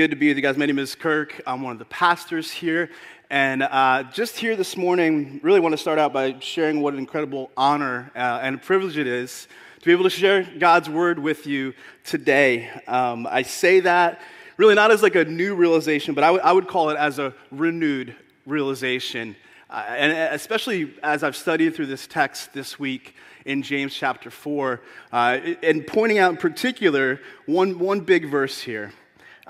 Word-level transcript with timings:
good 0.00 0.12
to 0.12 0.16
be 0.16 0.28
with 0.28 0.38
you 0.38 0.42
guys. 0.42 0.56
My 0.56 0.64
name 0.64 0.78
is 0.78 0.94
Kirk. 0.94 1.42
I'm 1.46 1.60
one 1.60 1.72
of 1.72 1.78
the 1.78 1.84
pastors 1.84 2.50
here. 2.50 2.88
And 3.28 3.62
uh, 3.62 4.04
just 4.04 4.38
here 4.38 4.56
this 4.56 4.74
morning, 4.74 5.40
really 5.42 5.60
want 5.60 5.74
to 5.74 5.76
start 5.76 5.98
out 5.98 6.10
by 6.10 6.38
sharing 6.40 6.80
what 6.80 6.94
an 6.94 6.98
incredible 6.98 7.50
honor 7.54 8.10
uh, 8.16 8.38
and 8.40 8.62
privilege 8.62 8.96
it 8.96 9.06
is 9.06 9.46
to 9.78 9.84
be 9.84 9.92
able 9.92 10.04
to 10.04 10.08
share 10.08 10.42
God's 10.58 10.88
word 10.88 11.18
with 11.18 11.46
you 11.46 11.74
today. 12.02 12.70
Um, 12.88 13.26
I 13.26 13.42
say 13.42 13.80
that 13.80 14.22
really 14.56 14.74
not 14.74 14.90
as 14.90 15.02
like 15.02 15.16
a 15.16 15.24
new 15.26 15.54
realization, 15.54 16.14
but 16.14 16.24
I, 16.24 16.28
w- 16.28 16.42
I 16.42 16.50
would 16.50 16.66
call 16.66 16.88
it 16.88 16.96
as 16.96 17.18
a 17.18 17.34
renewed 17.50 18.16
realization. 18.46 19.36
Uh, 19.68 19.84
and 19.86 20.34
especially 20.34 20.94
as 21.02 21.22
I've 21.22 21.36
studied 21.36 21.74
through 21.74 21.88
this 21.88 22.06
text 22.06 22.54
this 22.54 22.78
week 22.78 23.16
in 23.44 23.60
James 23.60 23.94
chapter 23.94 24.30
4, 24.30 24.80
uh, 25.12 25.38
and 25.62 25.86
pointing 25.86 26.16
out 26.16 26.30
in 26.30 26.38
particular 26.38 27.20
one, 27.44 27.78
one 27.78 28.00
big 28.00 28.30
verse 28.30 28.62
here. 28.62 28.94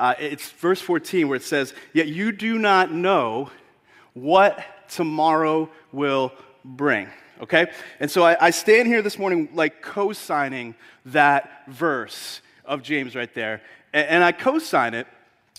Uh, 0.00 0.14
it's 0.18 0.50
verse 0.52 0.80
14 0.80 1.28
where 1.28 1.36
it 1.36 1.42
says, 1.42 1.74
Yet 1.92 2.08
you 2.08 2.32
do 2.32 2.58
not 2.58 2.90
know 2.90 3.50
what 4.14 4.58
tomorrow 4.88 5.68
will 5.92 6.32
bring. 6.64 7.06
Okay? 7.42 7.70
And 8.00 8.10
so 8.10 8.24
I, 8.24 8.46
I 8.46 8.50
stand 8.50 8.88
here 8.88 9.02
this 9.02 9.18
morning 9.18 9.50
like 9.52 9.82
co 9.82 10.14
signing 10.14 10.74
that 11.04 11.64
verse 11.68 12.40
of 12.64 12.82
James 12.82 13.14
right 13.14 13.32
there. 13.34 13.60
And, 13.92 14.08
and 14.08 14.24
I 14.24 14.32
co 14.32 14.58
sign 14.58 14.94
it 14.94 15.06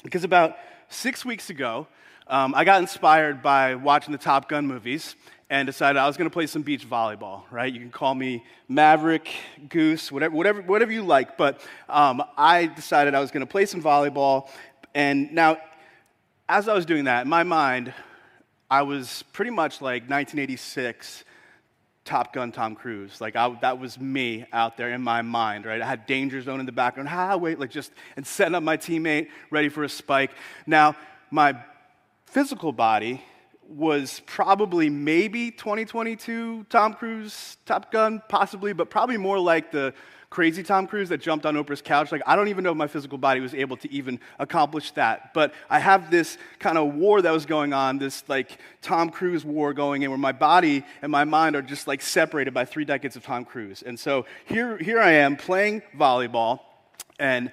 because 0.03 0.23
about 0.23 0.57
six 0.89 1.23
weeks 1.23 1.51
ago, 1.51 1.85
um, 2.25 2.55
I 2.55 2.63
got 2.63 2.81
inspired 2.81 3.43
by 3.43 3.75
watching 3.75 4.11
the 4.11 4.17
Top 4.17 4.49
Gun 4.49 4.65
movies 4.65 5.15
and 5.51 5.65
decided 5.65 5.99
I 5.99 6.07
was 6.07 6.15
going 6.15 6.29
to 6.29 6.33
play 6.33 6.47
some 6.47 6.61
beach 6.61 6.89
volleyball, 6.89 7.43
right? 7.51 7.71
You 7.71 7.81
can 7.81 7.91
call 7.91 8.15
me 8.15 8.45
Maverick, 8.69 9.29
Goose, 9.67 10.09
whatever, 10.09 10.33
whatever, 10.33 10.61
whatever 10.61 10.93
you 10.93 11.03
like. 11.03 11.37
But 11.37 11.59
um, 11.89 12.23
I 12.37 12.67
decided 12.67 13.13
I 13.13 13.19
was 13.19 13.31
going 13.31 13.45
to 13.45 13.51
play 13.51 13.65
some 13.65 13.83
volleyball. 13.83 14.47
And 14.95 15.33
now, 15.33 15.57
as 16.47 16.69
I 16.69 16.73
was 16.73 16.85
doing 16.85 17.03
that, 17.03 17.23
in 17.23 17.29
my 17.29 17.43
mind, 17.43 17.93
I 18.69 18.83
was 18.83 19.25
pretty 19.33 19.51
much 19.51 19.81
like 19.81 20.03
1986 20.03 21.25
Top 22.05 22.31
Gun 22.31 22.53
Tom 22.53 22.73
Cruise. 22.73 23.19
Like, 23.19 23.35
I, 23.35 23.53
that 23.59 23.77
was 23.77 23.99
me 23.99 24.45
out 24.53 24.77
there 24.77 24.93
in 24.93 25.01
my 25.01 25.21
mind, 25.21 25.65
right? 25.65 25.81
I 25.81 25.85
had 25.85 26.05
Danger 26.05 26.41
Zone 26.41 26.61
in 26.61 26.65
the 26.65 26.71
background. 26.71 27.09
Ah, 27.11 27.35
wait, 27.35 27.59
like 27.59 27.71
just, 27.71 27.91
and 28.15 28.25
setting 28.25 28.55
up 28.55 28.63
my 28.63 28.77
teammate 28.77 29.27
ready 29.49 29.67
for 29.67 29.83
a 29.83 29.89
spike. 29.89 30.31
Now, 30.65 30.95
my 31.29 31.61
physical 32.25 32.71
body 32.71 33.21
was 33.71 34.21
probably 34.25 34.89
maybe 34.89 35.51
2022 35.51 36.65
Tom 36.69 36.93
Cruise, 36.93 37.57
Top 37.65 37.91
Gun, 37.91 38.21
possibly, 38.27 38.73
but 38.73 38.89
probably 38.89 39.17
more 39.17 39.39
like 39.39 39.71
the 39.71 39.93
crazy 40.29 40.63
Tom 40.63 40.87
Cruise 40.87 41.09
that 41.09 41.19
jumped 41.19 41.45
on 41.45 41.55
Oprah's 41.55 41.81
couch. 41.81 42.11
Like, 42.11 42.21
I 42.25 42.35
don't 42.35 42.47
even 42.47 42.63
know 42.63 42.71
if 42.71 42.77
my 42.77 42.87
physical 42.87 43.17
body 43.17 43.41
was 43.41 43.53
able 43.53 43.77
to 43.77 43.91
even 43.91 44.19
accomplish 44.39 44.91
that. 44.91 45.33
But 45.33 45.53
I 45.69 45.79
have 45.79 46.09
this 46.09 46.37
kind 46.57 46.77
of 46.77 46.95
war 46.95 47.21
that 47.21 47.31
was 47.31 47.45
going 47.45 47.73
on, 47.73 47.97
this 47.97 48.23
like 48.27 48.57
Tom 48.81 49.09
Cruise 49.09 49.43
war 49.43 49.73
going 49.73 50.03
in, 50.03 50.09
where 50.09 50.17
my 50.17 50.31
body 50.31 50.83
and 51.01 51.11
my 51.11 51.25
mind 51.25 51.55
are 51.55 51.61
just 51.61 51.85
like 51.85 52.01
separated 52.01 52.53
by 52.53 52.65
three 52.65 52.85
decades 52.85 53.15
of 53.15 53.23
Tom 53.23 53.45
Cruise. 53.45 53.83
And 53.83 53.99
so 53.99 54.25
here, 54.45 54.77
here 54.77 54.99
I 54.99 55.11
am 55.11 55.35
playing 55.35 55.81
volleyball, 55.97 56.61
and 57.19 57.51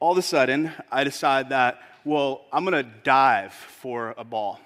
all 0.00 0.12
of 0.12 0.18
a 0.18 0.22
sudden, 0.22 0.72
I 0.90 1.04
decide 1.04 1.50
that, 1.50 1.80
well, 2.04 2.46
I'm 2.52 2.64
gonna 2.64 2.82
dive 2.82 3.52
for 3.52 4.14
a 4.16 4.24
ball. 4.24 4.60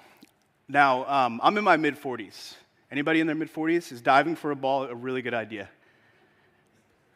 Now, 0.73 1.05
um, 1.05 1.39
I'm 1.43 1.55
in 1.59 1.63
my 1.63 1.77
mid 1.77 2.01
40s. 2.01 2.55
Anybody 2.91 3.19
in 3.19 3.27
their 3.27 3.35
mid 3.35 3.53
40s? 3.53 3.91
Is 3.91 4.01
diving 4.01 4.35
for 4.35 4.49
a 4.49 4.55
ball 4.55 4.85
a 4.85 4.95
really 4.95 5.21
good 5.21 5.35
idea? 5.35 5.69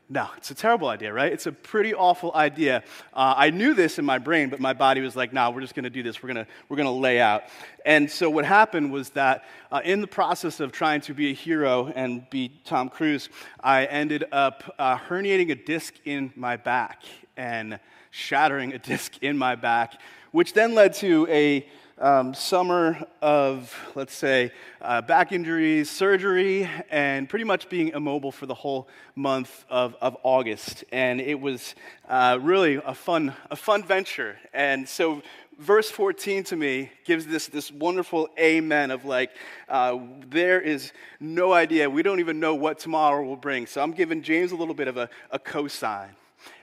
No, 0.09 0.30
it's 0.38 0.52
a 0.52 0.55
terrible 0.55 0.89
idea, 0.89 1.11
right? 1.11 1.33
It's 1.33 1.47
a 1.47 1.52
pretty 1.52 1.95
awful 1.95 2.31
idea. 2.35 2.83
Uh, 3.16 3.33
I 3.35 3.50
knew 3.50 3.73
this 3.73 3.97
in 3.97 4.05
my 4.05 4.19
brain, 4.19 4.50
but 4.50 4.59
my 4.59 4.73
body 4.73 5.02
was 5.02 5.16
like, 5.16 5.33
nah, 5.33 5.50
we're 5.50 5.61
just 5.61 5.73
going 5.73 5.85
to 5.85 5.89
do 5.89 6.03
this. 6.03 6.22
We're 6.22 6.31
going 6.31 6.45
we're 6.69 6.78
gonna 6.78 6.91
lay 6.91 7.19
out. 7.19 7.45
And 7.83 8.09
so 8.09 8.30
what 8.30 8.45
happened 8.45 8.94
was 8.94 9.09
that 9.11 9.44
uh, 9.72 9.81
in 9.83 10.02
the 10.02 10.08
process 10.08 10.59
of 10.59 10.72
trying 10.72 11.02
to 11.02 11.16
be 11.16 11.31
a 11.31 11.33
hero 11.33 11.91
and 11.95 12.30
be 12.30 12.51
Tom 12.63 12.90
Cruise, 12.90 13.28
I 13.59 13.85
ended 13.85 14.25
up 14.31 14.75
uh, 14.78 15.00
herniating 15.00 15.50
a 15.50 15.56
disc 15.56 15.96
in 16.06 16.31
my 16.35 16.57
back 16.57 17.01
and 17.35 17.79
shattering 18.12 18.73
a 18.73 18.78
disc 18.94 19.17
in 19.23 19.35
my 19.35 19.56
back, 19.56 20.00
which 20.31 20.53
then 20.53 20.75
led 20.75 20.94
to 20.94 21.25
a 21.28 21.67
um, 22.00 22.34
summer 22.34 23.06
of, 23.22 23.75
let's 23.96 24.13
say, 24.13 24.52
uh, 24.81 25.02
back 25.02 25.31
injuries, 25.31 25.90
surgery, 25.90 26.69
and 26.90 27.28
pretty 27.28 27.46
much 27.46 27.69
being 27.69 27.90
immobile 27.90 28.31
for 28.31 28.46
the 28.46 28.53
whole 28.53 28.88
month 29.16 29.66
of, 29.69 29.96
of 30.02 30.16
August. 30.24 30.84
And 30.91 31.19
it 31.19 31.40
was 31.40 31.75
uh, 32.08 32.38
really 32.41 32.75
a 32.75 32.94
fun, 32.94 33.34
a 33.50 33.56
fun 33.56 33.84
venture. 33.84 34.38
And 34.53 34.88
so, 34.88 35.24
verse 35.58 35.90
14 35.90 36.44
to 36.46 36.56
me 36.56 36.91
gives 37.03 37.25
this, 37.25 37.47
this 37.47 37.72
wonderful 37.72 38.29
amen 38.40 38.91
of 38.91 39.06
like, 39.06 39.31
uh, 39.68 39.97
there 40.29 40.62
is 40.62 40.91
no 41.19 41.52
idea. 41.52 41.90
We 41.90 42.03
don't 42.03 42.19
even 42.19 42.40
know 42.40 42.53
what 42.53 42.78
tomorrow 42.78 43.25
will 43.25 43.35
bring. 43.35 43.66
So, 43.66 43.81
I'm 43.81 43.91
giving 43.91 44.22
James 44.22 44.52
a 44.52 44.56
little 44.56 44.75
bit 44.75 44.88
of 44.88 44.97
a, 44.97 45.09
a 45.31 45.40
cosign. 45.40 46.09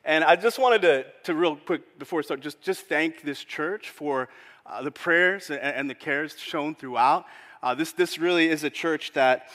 And 0.05 0.23
I 0.23 0.37
just 0.37 0.59
wanted 0.59 0.83
to, 0.83 1.07
to 1.25 1.35
real 1.35 1.57
quick, 1.57 1.99
before 1.99 2.19
we 2.19 2.23
start, 2.23 2.41
just, 2.41 2.61
just 2.61 2.87
thank 2.87 3.23
this 3.23 3.43
church 3.43 3.91
for 3.91 4.29
uh, 4.67 4.83
the 4.83 4.91
prayers 4.91 5.51
and, 5.51 5.61
and, 5.61 5.91
the 5.91 5.95
cares 5.95 6.39
shown 6.39 6.75
throughout. 6.75 7.27
Uh, 7.63 7.75
this, 7.75 7.93
this 7.93 8.19
really 8.19 8.49
is 8.49 8.65
a 8.65 8.71
church 8.71 9.13
that 9.13 9.49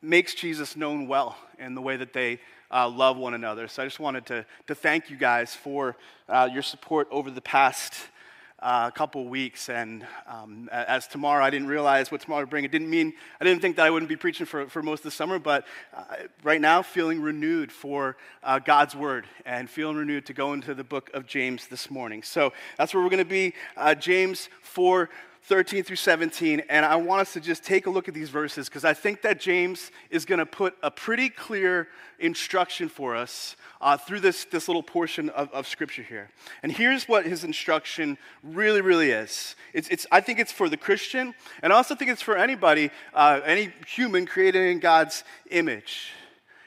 makes 0.00 0.34
Jesus 0.34 0.76
known 0.76 1.06
well 1.06 1.36
in 1.58 1.74
the 1.74 1.80
way 1.80 1.96
that 1.96 2.12
they 2.12 2.40
uh, 2.70 2.88
love 2.88 3.16
one 3.16 3.34
another. 3.34 3.68
So 3.68 3.82
I 3.82 3.86
just 3.86 4.00
wanted 4.00 4.26
to, 4.26 4.44
to 4.66 4.74
thank 4.74 5.10
you 5.10 5.16
guys 5.16 5.54
for 5.54 5.96
uh, 6.28 6.48
your 6.52 6.62
support 6.62 7.08
over 7.10 7.30
the 7.30 7.40
past 7.40 7.94
uh, 8.62 8.90
couple 8.92 9.26
weeks. 9.26 9.68
And 9.68 10.06
um, 10.26 10.68
as 10.72 11.06
tomorrow, 11.06 11.44
I 11.44 11.50
didn't 11.50 11.68
realize 11.68 12.10
what 12.10 12.20
tomorrow 12.20 12.42
would 12.42 12.50
bring. 12.50 12.64
It 12.64 12.70
didn't 12.70 12.88
mean, 12.88 13.12
I 13.40 13.44
didn't 13.44 13.60
think 13.60 13.76
that 13.76 13.86
I 13.86 13.90
wouldn't 13.90 14.08
be 14.08 14.16
preaching 14.16 14.46
for, 14.46 14.68
for 14.68 14.82
most 14.82 15.00
of 15.00 15.04
the 15.04 15.10
summer, 15.10 15.38
but 15.38 15.66
uh, 15.94 16.04
right 16.42 16.60
now, 16.60 16.82
feeling 16.82 17.20
renewed 17.20 17.72
for 17.72 18.16
uh, 18.42 18.60
God's 18.60 18.94
word 18.94 19.26
and 19.44 19.68
feeling 19.68 19.96
renewed 19.96 20.26
to 20.26 20.32
go 20.32 20.52
into 20.52 20.74
the 20.74 20.84
book 20.84 21.10
of 21.12 21.26
James 21.26 21.66
this 21.66 21.90
morning. 21.90 22.22
So 22.22 22.52
that's 22.78 22.94
where 22.94 23.02
we're 23.02 23.10
going 23.10 23.18
to 23.18 23.24
be. 23.24 23.54
Uh, 23.76 23.94
James 23.94 24.48
4 24.62 25.10
13 25.44 25.82
through 25.82 25.96
17, 25.96 26.62
and 26.68 26.86
I 26.86 26.94
want 26.94 27.22
us 27.22 27.32
to 27.32 27.40
just 27.40 27.64
take 27.64 27.86
a 27.86 27.90
look 27.90 28.06
at 28.06 28.14
these 28.14 28.28
verses 28.28 28.68
because 28.68 28.84
I 28.84 28.94
think 28.94 29.22
that 29.22 29.40
James 29.40 29.90
is 30.08 30.24
going 30.24 30.38
to 30.38 30.46
put 30.46 30.76
a 30.84 30.90
pretty 30.90 31.28
clear 31.28 31.88
instruction 32.20 32.88
for 32.88 33.16
us 33.16 33.56
uh, 33.80 33.96
through 33.96 34.20
this, 34.20 34.44
this 34.44 34.68
little 34.68 34.84
portion 34.84 35.30
of, 35.30 35.50
of 35.50 35.66
Scripture 35.66 36.04
here. 36.04 36.30
And 36.62 36.70
here's 36.70 37.08
what 37.08 37.26
his 37.26 37.42
instruction 37.42 38.18
really, 38.44 38.80
really 38.80 39.10
is 39.10 39.56
it's, 39.72 39.88
it's, 39.88 40.06
I 40.12 40.20
think 40.20 40.38
it's 40.38 40.52
for 40.52 40.68
the 40.68 40.76
Christian, 40.76 41.34
and 41.60 41.72
I 41.72 41.76
also 41.76 41.96
think 41.96 42.12
it's 42.12 42.22
for 42.22 42.36
anybody, 42.36 42.90
uh, 43.12 43.40
any 43.44 43.72
human 43.88 44.26
created 44.26 44.70
in 44.70 44.78
God's 44.78 45.24
image. 45.50 46.12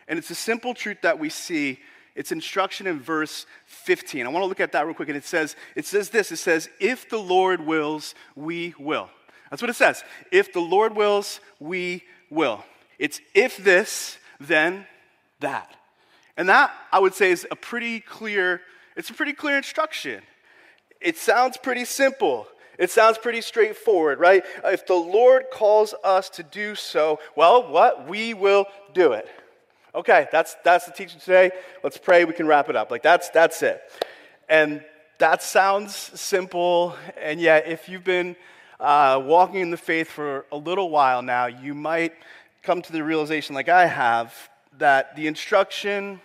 And 0.09 0.19
it's 0.19 0.29
a 0.31 0.35
simple 0.35 0.73
truth 0.73 0.97
that 1.01 1.17
we 1.17 1.29
see 1.29 1.79
it's 2.15 2.31
instruction 2.31 2.87
in 2.87 2.99
verse 2.99 3.45
15. 3.85 4.25
I 4.25 4.29
want 4.29 4.43
to 4.43 4.47
look 4.47 4.59
at 4.59 4.71
that 4.71 4.85
real 4.85 4.95
quick. 4.95 5.09
And 5.09 5.17
it 5.17 5.25
says, 5.25 5.55
it 5.75 5.85
says 5.85 6.09
this 6.09 6.31
it 6.31 6.37
says, 6.37 6.69
If 6.79 7.09
the 7.09 7.19
Lord 7.19 7.65
wills, 7.65 8.15
we 8.35 8.73
will. 8.79 9.09
That's 9.49 9.61
what 9.61 9.69
it 9.69 9.75
says. 9.75 10.03
If 10.31 10.51
the 10.51 10.59
Lord 10.59 10.95
wills, 10.95 11.39
we 11.59 12.03
will. 12.29 12.65
It's 12.97 13.21
if 13.33 13.57
this, 13.57 14.17
then 14.39 14.87
that. 15.39 15.75
And 16.35 16.49
that, 16.49 16.73
I 16.91 16.99
would 16.99 17.13
say, 17.13 17.31
is 17.31 17.47
a 17.51 17.55
pretty 17.55 17.99
clear, 17.99 18.61
it's 18.97 19.09
a 19.09 19.13
pretty 19.13 19.33
clear 19.33 19.55
instruction. 19.57 20.21
It 20.99 21.17
sounds 21.17 21.57
pretty 21.57 21.85
simple. 21.85 22.47
It 22.77 22.89
sounds 22.91 23.17
pretty 23.17 23.41
straightforward, 23.41 24.19
right? 24.19 24.43
If 24.65 24.85
the 24.87 24.95
Lord 24.95 25.45
calls 25.53 25.93
us 26.03 26.29
to 26.31 26.43
do 26.43 26.75
so, 26.75 27.19
well, 27.35 27.71
what? 27.71 28.09
We 28.09 28.33
will 28.33 28.65
do 28.93 29.13
it. 29.13 29.29
Okay, 29.95 30.27
that's, 30.29 30.57
that's 30.65 30.85
the 30.85 30.91
teaching 30.91 31.21
today. 31.21 31.51
Let's 31.81 31.97
pray. 31.97 32.25
We 32.25 32.33
can 32.33 32.47
wrap 32.47 32.67
it 32.67 32.75
up. 32.75 32.91
Like, 32.91 33.01
that's, 33.01 33.29
that's 33.29 33.61
it. 33.61 33.81
And 34.49 34.83
that 35.19 35.41
sounds 35.41 35.95
simple. 35.95 36.97
And 37.17 37.39
yet, 37.39 37.65
if 37.65 37.87
you've 37.87 38.03
been 38.03 38.35
uh, 38.77 39.21
walking 39.23 39.61
in 39.61 39.71
the 39.71 39.77
faith 39.77 40.09
for 40.09 40.45
a 40.51 40.57
little 40.57 40.89
while 40.89 41.21
now, 41.21 41.45
you 41.45 41.73
might 41.73 42.11
come 42.61 42.81
to 42.81 42.91
the 42.91 43.05
realization, 43.05 43.55
like 43.55 43.69
I 43.69 43.85
have, 43.85 44.33
that 44.79 45.15
the 45.15 45.27
instruction, 45.27 46.19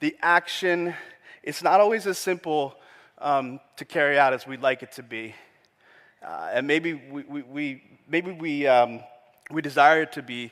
the 0.00 0.16
action, 0.20 0.92
it's 1.44 1.62
not 1.62 1.78
always 1.78 2.08
as 2.08 2.18
simple 2.18 2.74
um, 3.18 3.60
to 3.76 3.84
carry 3.84 4.18
out 4.18 4.32
as 4.32 4.44
we'd 4.44 4.60
like 4.60 4.82
it 4.82 4.90
to 4.92 5.04
be. 5.04 5.36
Uh, 6.20 6.50
and 6.52 6.66
maybe 6.66 6.94
we, 6.94 7.22
we, 7.22 7.42
we 7.42 7.82
maybe 8.08 8.32
we, 8.32 8.66
um, 8.66 9.00
we 9.52 9.62
desire 9.62 10.02
it 10.02 10.12
to 10.12 10.22
be, 10.22 10.50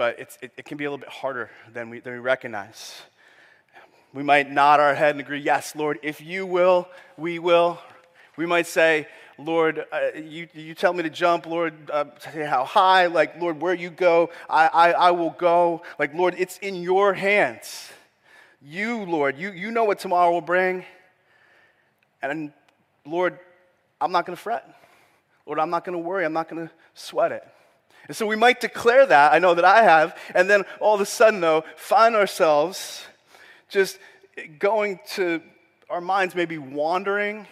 but 0.00 0.18
it, 0.18 0.50
it, 0.56 0.64
can 0.64 0.78
be 0.78 0.86
a 0.86 0.90
little 0.90 0.96
bit 0.96 1.10
harder 1.10 1.50
than 1.74 1.90
we, 1.90 2.00
than 2.00 2.14
we 2.14 2.18
recognize. 2.18 3.02
We 4.14 4.22
might 4.22 4.50
nod 4.50 4.80
our 4.80 4.94
head 4.94 5.10
and 5.10 5.20
agree, 5.20 5.40
yes, 5.40 5.76
Lord, 5.76 5.98
if 6.02 6.22
you 6.22 6.46
will, 6.46 6.88
we 7.18 7.38
will. 7.38 7.78
We 8.38 8.46
might 8.46 8.66
say, 8.66 9.06
Lord, 9.36 9.84
uh, 9.92 10.18
you, 10.18 10.48
you 10.54 10.74
tell 10.74 10.94
me 10.94 11.02
to 11.02 11.10
jump, 11.10 11.44
Lord, 11.44 11.74
uh, 11.90 12.06
how 12.46 12.64
high, 12.64 13.08
like, 13.08 13.38
Lord, 13.38 13.60
where 13.60 13.74
you 13.74 13.90
go, 13.90 14.30
I, 14.48 14.68
I, 14.68 14.92
I 14.92 15.10
will 15.10 15.36
go. 15.36 15.82
Like, 15.98 16.14
Lord, 16.14 16.34
it's 16.38 16.56
in 16.60 16.76
your 16.76 17.12
hands. 17.12 17.90
You, 18.62 19.04
Lord, 19.04 19.36
you, 19.36 19.52
you 19.52 19.70
know 19.70 19.84
what 19.84 19.98
tomorrow 19.98 20.32
will 20.32 20.40
bring. 20.40 20.82
And 22.22 22.54
Lord, 23.04 23.38
I'm 24.00 24.12
not 24.12 24.24
going 24.24 24.34
to 24.34 24.42
fret. 24.42 24.66
Lord, 25.44 25.58
I'm 25.58 25.68
not 25.68 25.84
going 25.84 25.92
to 25.92 26.02
worry. 26.02 26.24
I'm 26.24 26.32
not 26.32 26.48
going 26.48 26.68
to 26.68 26.74
sweat 26.94 27.32
it. 27.32 27.46
And 28.10 28.16
so 28.16 28.26
we 28.26 28.34
might 28.34 28.58
declare 28.58 29.06
that. 29.06 29.32
I 29.32 29.38
know 29.38 29.54
that 29.54 29.64
I 29.64 29.84
have. 29.84 30.18
And 30.34 30.50
then 30.50 30.64
all 30.80 30.96
of 30.96 31.00
a 31.00 31.06
sudden, 31.06 31.40
though, 31.40 31.62
find 31.76 32.16
ourselves 32.16 33.04
just 33.68 34.00
going 34.58 34.98
to 35.10 35.40
our 35.88 36.00
minds 36.00 36.34
maybe 36.34 36.58
wandering. 36.58 37.46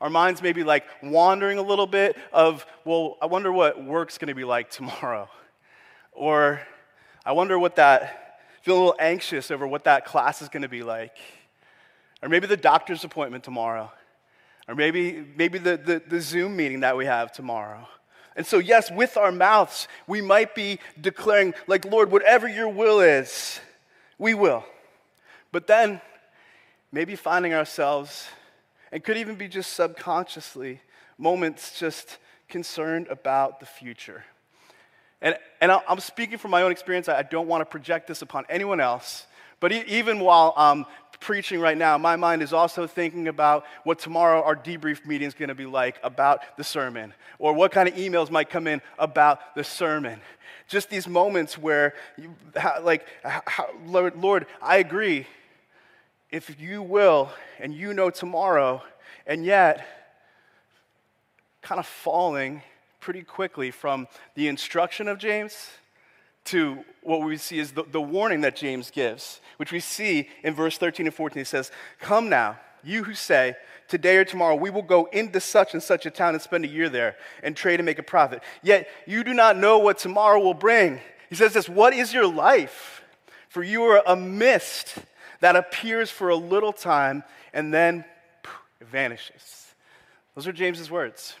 Our 0.00 0.10
minds 0.10 0.42
maybe 0.42 0.64
like 0.64 0.82
wandering 1.00 1.58
a 1.58 1.62
little 1.62 1.86
bit 1.86 2.16
of, 2.32 2.66
well, 2.84 3.18
I 3.22 3.26
wonder 3.26 3.52
what 3.52 3.84
work's 3.84 4.18
to 4.30 4.34
be 4.34 4.42
like 4.42 4.68
tomorrow. 4.68 5.28
Or 6.10 6.60
I 7.24 7.30
wonder 7.30 7.56
what 7.56 7.76
that, 7.76 8.40
feel 8.62 8.74
a 8.74 8.78
little 8.78 8.96
anxious 8.98 9.52
over 9.52 9.64
what 9.64 9.84
that 9.84 10.06
class 10.06 10.42
is 10.42 10.48
to 10.62 10.68
be 10.68 10.82
like. 10.82 11.16
Or 12.20 12.28
maybe 12.28 12.48
the 12.48 12.56
doctor's 12.56 13.04
appointment 13.04 13.44
tomorrow. 13.44 13.92
Or 14.66 14.74
maybe, 14.74 15.24
maybe 15.36 15.58
the, 15.58 15.76
the, 15.76 16.02
the 16.04 16.20
Zoom 16.20 16.56
meeting 16.56 16.80
that 16.80 16.96
we 16.96 17.06
have 17.06 17.30
tomorrow. 17.30 17.86
And 18.36 18.46
so, 18.46 18.58
yes, 18.58 18.90
with 18.90 19.16
our 19.16 19.30
mouths, 19.30 19.86
we 20.06 20.20
might 20.20 20.54
be 20.54 20.80
declaring, 21.00 21.54
like, 21.66 21.84
Lord, 21.84 22.10
whatever 22.10 22.48
your 22.48 22.68
will 22.68 23.00
is, 23.00 23.60
we 24.18 24.34
will. 24.34 24.64
But 25.52 25.66
then, 25.66 26.00
maybe 26.90 27.14
finding 27.14 27.54
ourselves, 27.54 28.26
and 28.90 29.02
could 29.04 29.16
even 29.16 29.36
be 29.36 29.48
just 29.48 29.72
subconsciously, 29.72 30.80
moments 31.16 31.78
just 31.78 32.18
concerned 32.48 33.06
about 33.08 33.60
the 33.60 33.66
future. 33.66 34.24
And, 35.20 35.38
and 35.60 35.72
I'm 35.72 36.00
speaking 36.00 36.38
from 36.38 36.50
my 36.50 36.62
own 36.62 36.72
experience. 36.72 37.08
I 37.08 37.22
don't 37.22 37.48
want 37.48 37.62
to 37.62 37.64
project 37.64 38.08
this 38.08 38.20
upon 38.20 38.44
anyone 38.48 38.80
else. 38.80 39.26
But 39.58 39.72
even 39.72 40.20
while 40.20 40.52
I'm 40.56 40.84
preaching 41.24 41.58
right 41.58 41.76
now, 41.76 41.96
my 41.96 42.16
mind 42.16 42.42
is 42.42 42.52
also 42.52 42.86
thinking 42.86 43.28
about 43.28 43.64
what 43.82 43.98
tomorrow 43.98 44.42
our 44.42 44.54
debrief 44.54 45.06
meeting 45.06 45.26
is 45.26 45.32
going 45.32 45.48
to 45.48 45.54
be 45.54 45.64
like 45.64 45.98
about 46.02 46.40
the 46.58 46.62
sermon, 46.62 47.14
or 47.38 47.54
what 47.54 47.72
kind 47.72 47.88
of 47.88 47.94
emails 47.94 48.30
might 48.30 48.50
come 48.50 48.66
in 48.66 48.82
about 48.98 49.54
the 49.54 49.64
sermon. 49.64 50.20
Just 50.68 50.90
these 50.90 51.08
moments 51.08 51.56
where, 51.56 51.94
you, 52.18 52.34
like, 52.82 53.06
how, 53.24 53.68
Lord, 53.86 54.16
Lord, 54.16 54.46
I 54.60 54.76
agree. 54.76 55.26
If 56.30 56.60
you 56.60 56.82
will, 56.82 57.30
and 57.58 57.72
you 57.74 57.94
know 57.94 58.10
tomorrow, 58.10 58.82
and 59.26 59.46
yet, 59.46 59.86
kind 61.62 61.78
of 61.78 61.86
falling 61.86 62.62
pretty 63.00 63.22
quickly 63.22 63.70
from 63.70 64.08
the 64.34 64.48
instruction 64.48 65.08
of 65.08 65.18
James 65.18 65.70
to 66.46 66.84
what 67.02 67.22
we 67.22 67.36
see 67.36 67.58
is 67.58 67.72
the, 67.72 67.84
the 67.84 68.00
warning 68.00 68.42
that 68.42 68.56
James 68.56 68.90
gives, 68.90 69.40
which 69.56 69.72
we 69.72 69.80
see 69.80 70.28
in 70.42 70.54
verse 70.54 70.78
13 70.78 71.06
and 71.06 71.14
14. 71.14 71.40
He 71.40 71.44
says, 71.44 71.70
Come 72.00 72.28
now, 72.28 72.58
you 72.82 73.04
who 73.04 73.14
say, 73.14 73.56
Today 73.86 74.16
or 74.16 74.24
tomorrow 74.24 74.54
we 74.54 74.70
will 74.70 74.82
go 74.82 75.06
into 75.06 75.40
such 75.40 75.74
and 75.74 75.82
such 75.82 76.06
a 76.06 76.10
town 76.10 76.34
and 76.34 76.42
spend 76.42 76.64
a 76.64 76.68
year 76.68 76.88
there 76.88 77.16
and 77.42 77.54
trade 77.54 77.80
and 77.80 77.84
make 77.84 77.98
a 77.98 78.02
profit. 78.02 78.42
Yet 78.62 78.88
you 79.06 79.22
do 79.24 79.34
not 79.34 79.58
know 79.58 79.78
what 79.78 79.98
tomorrow 79.98 80.40
will 80.40 80.54
bring. 80.54 81.00
He 81.28 81.34
says 81.34 81.52
this 81.52 81.68
What 81.68 81.92
is 81.92 82.12
your 82.12 82.26
life? 82.26 83.02
For 83.48 83.62
you 83.62 83.84
are 83.84 84.02
a 84.06 84.16
mist 84.16 84.96
that 85.40 85.54
appears 85.54 86.10
for 86.10 86.30
a 86.30 86.36
little 86.36 86.72
time 86.72 87.22
and 87.52 87.72
then 87.72 88.04
poof, 88.42 88.88
vanishes. 88.88 89.74
Those 90.34 90.48
are 90.48 90.52
James's 90.52 90.90
words. 90.90 91.36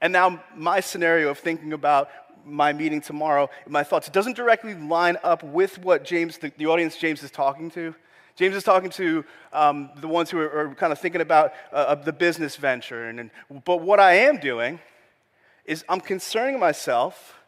And 0.00 0.12
now, 0.12 0.42
my 0.54 0.80
scenario 0.80 1.30
of 1.30 1.38
thinking 1.38 1.72
about 1.72 2.10
my 2.44 2.72
meeting 2.72 3.00
tomorrow, 3.00 3.48
my 3.66 3.82
thoughts, 3.82 4.08
it 4.08 4.14
doesn't 4.14 4.36
directly 4.36 4.74
line 4.74 5.16
up 5.22 5.42
with 5.42 5.78
what 5.78 6.04
James, 6.04 6.38
the, 6.38 6.52
the 6.56 6.66
audience 6.66 6.96
James 6.96 7.22
is 7.22 7.30
talking 7.30 7.70
to. 7.72 7.94
James 8.36 8.56
is 8.56 8.64
talking 8.64 8.90
to 8.90 9.24
um, 9.52 9.90
the 10.00 10.08
ones 10.08 10.30
who 10.30 10.38
are, 10.38 10.50
are, 10.50 10.74
kind 10.74 10.92
of 10.92 10.98
thinking 10.98 11.20
about 11.20 11.52
uh, 11.72 11.94
the 11.94 12.12
business 12.12 12.56
venture. 12.56 13.08
And, 13.08 13.20
and, 13.20 13.30
but 13.64 13.80
what 13.80 14.00
I 14.00 14.14
am 14.14 14.38
doing 14.38 14.80
is 15.64 15.84
I'm 15.88 16.00
concerning 16.00 16.58
myself 16.58 17.38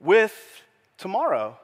with 0.00 0.62
tomorrow, 0.96 1.58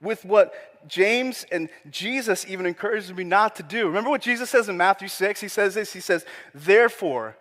with 0.00 0.24
what 0.24 0.52
James 0.88 1.46
and 1.50 1.68
Jesus 1.90 2.46
even 2.48 2.66
encourages 2.66 3.12
me 3.12 3.24
not 3.24 3.56
to 3.56 3.62
do. 3.62 3.86
Remember 3.86 4.10
what 4.10 4.22
Jesus 4.22 4.50
says 4.50 4.68
in 4.68 4.76
Matthew 4.76 5.08
6? 5.08 5.40
He 5.40 5.48
says 5.48 5.74
this 5.74 5.92
He 5.92 6.00
says, 6.00 6.24
Therefore, 6.54 7.36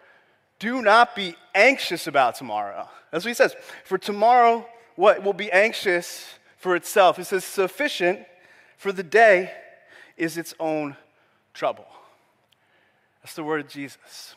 do 0.60 0.82
not 0.82 1.16
be 1.16 1.36
anxious 1.56 2.06
about 2.06 2.36
tomorrow. 2.36 2.88
That's 3.12 3.26
what 3.26 3.30
he 3.30 3.34
says. 3.36 3.56
For 3.86 3.98
tomorrow, 3.98 4.68
what 4.96 5.24
will 5.24 5.34
be 5.34 5.52
anxious 5.52 6.26
for 6.58 6.76
itself? 6.76 7.18
He 7.18 7.24
says, 7.24 7.44
sufficient 7.44 8.20
for 8.78 8.92
the 8.92 9.04
day 9.04 9.52
is 10.18 10.38
its 10.38 10.54
own 10.60 10.96
trouble. 11.54 11.88
That's 13.24 13.36
the 13.36 13.44
word 13.44 13.62
of 13.62 13.68
Jesus. 13.70 14.36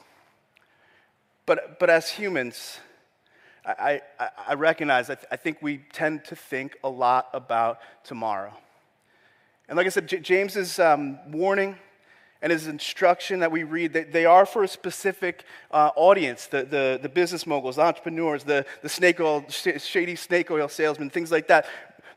But, 1.44 1.78
but 1.78 1.90
as 1.90 2.10
humans, 2.10 2.78
I, 3.64 4.00
I, 4.18 4.28
I 4.48 4.54
recognize, 4.54 5.10
I, 5.10 5.14
th- 5.14 5.26
I 5.30 5.36
think 5.36 5.58
we 5.60 5.78
tend 5.92 6.24
to 6.26 6.36
think 6.36 6.76
a 6.82 6.88
lot 6.88 7.28
about 7.32 7.78
tomorrow. 8.04 8.52
And 9.68 9.76
like 9.76 9.86
I 9.86 9.90
said, 9.90 10.08
J- 10.08 10.20
James's 10.20 10.78
um, 10.78 11.18
warning 11.30 11.76
and 12.42 12.50
his 12.50 12.66
instruction 12.66 13.40
that 13.40 13.52
we 13.52 13.62
read, 13.62 13.92
they, 13.92 14.02
they 14.02 14.24
are 14.26 14.44
for 14.44 14.64
a 14.64 14.68
specific 14.68 15.44
uh, 15.70 15.90
audience 15.94 16.46
the, 16.46 16.64
the, 16.64 16.98
the, 17.00 17.08
business 17.08 17.46
moguls, 17.46 17.76
the 17.76 17.82
entrepreneurs, 17.82 18.42
the, 18.42 18.66
the 18.82 18.88
snake 18.88 19.20
oil, 19.20 19.44
shady 19.48 20.16
snake 20.16 20.50
oil 20.50 20.68
salesmen, 20.68 21.08
things 21.08 21.30
like 21.30 21.46
that. 21.48 21.66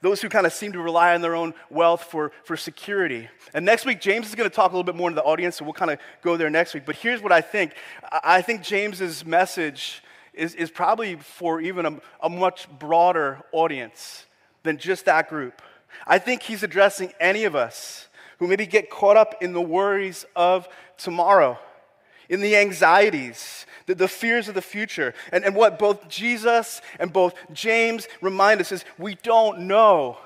Those 0.02 0.22
who 0.22 0.30
kind 0.30 0.46
of 0.46 0.54
seem 0.54 0.74
to 0.74 0.80
rely 0.80 1.16
on 1.16 1.22
their 1.22 1.36
own 1.36 1.54
wealth 1.70 2.04
for, 2.04 2.32
for 2.44 2.58
security. 2.58 3.30
And 3.54 3.66
next 3.66 3.86
week, 3.86 4.02
James 4.02 4.28
is 4.28 4.36
going 4.36 4.50
to 4.50 4.56
talk 4.56 4.72
a 4.72 4.76
little 4.76 4.84
bit 4.84 4.96
more 4.96 5.10
to 5.10 5.16
the 5.16 5.24
audience, 5.24 5.58
so 5.58 5.66
we'll 5.66 5.74
kind 5.74 5.92
of 5.92 6.00
go 6.22 6.38
there 6.38 6.50
next 6.50 6.74
week. 6.74 6.84
But 6.86 6.96
here's 6.98 7.22
what 7.22 7.32
I 7.32 7.42
think 7.42 7.74
I 8.12 8.42
think 8.42 8.62
James's 8.62 9.26
message 9.26 10.04
is, 10.34 10.54
is 10.56 10.70
probably 10.70 11.16
for 11.16 11.62
even 11.62 11.86
a, 11.86 12.00
a 12.22 12.30
much 12.30 12.68
broader 12.78 13.42
audience 13.52 14.26
than 14.64 14.78
just 14.78 15.06
that 15.06 15.30
group. 15.30 15.62
I 16.06 16.20
think 16.20 16.44
he's 16.44 16.62
addressing 16.62 17.14
any 17.20 17.46
of 17.46 17.56
us 17.56 18.08
who 18.40 18.48
maybe 18.48 18.66
get 18.66 18.90
caught 18.90 19.18
up 19.18 19.42
in 19.42 19.54
the 19.54 19.62
worries 19.62 20.26
of 20.36 20.68
tomorrow, 20.98 21.58
in 22.30 22.42
the 22.42 22.56
anxieties, 22.56 23.66
the, 23.86 23.96
the 23.96 24.08
fears 24.08 24.48
of 24.48 24.56
the 24.56 24.62
future. 24.62 25.14
And, 25.32 25.44
and 25.44 25.56
what 25.56 25.80
both 25.80 26.08
Jesus 26.10 26.82
and 27.00 27.12
both 27.12 27.36
James 27.54 28.08
remind 28.22 28.62
us 28.62 28.72
is 28.72 28.86
we 28.98 29.16
don't 29.16 29.62
know. 29.62 30.18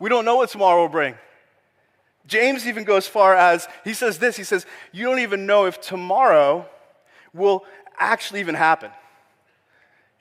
We 0.00 0.08
don't 0.08 0.24
know 0.24 0.36
what 0.36 0.50
tomorrow 0.50 0.82
will 0.82 0.88
bring. 0.88 1.14
James 2.26 2.66
even 2.66 2.84
goes 2.84 3.06
far 3.06 3.34
as 3.34 3.66
he 3.84 3.94
says 3.94 4.18
this 4.18 4.36
he 4.36 4.44
says, 4.44 4.66
You 4.92 5.04
don't 5.04 5.20
even 5.20 5.46
know 5.46 5.64
if 5.64 5.80
tomorrow 5.80 6.66
will 7.32 7.64
actually 7.98 8.40
even 8.40 8.54
happen. 8.54 8.90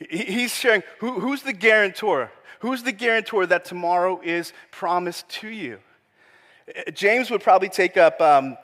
He's 0.10 0.53
sharing 0.53 0.84
who, 1.00 1.20
who's 1.20 1.41
the 1.41 1.53
guarantor? 1.53 2.32
Who's 2.60 2.84
the 2.84 2.91
guarantor 2.91 3.46
that 3.48 3.65
tomorrow 3.65 4.22
is 4.24 4.53
promised 4.72 5.27
to 5.29 5.48
you? 5.48 5.79
James 6.93 7.29
would 7.31 7.41
probably 7.41 7.69
take 7.69 7.97
up 7.97 8.19
um, 8.19 8.57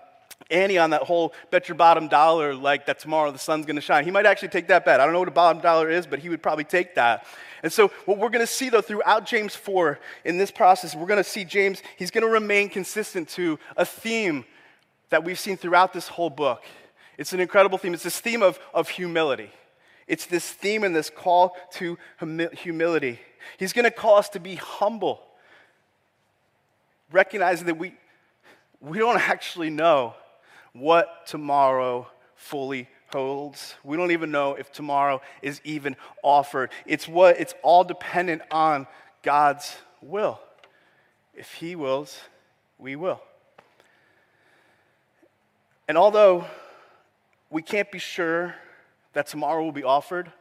Annie 0.51 0.77
on 0.77 0.89
that 0.91 1.03
whole 1.03 1.33
bet 1.51 1.67
your 1.67 1.75
bottom 1.75 2.07
dollar, 2.07 2.53
like 2.53 2.85
that 2.85 2.99
tomorrow 2.99 3.31
the 3.31 3.39
sun's 3.39 3.65
going 3.65 3.75
to 3.75 3.81
shine. 3.81 4.03
He 4.03 4.11
might 4.11 4.25
actually 4.25 4.49
take 4.49 4.67
that 4.67 4.85
bet. 4.85 4.99
I 4.99 5.05
don't 5.05 5.13
know 5.13 5.19
what 5.19 5.27
a 5.27 5.31
bottom 5.31 5.61
dollar 5.61 5.89
is, 5.89 6.05
but 6.05 6.19
he 6.19 6.29
would 6.29 6.43
probably 6.43 6.65
take 6.65 6.95
that. 6.95 7.25
And 7.63 7.71
so, 7.71 7.89
what 8.05 8.17
we're 8.17 8.29
going 8.29 8.45
to 8.45 8.51
see 8.51 8.69
though 8.69 8.81
throughout 8.81 9.25
James 9.25 9.55
4 9.55 9.99
in 10.25 10.37
this 10.37 10.51
process, 10.51 10.95
we're 10.95 11.07
going 11.07 11.23
to 11.23 11.29
see 11.29 11.45
James, 11.45 11.81
he's 11.97 12.11
going 12.11 12.25
to 12.25 12.29
remain 12.29 12.69
consistent 12.69 13.29
to 13.29 13.57
a 13.77 13.85
theme 13.85 14.43
that 15.09 15.23
we've 15.23 15.39
seen 15.39 15.55
throughout 15.55 15.93
this 15.93 16.07
whole 16.07 16.29
book. 16.29 16.63
It's 17.17 17.33
an 17.33 17.39
incredible 17.39 17.77
theme. 17.77 17.93
It's 17.93 18.03
this 18.03 18.19
theme 18.19 18.41
of, 18.41 18.59
of 18.73 18.89
humility. 18.89 19.51
It's 20.07 20.25
this 20.25 20.49
theme 20.49 20.83
and 20.83 20.95
this 20.95 21.09
call 21.09 21.55
to 21.73 21.97
humility. 22.57 23.19
He's 23.57 23.71
going 23.71 23.85
to 23.85 23.91
call 23.91 24.17
us 24.17 24.29
to 24.29 24.39
be 24.39 24.55
humble 24.55 25.21
recognizing 27.13 27.67
that 27.67 27.77
we, 27.77 27.93
we 28.81 28.97
don't 28.97 29.17
actually 29.29 29.69
know 29.69 30.15
what 30.73 31.27
tomorrow 31.27 32.07
fully 32.35 32.89
holds. 33.11 33.75
We 33.83 33.95
don't 33.95 34.11
even 34.11 34.31
know 34.31 34.55
if 34.55 34.71
tomorrow 34.71 35.21
is 35.41 35.61
even 35.63 35.95
offered. 36.23 36.71
It's 36.85 37.07
what 37.07 37.39
it's 37.39 37.53
all 37.61 37.83
dependent 37.83 38.41
on 38.51 38.87
God's 39.21 39.77
will. 40.01 40.39
If 41.35 41.53
he 41.53 41.75
wills, 41.75 42.19
we 42.77 42.95
will. 42.95 43.21
And 45.87 45.97
although 45.97 46.45
we 47.49 47.61
can't 47.61 47.91
be 47.91 47.99
sure 47.99 48.55
that 49.13 49.27
tomorrow 49.27 49.63
will 49.63 49.71
be 49.71 49.83
offered, 49.83 50.31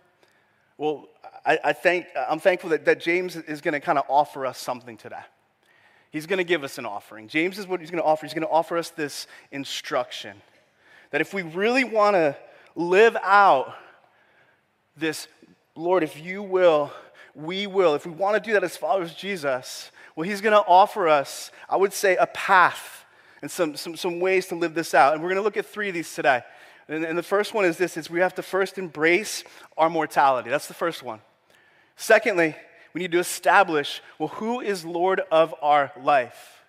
well, 0.78 1.08
I, 1.44 1.58
I 1.62 1.72
thank, 1.72 2.06
I'm 2.28 2.40
thankful 2.40 2.70
that, 2.70 2.86
that 2.86 3.00
James 3.00 3.36
is 3.36 3.60
going 3.60 3.74
to 3.74 3.80
kind 3.80 3.98
of 3.98 4.04
offer 4.08 4.46
us 4.46 4.58
something 4.58 4.96
today. 4.96 5.20
He's 6.12 6.26
going 6.26 6.38
to 6.38 6.44
give 6.44 6.62
us 6.62 6.76
an 6.76 6.84
offering. 6.84 7.26
James 7.26 7.58
is 7.58 7.66
what 7.66 7.80
he's 7.80 7.90
going 7.90 8.02
to 8.02 8.06
offer. 8.06 8.26
He's 8.26 8.34
going 8.34 8.46
to 8.46 8.52
offer 8.52 8.76
us 8.76 8.90
this 8.90 9.26
instruction 9.50 10.40
that 11.10 11.22
if 11.22 11.32
we 11.32 11.42
really 11.42 11.84
want 11.84 12.14
to 12.14 12.36
live 12.74 13.16
out 13.22 13.74
this, 14.96 15.26
Lord, 15.74 16.02
if 16.02 16.22
you 16.22 16.42
will, 16.42 16.92
we 17.34 17.66
will. 17.66 17.94
If 17.94 18.04
we 18.04 18.12
want 18.12 18.34
to 18.34 18.46
do 18.46 18.52
that 18.52 18.62
as 18.62 18.76
followers 18.76 19.10
of 19.12 19.16
Jesus, 19.16 19.90
well, 20.14 20.28
he's 20.28 20.42
going 20.42 20.52
to 20.52 20.66
offer 20.66 21.08
us, 21.08 21.50
I 21.68 21.76
would 21.76 21.94
say, 21.94 22.16
a 22.16 22.26
path 22.26 23.06
and 23.40 23.50
some, 23.50 23.74
some, 23.74 23.96
some 23.96 24.20
ways 24.20 24.46
to 24.48 24.54
live 24.54 24.74
this 24.74 24.92
out. 24.92 25.14
And 25.14 25.22
we're 25.22 25.30
going 25.30 25.40
to 25.40 25.42
look 25.42 25.56
at 25.56 25.64
three 25.64 25.88
of 25.88 25.94
these 25.94 26.14
today. 26.14 26.42
And, 26.88 27.04
and 27.04 27.16
the 27.16 27.22
first 27.22 27.54
one 27.54 27.64
is 27.64 27.78
this 27.78 27.96
is 27.96 28.10
we 28.10 28.20
have 28.20 28.34
to 28.34 28.42
first 28.42 28.76
embrace 28.76 29.44
our 29.78 29.88
mortality. 29.88 30.50
That's 30.50 30.68
the 30.68 30.74
first 30.74 31.02
one. 31.02 31.20
Secondly, 31.96 32.54
we 32.94 33.00
need 33.00 33.12
to 33.12 33.18
establish, 33.18 34.02
well, 34.18 34.28
who 34.28 34.60
is 34.60 34.84
Lord 34.84 35.20
of 35.30 35.54
our 35.62 35.92
life? 36.00 36.64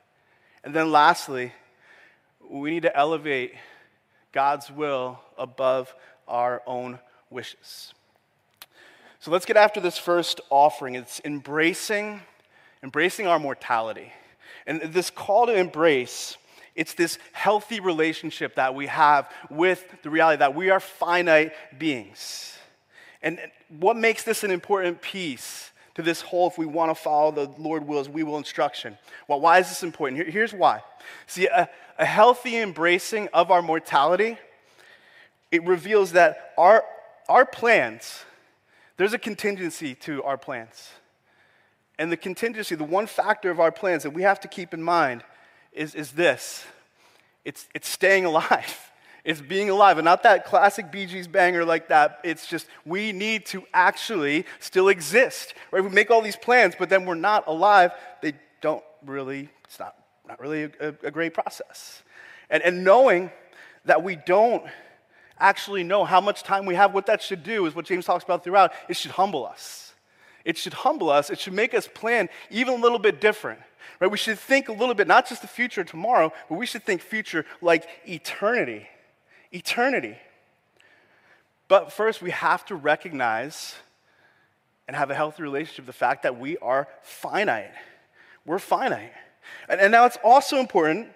And 0.64 0.74
then 0.74 0.92
lastly, 0.92 1.54
we 2.50 2.72
need 2.72 2.84
to 2.84 2.96
elevate 2.96 3.54
God's 4.32 4.72
will 4.72 5.20
above 5.38 5.94
our 6.28 6.62
own 6.66 7.00
wishes. 7.30 7.94
So 9.20 9.32
let's 9.32 9.46
get 9.46 9.58
after 9.58 9.80
this 9.80 9.98
first 9.98 10.42
offering. 10.50 10.96
It's 10.96 11.22
embracing, 11.24 12.22
embracing 12.82 13.28
our 13.28 13.40
mortality. 13.40 14.12
And 14.66 14.82
this 14.82 15.10
call 15.10 15.48
to 15.48 15.54
embrace, 15.54 16.38
it's 16.76 16.94
this 16.94 17.20
healthy 17.32 17.80
relationship 17.80 18.56
that 18.56 18.76
we 18.76 18.88
have 18.88 19.30
with 19.50 19.86
the 20.04 20.10
reality 20.10 20.40
that 20.40 20.56
we 20.56 20.70
are 20.70 20.80
finite 20.80 21.54
beings. 21.78 22.58
And 23.22 23.40
what 23.70 23.96
makes 23.96 24.24
this 24.24 24.44
an 24.44 24.52
important 24.52 25.02
piece 25.02 25.72
to 25.96 26.02
this 26.02 26.22
whole, 26.22 26.48
if 26.48 26.58
we 26.58 26.66
want 26.66 26.90
to 26.90 26.96
follow 26.96 27.32
the 27.32 27.52
Lord 27.58 27.88
wills, 27.88 28.10
we 28.10 28.24
will 28.24 28.38
instruction? 28.38 28.98
Well, 29.28 29.40
why 29.40 29.60
is 29.60 29.70
this 29.70 29.84
important? 29.84 30.28
here's 30.28 30.54
why. 30.54 30.82
See, 31.28 31.48
a, 31.48 31.70
a 31.98 32.06
healthy 32.06 32.58
embracing 32.58 33.30
of 33.34 33.52
our 33.52 33.62
mortality, 33.62 34.38
it 35.52 35.64
reveals 35.64 36.14
that 36.14 36.54
our, 36.58 36.84
our 37.30 37.46
plans, 37.46 38.24
there's 38.98 39.14
a 39.14 39.20
contingency 39.20 39.94
to 39.96 40.24
our 40.24 40.38
plans. 40.38 40.90
And 42.00 42.12
the 42.12 42.18
contingency, 42.18 42.76
the 42.76 42.84
one 42.84 43.06
factor 43.06 43.52
of 43.52 43.60
our 43.60 43.72
plans 43.72 44.04
that 44.04 44.12
we 44.12 44.24
have 44.24 44.40
to 44.42 44.48
keep 44.48 44.74
in 44.74 44.82
mind 44.82 45.24
is, 45.72 45.94
is 45.94 46.12
this 46.14 46.66
it's, 47.46 47.68
it's 47.74 47.88
staying 47.88 48.26
alive. 48.26 48.92
It's 49.24 49.40
being 49.40 49.70
alive. 49.70 49.98
And 49.98 50.06
not 50.06 50.24
that 50.24 50.46
classic 50.46 50.92
Bee 50.92 51.06
Gees 51.06 51.28
banger 51.28 51.64
like 51.64 51.88
that. 51.88 52.20
It's 52.24 52.46
just 52.46 52.68
we 52.86 53.14
need 53.14 53.46
to 53.48 53.64
actually 53.74 54.46
still 54.60 54.90
exist. 54.90 55.54
Right? 55.72 55.82
We 55.82 55.90
make 55.90 56.12
all 56.12 56.22
these 56.22 56.36
plans, 56.36 56.76
but 56.78 56.90
then 56.90 57.06
we're 57.06 57.16
not 57.16 57.48
alive. 57.48 57.92
They 58.22 58.34
don't 58.60 58.84
really, 59.06 59.50
it's 59.64 59.80
not, 59.80 59.96
not 60.28 60.40
really 60.40 60.64
a, 60.64 60.94
a 61.04 61.12
great 61.12 61.34
process. 61.34 62.04
And, 62.50 62.62
and 62.64 62.84
knowing 62.84 63.32
that 63.86 64.04
we 64.04 64.18
don't 64.18 64.64
actually 65.40 65.84
know 65.84 66.04
how 66.04 66.20
much 66.20 66.44
time 66.44 66.66
we 66.66 66.76
have, 66.76 66.94
what 66.94 67.06
that 67.06 67.22
should 67.22 67.44
do 67.44 67.66
is 67.66 67.76
what 67.76 67.86
James 67.86 68.06
talks 68.06 68.24
about 68.24 68.44
throughout. 68.44 68.74
It 68.90 68.98
should 68.98 69.12
humble 69.12 69.46
us. 69.46 69.94
It 70.44 70.58
should 70.58 70.74
humble 70.74 71.10
us. 71.10 71.30
It 71.30 71.40
should 71.40 71.54
make 71.54 71.74
us 71.74 71.88
plan 71.88 72.28
even 72.50 72.74
a 72.74 72.78
little 72.78 73.00
bit 73.00 73.22
different. 73.22 73.62
Right? 74.02 74.12
We 74.12 74.18
should 74.18 74.38
think 74.38 74.68
a 74.68 74.74
little 74.74 74.96
bit, 74.96 75.08
not 75.08 75.30
just 75.30 75.42
the 75.42 75.48
future 75.48 75.86
tomorrow, 75.86 76.34
but 76.50 76.56
we 76.58 76.66
should 76.66 76.84
think 76.84 77.02
future 77.02 77.46
like 77.62 77.88
eternity. 78.06 78.88
Eternity. 79.54 80.18
But 81.68 81.92
first, 81.92 82.22
we 82.22 82.32
have 82.32 82.66
to 82.66 82.76
recognize 82.76 83.76
and 84.88 84.98
have 84.98 85.10
a 85.10 85.16
healthy 85.16 85.44
relationship 85.44 85.86
the 85.86 85.94
fact 85.94 86.24
that 86.24 86.40
we 86.40 86.58
are 86.58 86.88
finite. 87.02 87.72
We're 88.46 88.60
finite. 88.60 89.14
And, 89.70 89.80
and 89.80 89.92
now 89.92 90.06
it's 90.06 90.18
also 90.24 90.58
important 90.58 91.08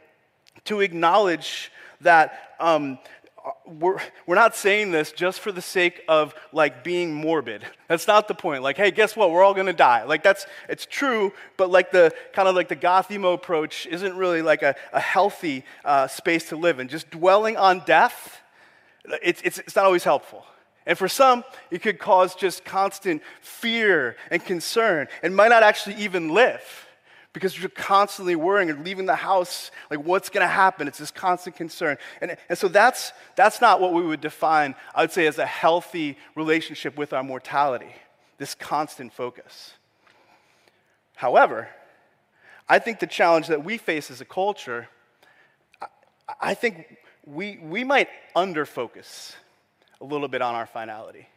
to 0.65 0.81
acknowledge 0.81 1.71
that 2.01 2.55
um, 2.59 2.99
we're, 3.67 3.99
we're 4.25 4.35
not 4.35 4.55
saying 4.55 4.91
this 4.91 5.11
just 5.11 5.39
for 5.39 5.51
the 5.51 5.61
sake 5.61 6.01
of 6.07 6.33
like 6.51 6.83
being 6.83 7.13
morbid. 7.13 7.63
That's 7.87 8.07
not 8.07 8.27
the 8.27 8.33
point. 8.33 8.63
Like, 8.63 8.77
hey, 8.77 8.91
guess 8.91 9.15
what? 9.15 9.31
We're 9.31 9.43
all 9.43 9.53
gonna 9.53 9.73
die. 9.73 10.03
Like 10.03 10.23
that's 10.23 10.45
it's 10.69 10.85
true, 10.85 11.33
but 11.57 11.69
like 11.69 11.91
the 11.91 12.13
kind 12.33 12.47
of 12.47 12.55
like 12.55 12.69
the 12.69 12.75
goth 12.75 13.11
emo 13.11 13.33
approach 13.33 13.85
isn't 13.87 14.15
really 14.15 14.41
like 14.41 14.63
a, 14.63 14.75
a 14.93 14.99
healthy 14.99 15.63
uh, 15.83 16.07
space 16.07 16.49
to 16.49 16.55
live 16.55 16.79
in. 16.79 16.87
Just 16.87 17.09
dwelling 17.09 17.57
on 17.57 17.83
death, 17.85 18.41
it's, 19.23 19.41
it's, 19.43 19.59
it's 19.59 19.75
not 19.75 19.85
always 19.85 20.03
helpful. 20.03 20.45
And 20.85 20.97
for 20.97 21.09
some, 21.09 21.43
it 21.69 21.81
could 21.81 21.99
cause 21.99 22.33
just 22.33 22.63
constant 22.63 23.21
fear 23.41 24.15
and 24.31 24.43
concern 24.43 25.07
and 25.21 25.35
might 25.35 25.49
not 25.49 25.61
actually 25.61 25.95
even 25.95 26.29
live 26.29 26.86
because 27.33 27.59
you're 27.59 27.69
constantly 27.69 28.35
worrying 28.35 28.69
and 28.69 28.83
leaving 28.83 29.05
the 29.05 29.15
house 29.15 29.71
like 29.91 29.99
what's 30.03 30.29
going 30.29 30.43
to 30.43 30.51
happen? 30.51 30.87
It's 30.87 30.97
this 30.97 31.11
constant 31.11 31.55
concern. 31.55 31.97
And, 32.21 32.35
and 32.49 32.57
so 32.57 32.67
that's 32.67 33.11
that's 33.35 33.61
not 33.61 33.79
what 33.79 33.93
we 33.93 34.01
would 34.01 34.21
define 34.21 34.75
i 34.95 35.01
would 35.01 35.11
say 35.11 35.27
as 35.27 35.37
a 35.37 35.45
healthy 35.45 36.17
relationship 36.35 36.97
with 36.97 37.13
our 37.13 37.23
mortality 37.23 37.93
this 38.37 38.55
constant 38.55 39.13
focus. 39.13 39.73
However 41.15 41.69
i 42.69 42.79
think 42.79 42.99
the 42.99 43.07
challenge 43.07 43.47
that 43.47 43.63
we 43.63 43.77
face 43.77 44.11
as 44.11 44.21
a 44.21 44.25
culture 44.25 44.87
i, 45.81 45.87
I 46.39 46.53
think 46.53 46.97
we, 47.25 47.59
we 47.61 47.83
might 47.83 48.07
underfocus 48.35 49.35
a 49.99 50.05
little 50.05 50.29
bit 50.29 50.41
on 50.41 50.55
our 50.55 50.65
finality 50.65 51.27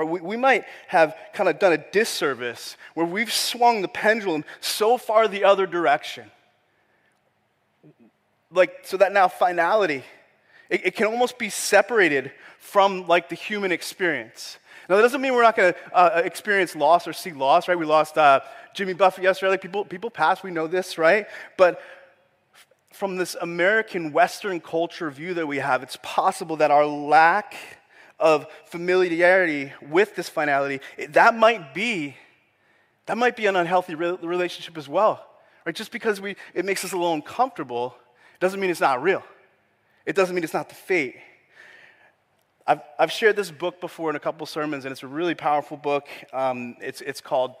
or 0.00 0.06
we, 0.06 0.20
we 0.20 0.36
might 0.36 0.64
have 0.88 1.16
kind 1.34 1.48
of 1.48 1.58
done 1.58 1.72
a 1.72 1.78
disservice 1.78 2.76
where 2.94 3.06
we've 3.06 3.32
swung 3.32 3.82
the 3.82 3.88
pendulum 3.88 4.44
so 4.60 4.96
far 4.96 5.28
the 5.28 5.44
other 5.44 5.66
direction. 5.66 6.30
Like, 8.50 8.80
so 8.82 8.96
that 8.96 9.12
now 9.12 9.28
finality, 9.28 10.04
it, 10.68 10.86
it 10.86 10.94
can 10.96 11.06
almost 11.06 11.38
be 11.38 11.50
separated 11.50 12.32
from 12.58 13.06
like 13.06 13.28
the 13.28 13.34
human 13.34 13.72
experience. 13.72 14.58
Now, 14.88 14.96
that 14.96 15.02
doesn't 15.02 15.20
mean 15.20 15.34
we're 15.34 15.42
not 15.42 15.56
going 15.56 15.72
to 15.72 15.96
uh, 15.96 16.22
experience 16.24 16.74
loss 16.74 17.06
or 17.06 17.12
see 17.12 17.32
loss, 17.32 17.68
right? 17.68 17.78
We 17.78 17.86
lost 17.86 18.18
uh, 18.18 18.40
Jimmy 18.74 18.92
Buffett 18.92 19.22
yesterday. 19.22 19.50
Like 19.50 19.62
people, 19.62 19.84
people 19.84 20.10
pass, 20.10 20.42
we 20.42 20.50
know 20.50 20.66
this, 20.66 20.98
right? 20.98 21.26
But 21.56 21.80
from 22.92 23.16
this 23.16 23.36
American 23.40 24.12
Western 24.12 24.60
culture 24.60 25.10
view 25.10 25.34
that 25.34 25.46
we 25.46 25.58
have, 25.58 25.82
it's 25.82 25.98
possible 26.02 26.56
that 26.56 26.70
our 26.70 26.86
lack 26.86 27.54
of 28.20 28.46
familiarity 28.66 29.72
with 29.82 30.14
this 30.14 30.28
finality, 30.28 30.80
that 31.08 31.34
might 31.34 31.74
be 31.74 32.16
that 33.06 33.18
might 33.18 33.34
be 33.34 33.46
an 33.46 33.56
unhealthy 33.56 33.96
re- 33.96 34.18
relationship 34.22 34.78
as 34.78 34.88
well. 34.88 35.26
Right? 35.66 35.74
Just 35.74 35.90
because 35.90 36.20
we, 36.20 36.36
it 36.54 36.64
makes 36.64 36.84
us 36.84 36.92
a 36.92 36.96
little 36.96 37.12
uncomfortable 37.12 37.96
doesn't 38.38 38.60
mean 38.60 38.70
it's 38.70 38.80
not 38.80 39.02
real. 39.02 39.24
It 40.06 40.14
doesn't 40.14 40.32
mean 40.32 40.44
it's 40.44 40.54
not 40.54 40.68
the 40.68 40.76
fate. 40.76 41.16
I've, 42.66 42.80
I've 42.98 43.10
shared 43.10 43.34
this 43.34 43.50
book 43.50 43.80
before 43.80 44.10
in 44.10 44.16
a 44.16 44.20
couple 44.20 44.46
sermons, 44.46 44.84
and 44.84 44.92
it's 44.92 45.02
a 45.02 45.08
really 45.08 45.34
powerful 45.34 45.76
book. 45.76 46.06
Um, 46.32 46.76
it's, 46.80 47.00
it's 47.00 47.20
called 47.20 47.56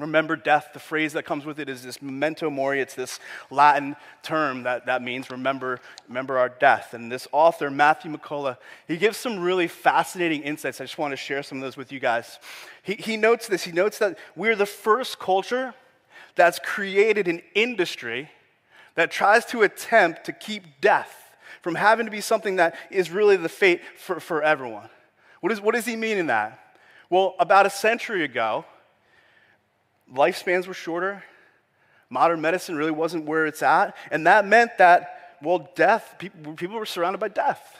remember 0.00 0.36
death. 0.36 0.70
The 0.72 0.80
phrase 0.80 1.12
that 1.12 1.24
comes 1.24 1.44
with 1.44 1.58
it 1.58 1.68
is 1.68 1.82
this 1.82 2.00
memento 2.00 2.50
mori. 2.50 2.80
It's 2.80 2.94
this 2.94 3.20
Latin 3.50 3.96
term 4.22 4.62
that, 4.64 4.86
that 4.86 5.02
means 5.02 5.30
remember, 5.30 5.80
remember 6.08 6.38
our 6.38 6.48
death. 6.48 6.94
And 6.94 7.10
this 7.10 7.28
author, 7.32 7.70
Matthew 7.70 8.10
McCullough, 8.16 8.56
he 8.88 8.96
gives 8.96 9.16
some 9.16 9.38
really 9.38 9.68
fascinating 9.68 10.42
insights. 10.42 10.80
I 10.80 10.84
just 10.84 10.98
want 10.98 11.12
to 11.12 11.16
share 11.16 11.42
some 11.42 11.58
of 11.58 11.62
those 11.62 11.76
with 11.76 11.92
you 11.92 12.00
guys. 12.00 12.38
He, 12.82 12.94
he 12.94 13.16
notes 13.16 13.46
this. 13.46 13.64
He 13.64 13.72
notes 13.72 13.98
that 13.98 14.18
we're 14.36 14.56
the 14.56 14.66
first 14.66 15.18
culture 15.18 15.74
that's 16.34 16.58
created 16.58 17.28
an 17.28 17.42
industry 17.54 18.30
that 18.94 19.10
tries 19.10 19.44
to 19.46 19.62
attempt 19.62 20.24
to 20.24 20.32
keep 20.32 20.80
death 20.80 21.16
from 21.62 21.74
having 21.74 22.06
to 22.06 22.10
be 22.10 22.20
something 22.20 22.56
that 22.56 22.74
is 22.90 23.10
really 23.10 23.36
the 23.36 23.48
fate 23.48 23.80
for, 23.96 24.20
for 24.20 24.42
everyone. 24.42 24.88
What, 25.40 25.52
is, 25.52 25.60
what 25.60 25.74
does 25.74 25.86
he 25.86 25.96
mean 25.96 26.18
in 26.18 26.26
that? 26.28 26.58
Well, 27.08 27.34
about 27.38 27.66
a 27.66 27.70
century 27.70 28.24
ago, 28.24 28.64
lifespans 30.14 30.66
were 30.66 30.74
shorter. 30.74 31.24
Modern 32.08 32.40
medicine 32.40 32.76
really 32.76 32.90
wasn't 32.90 33.24
where 33.24 33.46
it's 33.46 33.62
at. 33.62 33.96
And 34.10 34.26
that 34.26 34.46
meant 34.46 34.78
that, 34.78 35.36
well, 35.42 35.70
death, 35.74 36.16
people, 36.18 36.54
people 36.54 36.76
were 36.76 36.86
surrounded 36.86 37.18
by 37.18 37.28
death. 37.28 37.78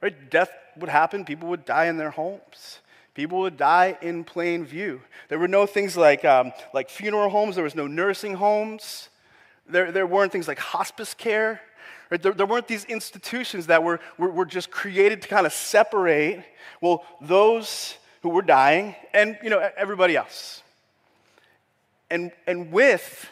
Right? 0.00 0.30
Death 0.30 0.50
would 0.78 0.88
happen, 0.88 1.24
people 1.24 1.48
would 1.50 1.64
die 1.64 1.86
in 1.86 1.98
their 1.98 2.10
homes. 2.10 2.78
People 3.14 3.40
would 3.40 3.56
die 3.56 3.98
in 4.00 4.24
plain 4.24 4.64
view. 4.64 5.02
There 5.28 5.38
were 5.38 5.48
no 5.48 5.66
things 5.66 5.96
like, 5.96 6.24
um, 6.24 6.52
like 6.72 6.88
funeral 6.88 7.28
homes, 7.28 7.54
there 7.54 7.64
was 7.64 7.74
no 7.74 7.86
nursing 7.86 8.34
homes, 8.34 9.08
there, 9.68 9.92
there 9.92 10.06
weren't 10.06 10.32
things 10.32 10.48
like 10.48 10.58
hospice 10.58 11.12
care. 11.12 11.60
Right? 12.10 12.20
There, 12.22 12.32
there 12.32 12.46
weren't 12.46 12.66
these 12.66 12.84
institutions 12.86 13.66
that 13.66 13.84
were, 13.84 14.00
were, 14.18 14.30
were 14.30 14.44
just 14.44 14.70
created 14.70 15.22
to 15.22 15.28
kind 15.28 15.46
of 15.46 15.52
separate, 15.52 16.44
well, 16.80 17.04
those 17.20 17.94
who 18.22 18.30
were 18.30 18.42
dying 18.42 18.94
and, 19.12 19.38
you 19.42 19.50
know, 19.50 19.70
everybody 19.76 20.16
else. 20.16 20.62
And, 22.10 22.32
and 22.46 22.72
with, 22.72 23.28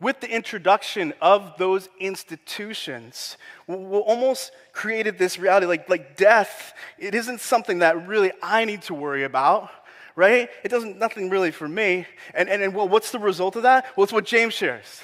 with 0.00 0.20
the 0.20 0.28
introduction 0.28 1.12
of 1.20 1.56
those 1.56 1.88
institutions, 2.00 3.36
we 3.66 3.76
almost 3.76 4.52
created 4.72 5.18
this 5.18 5.38
reality 5.38 5.66
like, 5.66 5.88
like 5.88 6.16
death, 6.16 6.72
it 6.98 7.14
isn't 7.14 7.40
something 7.40 7.78
that 7.78 8.08
really 8.08 8.32
I 8.42 8.64
need 8.64 8.82
to 8.82 8.94
worry 8.94 9.24
about, 9.24 9.70
right? 10.16 10.48
It 10.64 10.68
doesn't, 10.68 10.98
nothing 10.98 11.30
really 11.30 11.50
for 11.50 11.68
me. 11.68 12.06
And, 12.34 12.48
and, 12.48 12.62
and 12.62 12.74
well, 12.74 12.88
what's 12.88 13.12
the 13.12 13.18
result 13.18 13.56
of 13.56 13.62
that? 13.62 13.86
Well, 13.96 14.04
it's 14.04 14.12
what 14.12 14.24
James 14.24 14.54
shares. 14.54 15.02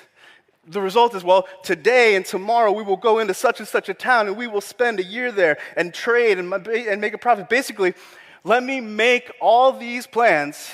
The 0.69 0.81
result 0.81 1.15
is, 1.15 1.23
well, 1.23 1.47
today 1.63 2.17
and 2.17 2.27
tomorrow 2.27 2.73
we 2.73 2.83
will 2.83 2.97
go 2.97 3.21
into 3.21 3.35
such 3.35 3.61
and 3.61 3.69
such 3.69 3.89
a 3.89 3.95
town 3.95 4.27
and 4.27 4.37
we 4.37 4.49
will 4.49 4.61
spend 4.61 4.99
a 4.99 5.05
year 5.05 5.31
there 5.31 5.59
and 5.77 5.95
trade 5.95 6.39
and, 6.39 6.53
and 6.53 7.01
make 7.01 7.15
a 7.15 7.19
profit. 7.19 7.49
Basically, 7.49 7.95
let 8.43 8.65
me 8.65 8.81
make 8.81 9.31
all 9.41 9.73
these 9.73 10.09
plans 10.09 10.71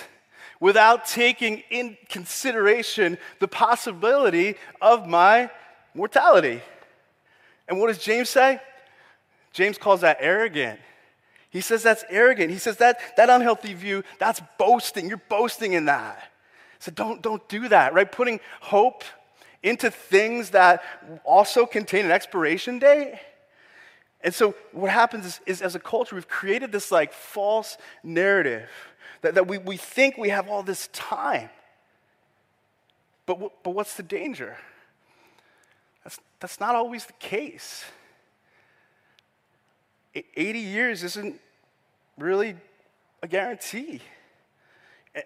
without 0.63 1.05
taking 1.05 1.61
in 1.71 1.97
consideration 2.09 3.19
the 3.41 3.49
possibility 3.49 4.55
of 4.81 5.09
my 5.09 5.51
mortality. 5.93 6.63
And 7.67 7.81
what 7.81 7.89
does 7.89 7.99
James 7.99 8.31
say? 8.31 8.61
James 9.53 9.77
calls 9.77 10.03
that 10.03 10.19
arrogant. 10.21 10.79
He 11.51 11.61
says 11.61 11.83
that's 11.83 12.05
arrogant. 12.09 12.53
He 12.53 12.59
says 12.59 12.77
that, 12.77 13.01
that 13.17 13.29
unhealthy 13.29 13.75
view, 13.75 14.05
that's 14.21 14.41
boasting. 14.57 15.09
You're 15.09 15.21
boasting 15.29 15.73
in 15.73 15.87
that. 15.87 16.31
So 16.79 16.93
don't, 16.93 17.21
don't 17.23 17.47
do 17.49 17.67
that, 17.67 17.93
right? 17.93 18.11
Putting 18.11 18.39
hope 18.61 19.03
into 19.65 19.91
things 19.91 20.51
that 20.51 20.85
also 21.25 21.67
contain 21.67 22.05
an 22.05 22.13
expiration 22.13 22.79
date. 22.79 23.19
And 24.21 24.33
so 24.33 24.55
what 24.71 24.93
happens 24.93 25.27
is, 25.27 25.41
is 25.47 25.63
as 25.63 25.75
a 25.75 25.81
culture, 25.81 26.15
we've 26.15 26.29
created 26.29 26.71
this 26.71 26.93
like 26.93 27.13
false 27.13 27.77
narrative 28.05 28.69
that, 29.23 29.35
that 29.35 29.49
we, 29.49 29.59
we 29.59 29.77
think 29.77 30.19
we 30.19 30.29
have 30.29 30.49
all 30.49 30.63
this 30.63 30.89
time. 30.93 31.49
But, 33.27 33.35
w- 33.35 33.53
but 33.63 33.71
what's 33.71 33.97
the 33.97 34.03
danger? 34.03 34.57
That's, 36.05 36.21
that's 36.41 36.61
not 36.61 36.75
always 36.75 37.07
the 37.07 37.13
case. 37.15 37.85
80 40.15 40.59
years 40.59 41.03
isn't 41.05 41.41
really 42.19 42.57
a 43.23 43.29
guarantee. 43.29 44.03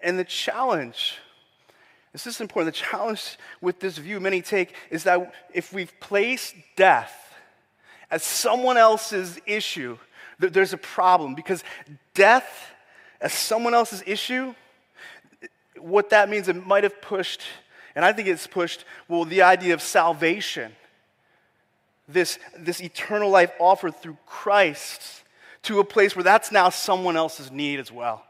And 0.03 0.17
the 0.17 0.23
challenge, 0.23 1.17
this 2.13 2.27
is 2.27 2.39
important, 2.39 2.73
the 2.73 2.79
challenge 2.79 3.37
with 3.61 3.79
this 3.79 3.97
view 3.97 4.19
many 4.19 4.41
take 4.41 4.73
is 4.89 5.03
that 5.03 5.33
if 5.53 5.73
we've 5.73 5.93
placed 5.99 6.55
death 6.75 7.33
as 8.09 8.23
someone 8.23 8.77
else's 8.77 9.39
issue, 9.45 9.97
there's 10.39 10.73
a 10.73 10.77
problem 10.77 11.35
because 11.35 11.63
death 12.13 12.71
as 13.21 13.33
someone 13.33 13.73
else's 13.73 14.03
issue, 14.05 14.53
what 15.79 16.09
that 16.09 16.29
means, 16.29 16.47
it 16.47 16.65
might 16.65 16.83
have 16.83 17.01
pushed, 17.01 17.41
and 17.95 18.03
I 18.03 18.13
think 18.13 18.27
it's 18.27 18.47
pushed, 18.47 18.85
well, 19.07 19.25
the 19.25 19.41
idea 19.41 19.73
of 19.73 19.81
salvation 19.81 20.71
this, 22.07 22.39
this 22.57 22.81
eternal 22.81 23.29
life 23.29 23.51
offered 23.59 23.95
through 23.95 24.17
Christ 24.25 25.23
to 25.63 25.79
a 25.79 25.83
place 25.83 26.15
where 26.15 26.23
that's 26.23 26.51
now 26.51 26.69
someone 26.69 27.17
else's 27.17 27.51
need 27.51 27.79
as 27.79 27.91
well. 27.91 28.23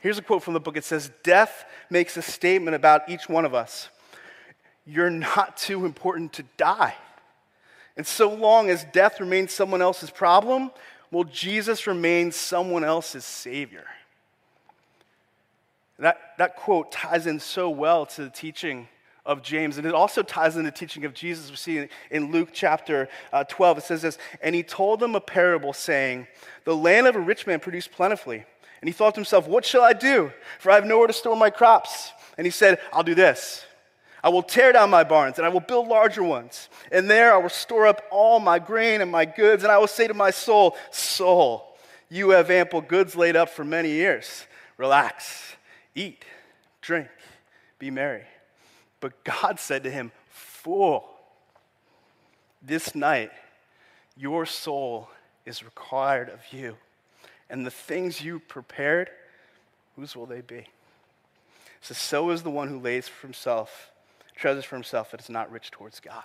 Here's 0.00 0.18
a 0.18 0.22
quote 0.22 0.42
from 0.42 0.54
the 0.54 0.60
book 0.60 0.76
it 0.76 0.84
says, 0.84 1.10
Death 1.22 1.64
makes 1.90 2.16
a 2.16 2.22
statement 2.22 2.74
about 2.74 3.08
each 3.08 3.28
one 3.28 3.44
of 3.44 3.54
us. 3.54 3.88
You're 4.86 5.10
not 5.10 5.56
too 5.56 5.84
important 5.84 6.32
to 6.34 6.44
die. 6.56 6.94
And 7.96 8.06
so 8.06 8.32
long 8.32 8.70
as 8.70 8.84
death 8.92 9.20
remains 9.20 9.52
someone 9.52 9.82
else's 9.82 10.10
problem, 10.10 10.70
well, 11.10 11.24
Jesus 11.24 11.86
remains 11.86 12.36
someone 12.36 12.84
else's 12.84 13.24
Savior. 13.24 13.84
That, 15.98 16.18
that 16.38 16.56
quote 16.56 16.92
ties 16.92 17.26
in 17.26 17.40
so 17.40 17.70
well 17.70 18.06
to 18.06 18.24
the 18.24 18.30
teaching 18.30 18.88
of 19.26 19.42
James. 19.42 19.78
And 19.78 19.86
it 19.86 19.94
also 19.94 20.22
ties 20.22 20.56
into 20.56 20.70
the 20.70 20.76
teaching 20.76 21.04
of 21.04 21.12
Jesus. 21.12 21.50
We 21.50 21.56
see 21.56 21.88
in 22.10 22.30
Luke 22.32 22.50
chapter 22.52 23.08
uh, 23.32 23.44
12, 23.44 23.78
it 23.78 23.84
says 23.84 24.02
this 24.02 24.18
And 24.42 24.54
he 24.54 24.62
told 24.62 25.00
them 25.00 25.14
a 25.14 25.20
parable, 25.20 25.72
saying, 25.72 26.26
The 26.64 26.76
land 26.76 27.06
of 27.06 27.16
a 27.16 27.20
rich 27.20 27.46
man 27.46 27.60
produced 27.60 27.92
plentifully. 27.92 28.44
And 28.80 28.88
he 28.88 28.92
thought 28.92 29.14
to 29.14 29.18
himself, 29.18 29.48
What 29.48 29.64
shall 29.64 29.82
I 29.82 29.92
do? 29.92 30.32
For 30.60 30.70
I 30.70 30.76
have 30.76 30.86
nowhere 30.86 31.08
to 31.08 31.12
store 31.12 31.36
my 31.36 31.50
crops. 31.50 32.12
And 32.36 32.46
he 32.46 32.50
said, 32.50 32.78
I'll 32.92 33.02
do 33.02 33.14
this. 33.14 33.64
I 34.22 34.30
will 34.30 34.42
tear 34.42 34.72
down 34.72 34.90
my 34.90 35.04
barns 35.04 35.38
and 35.38 35.46
I 35.46 35.48
will 35.48 35.60
build 35.60 35.88
larger 35.88 36.22
ones. 36.22 36.68
And 36.90 37.08
there 37.08 37.32
I 37.32 37.36
will 37.36 37.48
store 37.48 37.86
up 37.86 38.02
all 38.10 38.40
my 38.40 38.58
grain 38.58 39.00
and 39.00 39.10
my 39.10 39.24
goods. 39.24 39.62
And 39.62 39.70
I 39.70 39.78
will 39.78 39.86
say 39.86 40.06
to 40.06 40.14
my 40.14 40.30
soul, 40.30 40.76
Soul, 40.90 41.76
you 42.10 42.30
have 42.30 42.50
ample 42.50 42.80
goods 42.80 43.14
laid 43.16 43.36
up 43.36 43.48
for 43.48 43.64
many 43.64 43.90
years. 43.90 44.46
Relax, 44.76 45.54
eat, 45.94 46.24
drink, 46.80 47.08
be 47.78 47.90
merry. 47.90 48.24
But 49.00 49.24
God 49.24 49.60
said 49.60 49.84
to 49.84 49.90
him, 49.90 50.12
Fool, 50.30 51.08
this 52.62 52.94
night 52.94 53.30
your 54.16 54.46
soul 54.46 55.08
is 55.46 55.64
required 55.64 56.28
of 56.28 56.40
you. 56.52 56.76
And 57.50 57.64
the 57.64 57.70
things 57.70 58.20
you 58.20 58.40
prepared, 58.40 59.10
whose 59.96 60.14
will 60.14 60.26
they 60.26 60.42
be? 60.42 60.66
So, 61.80 61.94
so 61.94 62.30
is 62.30 62.42
the 62.42 62.50
one 62.50 62.68
who 62.68 62.78
lays 62.78 63.08
for 63.08 63.26
himself, 63.26 63.90
treasures 64.38 64.64
for 64.64 64.76
himself, 64.76 65.10
that 65.10 65.20
is 65.20 65.28
not 65.28 65.50
rich 65.50 65.70
towards 65.70 66.00
God. 66.00 66.24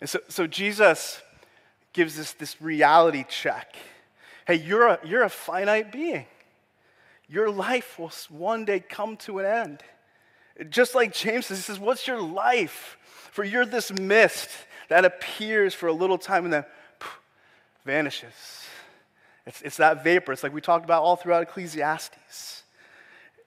And 0.00 0.08
so, 0.08 0.20
so 0.28 0.46
Jesus 0.46 1.20
gives 1.92 2.18
us 2.18 2.32
this 2.32 2.60
reality 2.60 3.24
check. 3.28 3.74
Hey, 4.46 4.56
you're 4.56 4.86
a, 4.86 4.98
you're 5.04 5.24
a 5.24 5.28
finite 5.28 5.90
being. 5.90 6.26
Your 7.28 7.50
life 7.50 7.98
will 7.98 8.12
one 8.30 8.64
day 8.64 8.80
come 8.80 9.16
to 9.18 9.38
an 9.40 9.46
end. 9.46 9.82
Just 10.70 10.94
like 10.94 11.12
James 11.12 11.46
says, 11.46 11.58
he 11.58 11.62
says, 11.62 11.78
What's 11.78 12.06
your 12.06 12.20
life? 12.20 12.96
For 13.32 13.44
you're 13.44 13.66
this 13.66 13.92
mist 13.92 14.48
that 14.88 15.04
appears 15.04 15.74
for 15.74 15.86
a 15.88 15.92
little 15.92 16.18
time 16.18 16.44
and 16.44 16.52
then 16.52 16.64
vanishes. 17.84 18.32
It's, 19.46 19.62
it's 19.62 19.76
that 19.76 20.02
vapor. 20.02 20.32
It's 20.32 20.42
like 20.42 20.52
we 20.52 20.60
talked 20.60 20.84
about 20.84 21.02
all 21.02 21.16
throughout 21.16 21.42
Ecclesiastes. 21.42 22.62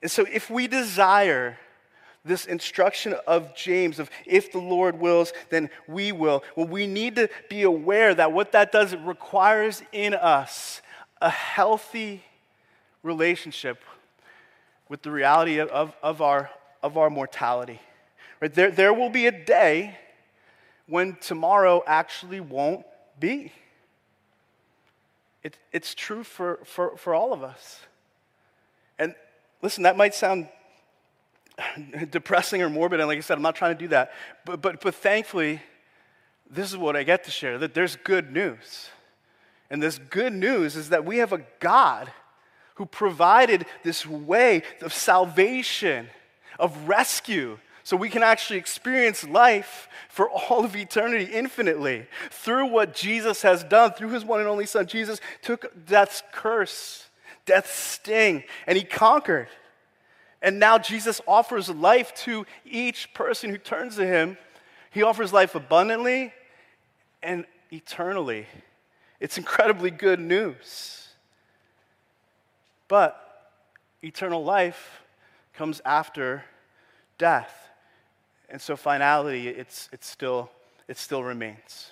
And 0.02 0.10
so 0.10 0.26
if 0.32 0.50
we 0.50 0.68
desire 0.68 1.58
this 2.24 2.46
instruction 2.46 3.16
of 3.26 3.56
James 3.56 4.00
of 4.00 4.10
if 4.26 4.52
the 4.52 4.60
Lord 4.60 5.00
wills, 5.00 5.34
then 5.50 5.70
we 5.88 6.12
will. 6.12 6.44
Well, 6.56 6.68
we 6.68 6.88
need 6.88 7.16
to 7.16 7.30
be 7.50 7.64
aware 7.64 8.14
that 8.14 8.32
what 8.32 8.52
that 8.52 8.72
does, 8.72 8.94
it 8.94 9.00
requires 9.04 9.82
in 9.92 10.14
us 10.14 10.82
a 11.22 11.30
healthy 11.30 12.24
relationship 13.04 13.82
with 14.88 15.02
the 15.02 15.12
reality 15.12 15.58
of, 15.58 15.70
of, 15.70 15.96
of 16.04 16.22
our 16.22 16.50
of 16.84 16.98
our 16.98 17.10
mortality. 17.10 17.80
Right? 18.40 18.54
There, 18.54 18.72
there 18.72 18.94
will 18.94 19.10
be 19.10 19.28
a 19.28 19.32
day 19.32 19.98
when 20.88 21.16
tomorrow 21.22 21.84
actually 21.86 22.40
won't 22.40 22.86
be. 23.20 23.52
It, 25.44 25.58
it's 25.72 25.94
true 25.96 26.24
for, 26.24 26.60
for, 26.66 26.98
for 26.98 27.14
all 27.14 27.34
of 27.34 27.44
us. 27.44 27.80
And 29.00 29.16
listen, 29.62 29.84
that 29.84 29.98
might 29.98 30.14
sound 30.14 30.50
depressing 32.10 32.62
or 32.62 32.70
morbid, 32.70 33.00
and 33.00 33.08
like 33.08 33.18
I 33.18 33.22
said, 33.22 33.38
I'm 33.38 33.44
not 33.44 33.56
trying 33.56 33.76
to 33.76 33.80
do 33.80 33.88
that. 33.90 34.12
But, 34.46 34.62
but, 34.62 34.82
but 34.82 34.96
thankfully, 34.96 35.62
this 36.50 36.72
is 36.72 36.78
what 36.78 36.96
I 36.96 37.04
get 37.04 37.24
to 37.26 37.32
share 37.32 37.58
that 37.60 37.74
there's 37.74 37.96
good 37.96 38.32
news. 38.32 38.90
And 39.70 39.82
this 39.82 39.98
good 39.98 40.34
news 40.34 40.76
is 40.76 40.90
that 40.90 41.06
we 41.06 41.18
have 41.18 41.32
a 41.32 41.46
God 41.60 42.12
who 42.76 42.86
provided 42.86 43.66
this 43.84 44.06
way 44.06 44.64
of 44.82 44.94
salvation 44.94 46.10
of 46.60 46.88
rescue 46.88 47.58
so 47.84 47.98
we 47.98 48.10
can 48.10 48.22
actually 48.22 48.60
experience 48.60 49.24
life 49.24 49.88
for 50.10 50.30
all 50.30 50.64
of 50.64 50.76
eternity 50.76 51.26
infinitely 51.26 52.06
through 52.30 52.68
what 52.68 52.94
Jesus 52.94 53.42
has 53.42 53.64
done, 53.64 53.94
through 53.94 54.10
his 54.10 54.24
one 54.24 54.40
and 54.40 54.50
only 54.50 54.66
Son. 54.66 54.86
Jesus 54.86 55.20
took 55.42 55.86
death's 55.86 56.22
curse, 56.32 57.08
death's 57.46 57.74
sting, 57.74 58.44
and 58.68 58.78
he 58.78 58.84
conquered. 58.84 59.48
And 60.42 60.60
now 60.60 60.78
Jesus 60.78 61.22
offers 61.28 61.70
life 61.70 62.14
to 62.16 62.46
each 62.66 63.14
person 63.14 63.50
who 63.50 63.58
turns 63.58 63.96
to 63.98 64.06
him. 64.06 64.38
He 64.90 65.04
offers 65.04 65.32
life 65.32 65.56
abundantly 65.56 66.34
and 67.22 67.46
eternally. 67.72 68.48
It's 69.20 69.38
incredibly 69.38 69.92
good 69.92 70.20
news. 70.20 71.10
But 72.88 73.52
eternal 74.04 74.44
life 74.44 75.02
comes 75.54 75.80
after 75.86 76.44
death. 77.18 77.70
And 78.50 78.60
so 78.60 78.76
finality, 78.76 79.48
it's, 79.48 79.88
it's 79.94 80.08
still, 80.08 80.50
it 80.88 80.98
still 80.98 81.24
remains. 81.24 81.92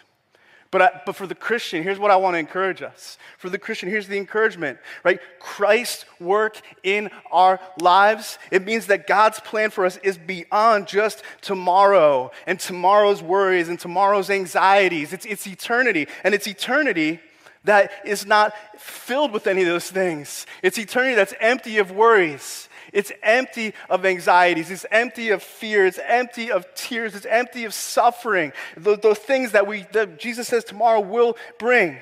But, 0.72 0.82
I, 0.84 1.02
but 1.04 1.16
for 1.16 1.26
the 1.26 1.34
Christian, 1.34 1.82
here's 1.82 1.98
what 1.98 2.12
I 2.12 2.16
want 2.16 2.36
to 2.36 2.40
encourage 2.40 2.84
us. 2.84 3.18
For 3.40 3.50
the 3.50 3.58
Christian, 3.58 3.90
here's 3.90 4.08
the 4.08 4.18
encouragement, 4.18 4.78
right? 5.04 5.20
Christ's 5.40 6.06
work 6.20 6.62
in 6.84 7.10
our 7.32 7.60
lives, 7.82 8.38
it 8.52 8.64
means 8.64 8.86
that 8.88 9.08
God's 9.08 9.40
plan 9.40 9.72
for 9.72 9.84
us 9.84 9.98
is 9.98 10.20
beyond 10.20 10.86
just 10.88 11.24
tomorrow 11.42 12.30
and 12.46 12.60
tomorrow's 12.60 13.24
worries 13.24 13.68
and 13.68 13.80
tomorrow's 13.80 14.30
anxieties. 14.30 15.12
It's, 15.12 15.26
it's 15.26 15.48
eternity. 15.48 16.08
And 16.24 16.36
it's 16.36 16.46
eternity 16.48 17.20
that 17.64 17.92
is 18.06 18.28
not 18.28 18.54
filled 18.78 19.32
with 19.32 19.48
any 19.48 19.62
of 19.62 19.68
those 19.68 19.90
things. 19.90 20.46
It's 20.62 20.78
eternity 20.78 21.16
that's 21.16 21.34
empty 21.40 21.80
of 21.80 21.92
worries. 21.92 22.69
It's 22.94 23.12
empty 23.22 23.74
of 23.90 24.06
anxieties. 24.06 24.72
It's 24.72 24.86
empty 24.92 25.30
of 25.30 25.44
fear. 25.44 25.86
It's 25.86 26.00
empty 26.06 26.52
of 26.52 26.66
tears. 26.76 27.16
It's 27.16 27.26
empty 27.26 27.66
of 27.66 27.74
suffering. 27.74 28.52
Those, 28.78 29.18
things 29.18 29.52
that, 29.52 29.68
we, 29.68 29.86
that 29.94 30.20
Jesus 30.20 30.48
says 30.48 30.64
tomorrow 30.64 31.00
will 31.00 31.38
bring. 31.58 31.98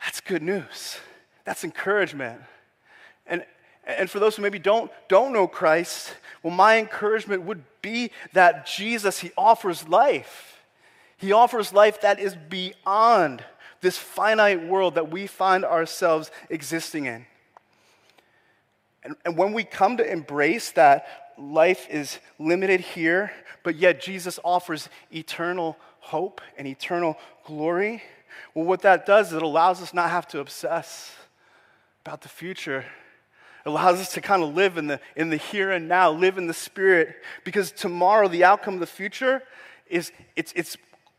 That's 0.00 0.20
good 0.20 0.42
news. 0.42 0.98
That's 1.44 1.64
encouragement. 1.64 2.40
And, 3.26 3.44
and 3.86 4.08
for 4.08 4.18
those 4.18 4.36
who 4.36 4.42
maybe 4.42 4.58
don't, 4.58 4.90
don't 5.08 5.32
know 5.32 5.46
Christ, 5.46 6.14
well, 6.42 6.54
my 6.54 6.78
encouragement 6.78 7.42
would 7.42 7.62
be 7.82 8.10
that 8.32 8.66
Jesus, 8.66 9.20
He 9.20 9.32
offers 9.36 9.88
life. 9.88 10.62
He 11.16 11.32
offers 11.32 11.72
life 11.72 12.00
that 12.02 12.20
is 12.20 12.36
beyond 12.36 13.44
this 13.80 13.98
finite 13.98 14.66
world 14.66 14.94
that 14.94 15.10
we 15.10 15.26
find 15.26 15.64
ourselves 15.64 16.30
existing 16.48 17.06
in. 17.06 17.26
And, 19.02 19.16
and 19.24 19.36
when 19.36 19.52
we 19.52 19.64
come 19.64 19.96
to 19.98 20.12
embrace 20.12 20.72
that 20.72 21.06
life 21.38 21.86
is 21.90 22.18
limited 22.38 22.80
here, 22.80 23.30
but 23.62 23.76
yet 23.76 24.00
Jesus 24.00 24.38
offers 24.44 24.88
eternal 25.12 25.76
hope 26.00 26.40
and 26.56 26.66
eternal 26.66 27.16
glory, 27.44 28.02
Well, 28.54 28.64
what 28.64 28.82
that 28.82 29.06
does 29.06 29.28
is 29.28 29.34
it 29.34 29.42
allows 29.42 29.82
us 29.82 29.94
not 29.94 30.10
have 30.10 30.26
to 30.28 30.40
obsess 30.40 31.14
about 32.04 32.22
the 32.22 32.28
future. 32.28 32.84
It 33.64 33.68
allows 33.68 34.00
us 34.00 34.12
to 34.14 34.20
kind 34.20 34.42
of 34.42 34.54
live 34.54 34.78
in 34.78 34.86
the, 34.86 35.00
in 35.16 35.30
the 35.30 35.36
here 35.36 35.70
and 35.70 35.88
now, 35.88 36.10
live 36.10 36.38
in 36.38 36.46
the 36.46 36.54
spirit, 36.54 37.16
because 37.44 37.70
tomorrow, 37.70 38.28
the 38.28 38.44
outcome 38.44 38.74
of 38.74 38.80
the 38.80 38.86
future 38.86 39.42
is 39.88 40.12
it's, 40.36 40.52
it's 40.56 40.76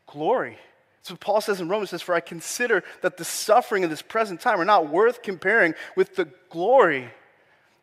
glory. 0.07 0.57
So 1.03 1.15
Paul 1.15 1.41
says 1.41 1.61
in 1.61 1.69
Romans, 1.69 1.91
says, 1.91 2.01
For 2.01 2.15
I 2.15 2.19
consider 2.19 2.83
that 3.01 3.17
the 3.17 3.25
suffering 3.25 3.83
of 3.83 3.89
this 3.89 4.01
present 4.01 4.41
time 4.41 4.59
are 4.59 4.65
not 4.65 4.89
worth 4.89 5.21
comparing 5.21 5.73
with 5.95 6.15
the 6.15 6.27
glory 6.49 7.09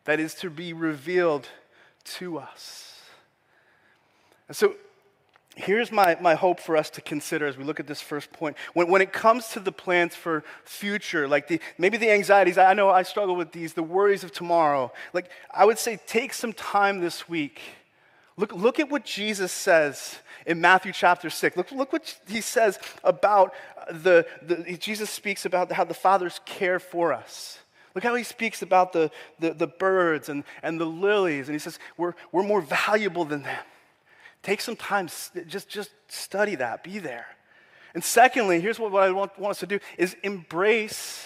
that 0.07 0.21
is 0.21 0.33
to 0.33 0.49
be 0.49 0.71
revealed 0.71 1.47
to 2.05 2.39
us. 2.39 3.01
And 4.47 4.55
so 4.55 4.73
here's 5.57 5.91
my, 5.91 6.15
my 6.21 6.33
hope 6.33 6.61
for 6.61 6.77
us 6.77 6.89
to 6.91 7.01
consider 7.01 7.45
as 7.45 7.57
we 7.57 7.65
look 7.65 7.81
at 7.81 7.87
this 7.87 7.99
first 7.99 8.31
point. 8.31 8.55
When, 8.73 8.87
when 8.87 9.01
it 9.01 9.11
comes 9.11 9.49
to 9.49 9.59
the 9.59 9.73
plans 9.73 10.15
for 10.15 10.45
future, 10.63 11.27
like 11.27 11.49
the, 11.49 11.59
maybe 11.77 11.97
the 11.97 12.09
anxieties, 12.09 12.57
I 12.57 12.73
know 12.73 12.89
I 12.89 13.03
struggle 13.03 13.35
with 13.35 13.51
these, 13.51 13.73
the 13.73 13.83
worries 13.83 14.23
of 14.23 14.31
tomorrow. 14.31 14.93
Like 15.11 15.29
I 15.53 15.65
would 15.65 15.77
say, 15.77 15.99
take 16.07 16.33
some 16.33 16.53
time 16.53 17.01
this 17.01 17.27
week. 17.27 17.59
Look, 18.37 18.53
look 18.53 18.79
at 18.79 18.89
what 18.89 19.03
Jesus 19.03 19.51
says 19.51 20.15
in 20.45 20.61
Matthew 20.61 20.93
chapter 20.93 21.29
6. 21.29 21.57
Look, 21.57 21.71
look 21.73 21.91
what 21.91 22.17
he 22.29 22.39
says 22.39 22.79
about 23.03 23.53
the, 23.91 24.25
the, 24.41 24.77
Jesus 24.77 25.09
speaks 25.09 25.43
about 25.43 25.69
how 25.73 25.83
the 25.83 25.93
Father's 25.93 26.39
care 26.45 26.79
for 26.79 27.11
us. 27.11 27.59
Look 27.97 28.03
how 28.03 28.13
he 28.13 28.21
speaks 28.23 28.61
about 28.61 28.93
the, 28.93 29.09
the, 29.39 29.55
the 29.55 29.65
birds 29.65 30.29
and, 30.29 30.43
and 30.61 30.79
the 30.79 30.85
lilies. 30.85 31.47
And 31.47 31.55
he 31.55 31.57
says, 31.57 31.79
we're, 31.97 32.13
we're 32.31 32.43
more 32.43 32.61
valuable 32.61 33.25
than 33.25 33.41
them. 33.41 33.65
Take 34.43 34.61
some 34.61 34.75
time, 34.75 35.09
just, 35.47 35.67
just 35.67 35.89
study 36.07 36.53
that, 36.53 36.83
be 36.83 36.99
there. 36.99 37.25
And 37.95 38.03
secondly, 38.03 38.61
here's 38.61 38.77
what, 38.77 38.91
what 38.91 39.01
I 39.01 39.09
want, 39.09 39.39
want 39.39 39.49
us 39.49 39.59
to 39.61 39.65
do 39.65 39.79
is 39.97 40.15
embrace, 40.21 41.25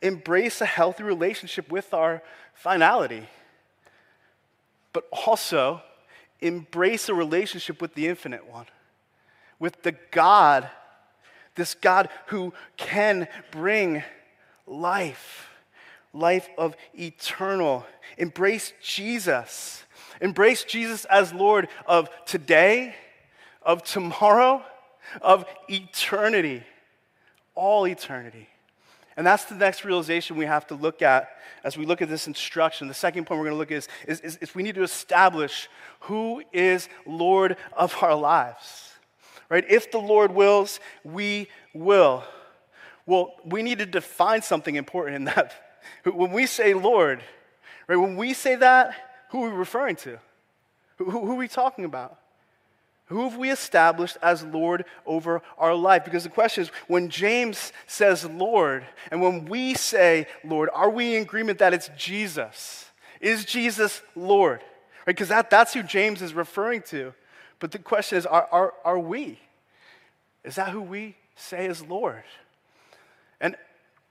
embrace 0.00 0.62
a 0.62 0.64
healthy 0.64 1.02
relationship 1.02 1.70
with 1.70 1.92
our 1.92 2.22
finality. 2.54 3.28
But 4.94 5.04
also 5.12 5.82
embrace 6.40 7.10
a 7.10 7.14
relationship 7.14 7.82
with 7.82 7.92
the 7.92 8.08
infinite 8.08 8.50
one, 8.50 8.64
with 9.58 9.82
the 9.82 9.94
God, 10.10 10.70
this 11.54 11.74
God 11.74 12.08
who 12.28 12.54
can 12.78 13.28
bring 13.50 14.02
life, 14.66 15.50
life 16.12 16.48
of 16.56 16.76
eternal. 16.94 17.86
Embrace 18.16 18.72
Jesus 18.82 19.84
Embrace 20.20 20.64
Jesus 20.64 21.04
as 21.06 21.32
Lord 21.32 21.68
of 21.86 22.08
today, 22.26 22.94
of 23.62 23.82
tomorrow, 23.82 24.62
of 25.20 25.44
eternity, 25.68 26.62
all 27.54 27.86
eternity. 27.86 28.48
And 29.16 29.26
that's 29.26 29.44
the 29.46 29.56
next 29.56 29.84
realization 29.84 30.36
we 30.36 30.46
have 30.46 30.66
to 30.68 30.74
look 30.74 31.02
at 31.02 31.28
as 31.64 31.76
we 31.76 31.86
look 31.86 32.00
at 32.02 32.08
this 32.08 32.28
instruction. 32.28 32.86
The 32.86 32.94
second 32.94 33.26
point 33.26 33.40
we're 33.40 33.46
going 33.46 33.54
to 33.54 33.58
look 33.58 33.72
at 33.72 33.78
is, 33.78 33.88
is, 34.06 34.20
is, 34.20 34.36
is 34.36 34.54
we 34.54 34.62
need 34.62 34.76
to 34.76 34.84
establish 34.84 35.68
who 36.00 36.42
is 36.52 36.88
Lord 37.04 37.56
of 37.76 37.96
our 38.02 38.14
lives. 38.14 38.92
Right? 39.48 39.64
If 39.68 39.90
the 39.90 39.98
Lord 39.98 40.32
wills, 40.32 40.78
we 41.02 41.48
will. 41.74 42.22
Well, 43.06 43.34
we 43.44 43.62
need 43.62 43.78
to 43.78 43.86
define 43.86 44.42
something 44.42 44.76
important 44.76 45.16
in 45.16 45.24
that. 45.24 45.67
When 46.04 46.32
we 46.32 46.46
say 46.46 46.74
Lord, 46.74 47.22
right, 47.86 47.96
when 47.96 48.16
we 48.16 48.34
say 48.34 48.54
that, 48.56 48.94
who 49.30 49.44
are 49.44 49.50
we 49.50 49.56
referring 49.56 49.96
to? 49.96 50.18
Who, 50.96 51.10
who, 51.10 51.32
are 51.32 51.36
we 51.36 51.48
talking 51.48 51.84
about? 51.84 52.18
Who 53.06 53.28
have 53.28 53.38
we 53.38 53.50
established 53.50 54.18
as 54.20 54.42
Lord 54.42 54.84
over 55.06 55.42
our 55.56 55.74
life? 55.74 56.04
Because 56.04 56.24
the 56.24 56.30
question 56.30 56.64
is 56.64 56.68
when 56.88 57.08
James 57.08 57.72
says 57.86 58.24
Lord, 58.24 58.84
and 59.10 59.22
when 59.22 59.46
we 59.46 59.74
say 59.74 60.26
Lord, 60.44 60.68
are 60.74 60.90
we 60.90 61.16
in 61.16 61.22
agreement 61.22 61.58
that 61.60 61.72
it's 61.72 61.90
Jesus? 61.96 62.86
Is 63.20 63.44
Jesus 63.44 64.02
Lord? 64.14 64.60
Right? 65.06 65.16
Because 65.16 65.28
that, 65.28 65.50
that's 65.50 65.72
who 65.72 65.82
James 65.82 66.20
is 66.20 66.34
referring 66.34 66.82
to. 66.82 67.14
But 67.60 67.72
the 67.72 67.78
question 67.78 68.18
is 68.18 68.26
are, 68.26 68.46
are, 68.52 68.74
are 68.84 68.98
we? 68.98 69.38
Is 70.44 70.56
that 70.56 70.70
who 70.70 70.82
we 70.82 71.16
say 71.34 71.66
is 71.66 71.82
Lord? 71.82 72.24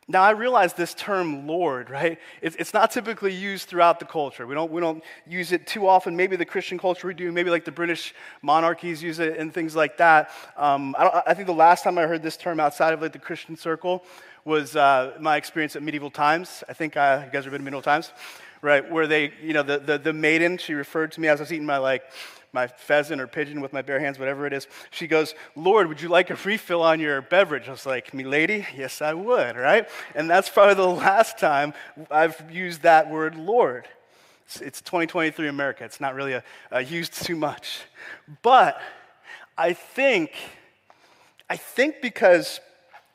Now, 0.09 0.23
I 0.23 0.31
realize 0.31 0.73
this 0.73 0.93
term 0.93 1.47
Lord, 1.47 1.89
right? 1.89 2.17
It's, 2.41 2.55
it's, 2.55 2.73
not 2.73 2.91
typically 2.91 3.33
used 3.33 3.67
throughout 3.67 3.99
the 3.99 4.05
culture. 4.05 4.47
We 4.47 4.55
don't, 4.55 4.71
we 4.71 4.79
don't 4.79 5.03
use 5.27 5.51
it 5.51 5.67
too 5.67 5.85
often. 5.85 6.15
Maybe 6.15 6.37
the 6.37 6.45
Christian 6.45 6.79
culture 6.79 7.07
we 7.07 7.13
do, 7.13 7.29
maybe 7.33 7.49
like 7.49 7.65
the 7.65 7.73
British 7.73 8.15
monarchies 8.41 9.03
use 9.03 9.19
it 9.19 9.37
and 9.37 9.53
things 9.53 9.75
like 9.75 9.97
that. 9.97 10.31
Um, 10.55 10.95
I, 10.97 11.23
I, 11.27 11.33
think 11.33 11.47
the 11.47 11.53
last 11.53 11.83
time 11.83 11.97
I 11.97 12.03
heard 12.03 12.23
this 12.23 12.37
term 12.37 12.61
outside 12.61 12.93
of 12.93 13.01
like 13.01 13.11
the 13.11 13.19
Christian 13.19 13.57
circle 13.57 14.05
was 14.45 14.77
uh, 14.77 15.17
my 15.19 15.35
experience 15.35 15.75
at 15.75 15.83
medieval 15.83 16.09
times. 16.09 16.63
I 16.69 16.73
think 16.73 16.95
uh, 16.95 17.23
you 17.25 17.31
guys 17.31 17.43
have 17.43 17.51
been 17.51 17.59
to 17.59 17.65
medieval 17.65 17.81
times, 17.81 18.13
right? 18.61 18.89
Where 18.89 19.07
they, 19.07 19.33
you 19.43 19.51
know, 19.51 19.63
the, 19.63 19.77
the, 19.77 19.97
the 19.97 20.13
maiden, 20.13 20.57
she 20.57 20.73
referred 20.73 21.11
to 21.13 21.19
me 21.19 21.27
as 21.27 21.41
I 21.41 21.43
was 21.43 21.51
eating 21.51 21.65
my 21.65 21.79
like 21.79 22.03
my 22.53 22.67
pheasant 22.67 23.21
or 23.21 23.27
pigeon 23.27 23.61
with 23.61 23.73
my 23.73 23.81
bare 23.81 23.99
hands, 23.99 24.17
whatever 24.17 24.45
it 24.45 24.53
is. 24.53 24.67
She 24.91 25.07
goes, 25.07 25.35
Lord, 25.55 25.87
would 25.87 26.01
you 26.01 26.09
like 26.09 26.29
a 26.29 26.35
refill 26.35 26.81
on 26.81 26.99
your 26.99 27.21
beverage? 27.21 27.67
I 27.67 27.71
was 27.71 27.85
like, 27.85 28.13
Me 28.13 28.23
lady? 28.23 28.65
Yes, 28.75 29.01
I 29.01 29.13
would, 29.13 29.55
right? 29.55 29.87
And 30.15 30.29
that's 30.29 30.49
probably 30.49 30.75
the 30.75 30.87
last 30.87 31.37
time 31.37 31.73
I've 32.09 32.51
used 32.51 32.81
that 32.83 33.09
word 33.09 33.35
Lord. 33.35 33.87
It's, 34.61 34.81
2023 34.81 35.49
America. 35.49 35.83
It's 35.83 35.99
not 35.99 36.15
really 36.15 36.33
a, 36.33 36.43
a 36.71 36.81
used 36.81 37.13
too 37.25 37.35
much. 37.35 37.81
But 38.41 38.79
I 39.57 39.73
think, 39.73 40.31
I 41.49 41.57
think 41.57 41.95
because 42.01 42.61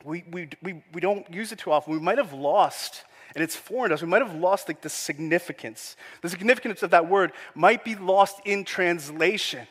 we, 0.03 0.23
we, 0.29 0.49
we, 0.61 0.83
we 0.93 1.01
don't 1.01 1.31
use 1.33 1.51
it 1.51 1.59
too 1.59 1.71
often, 1.71 1.93
we 1.93 1.99
might 1.99 2.19
have 2.19 2.33
lost 2.33 3.03
and 3.35 3.43
it's 3.43 3.55
foreign 3.55 3.89
to 3.89 3.95
us. 3.95 4.01
We 4.01 4.07
might 4.07 4.21
have 4.21 4.35
lost 4.35 4.67
like 4.67 4.81
the 4.81 4.89
significance. 4.89 5.95
The 6.21 6.29
significance 6.29 6.83
of 6.83 6.91
that 6.91 7.09
word 7.09 7.31
might 7.55 7.83
be 7.83 7.95
lost 7.95 8.39
in 8.45 8.63
translation. 8.65 9.67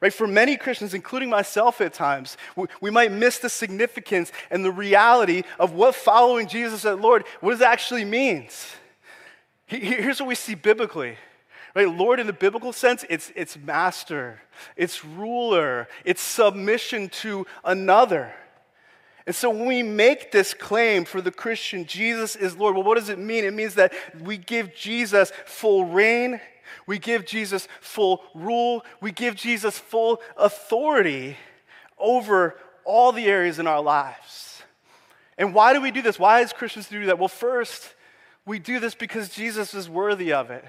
Right? 0.00 0.12
For 0.12 0.26
many 0.26 0.56
Christians, 0.56 0.94
including 0.94 1.28
myself 1.28 1.80
at 1.80 1.92
times, 1.92 2.36
we, 2.54 2.66
we 2.80 2.90
might 2.90 3.10
miss 3.10 3.38
the 3.38 3.48
significance 3.48 4.30
and 4.50 4.64
the 4.64 4.70
reality 4.70 5.42
of 5.58 5.72
what 5.72 5.94
following 5.94 6.46
Jesus 6.46 6.84
as 6.84 6.98
Lord, 6.98 7.24
what 7.40 7.54
it 7.54 7.62
actually 7.62 8.04
means. 8.04 8.66
Here's 9.66 10.20
what 10.20 10.28
we 10.28 10.34
see 10.34 10.54
biblically. 10.54 11.16
Right? 11.74 11.88
Lord, 11.88 12.20
in 12.20 12.26
the 12.26 12.32
biblical 12.32 12.72
sense, 12.72 13.04
it's, 13.10 13.32
it's 13.36 13.56
master, 13.56 14.40
it's 14.76 15.04
ruler, 15.04 15.88
it's 16.04 16.22
submission 16.22 17.08
to 17.08 17.46
another. 17.64 18.32
And 19.28 19.36
so 19.36 19.50
when 19.50 19.66
we 19.66 19.82
make 19.82 20.32
this 20.32 20.54
claim 20.54 21.04
for 21.04 21.20
the 21.20 21.30
Christian, 21.30 21.84
Jesus 21.84 22.34
is 22.34 22.56
Lord, 22.56 22.74
well, 22.74 22.82
what 22.82 22.94
does 22.94 23.10
it 23.10 23.18
mean? 23.18 23.44
It 23.44 23.52
means 23.52 23.74
that 23.74 23.92
we 24.22 24.38
give 24.38 24.74
Jesus 24.74 25.32
full 25.44 25.84
reign, 25.84 26.40
we 26.86 26.98
give 26.98 27.26
Jesus 27.26 27.68
full 27.82 28.22
rule, 28.34 28.86
we 29.02 29.12
give 29.12 29.34
Jesus 29.34 29.78
full 29.78 30.22
authority 30.38 31.36
over 31.98 32.56
all 32.86 33.12
the 33.12 33.26
areas 33.26 33.58
in 33.58 33.66
our 33.66 33.82
lives. 33.82 34.62
And 35.36 35.52
why 35.52 35.74
do 35.74 35.82
we 35.82 35.90
do 35.90 36.00
this? 36.00 36.18
Why, 36.18 36.40
as 36.40 36.54
Christians, 36.54 36.88
do 36.88 37.04
that? 37.04 37.18
Well, 37.18 37.28
first, 37.28 37.94
we 38.46 38.58
do 38.58 38.80
this 38.80 38.94
because 38.94 39.28
Jesus 39.28 39.74
is 39.74 39.90
worthy 39.90 40.32
of 40.32 40.50
it. 40.50 40.64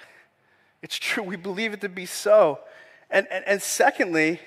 It's 0.81 0.97
true, 0.97 1.23
we 1.23 1.37
believe 1.37 1.71
it 1.71 1.79
to 1.79 1.87
be 1.87 2.05
so. 2.05 2.59
And, 3.09 3.25
and, 3.31 3.45
and 3.47 3.61
secondly, 3.61 4.41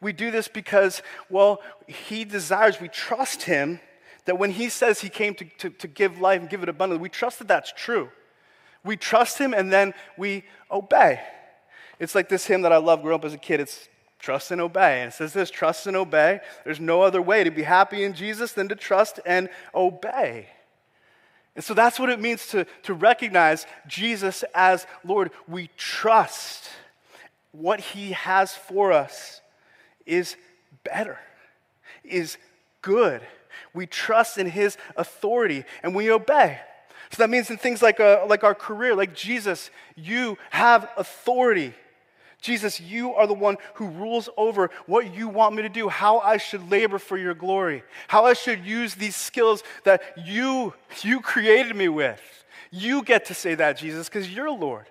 we 0.00 0.12
do 0.12 0.30
this 0.30 0.48
because, 0.48 1.02
well, 1.28 1.60
He 1.86 2.24
desires, 2.24 2.80
we 2.80 2.88
trust 2.88 3.42
Him 3.42 3.80
that 4.24 4.38
when 4.38 4.50
He 4.50 4.68
says 4.68 5.00
He 5.00 5.08
came 5.08 5.34
to, 5.34 5.44
to, 5.58 5.70
to 5.70 5.88
give 5.88 6.20
life 6.20 6.40
and 6.40 6.50
give 6.50 6.62
it 6.62 6.68
abundantly, 6.68 7.02
we 7.02 7.08
trust 7.08 7.38
that 7.38 7.48
that's 7.48 7.72
true. 7.76 8.08
We 8.84 8.96
trust 8.96 9.38
Him 9.38 9.52
and 9.52 9.72
then 9.72 9.94
we 10.16 10.44
obey. 10.70 11.20
It's 11.98 12.14
like 12.14 12.28
this 12.30 12.46
hymn 12.46 12.62
that 12.62 12.72
I 12.72 12.78
love 12.78 13.02
growing 13.02 13.16
up 13.16 13.24
as 13.26 13.34
a 13.34 13.38
kid. 13.38 13.60
It's 13.60 13.88
trust 14.18 14.50
and 14.50 14.60
obey. 14.60 15.00
And 15.00 15.12
it 15.12 15.14
says 15.14 15.32
this 15.34 15.50
trust 15.50 15.86
and 15.86 15.96
obey. 15.96 16.40
There's 16.64 16.80
no 16.80 17.02
other 17.02 17.20
way 17.20 17.44
to 17.44 17.50
be 17.50 17.62
happy 17.62 18.04
in 18.04 18.14
Jesus 18.14 18.52
than 18.52 18.68
to 18.68 18.74
trust 18.74 19.20
and 19.26 19.50
obey. 19.74 20.48
And 21.54 21.64
so 21.64 21.74
that's 21.74 21.98
what 21.98 22.08
it 22.08 22.20
means 22.20 22.46
to, 22.48 22.64
to 22.84 22.94
recognize 22.94 23.66
Jesus 23.86 24.44
as 24.54 24.86
Lord. 25.04 25.30
We 25.46 25.68
trust 25.76 26.70
what 27.52 27.80
He 27.80 28.12
has 28.12 28.54
for 28.54 28.92
us 28.92 29.40
is 30.10 30.36
better, 30.84 31.18
is 32.04 32.36
good. 32.82 33.22
We 33.72 33.86
trust 33.86 34.38
in 34.38 34.46
his 34.46 34.76
authority 34.96 35.64
and 35.82 35.94
we 35.94 36.10
obey. 36.10 36.58
So 37.12 37.22
that 37.22 37.30
means 37.30 37.50
in 37.50 37.56
things 37.56 37.82
like, 37.82 38.00
uh, 38.00 38.26
like 38.28 38.44
our 38.44 38.54
career, 38.54 38.94
like 38.94 39.14
Jesus, 39.14 39.70
you 39.96 40.38
have 40.50 40.88
authority. 40.96 41.74
Jesus, 42.40 42.80
you 42.80 43.14
are 43.14 43.26
the 43.26 43.34
one 43.34 43.56
who 43.74 43.88
rules 43.88 44.28
over 44.36 44.70
what 44.86 45.14
you 45.14 45.28
want 45.28 45.54
me 45.54 45.62
to 45.62 45.68
do, 45.68 45.88
how 45.88 46.18
I 46.20 46.38
should 46.38 46.70
labor 46.70 46.98
for 46.98 47.18
your 47.18 47.34
glory, 47.34 47.82
how 48.08 48.24
I 48.24 48.32
should 48.32 48.64
use 48.64 48.94
these 48.94 49.16
skills 49.16 49.62
that 49.84 50.02
you, 50.24 50.72
you 51.02 51.20
created 51.20 51.76
me 51.76 51.88
with. 51.88 52.20
You 52.70 53.02
get 53.02 53.26
to 53.26 53.34
say 53.34 53.56
that, 53.56 53.76
Jesus, 53.76 54.08
because 54.08 54.30
you're 54.30 54.50
Lord. 54.50 54.86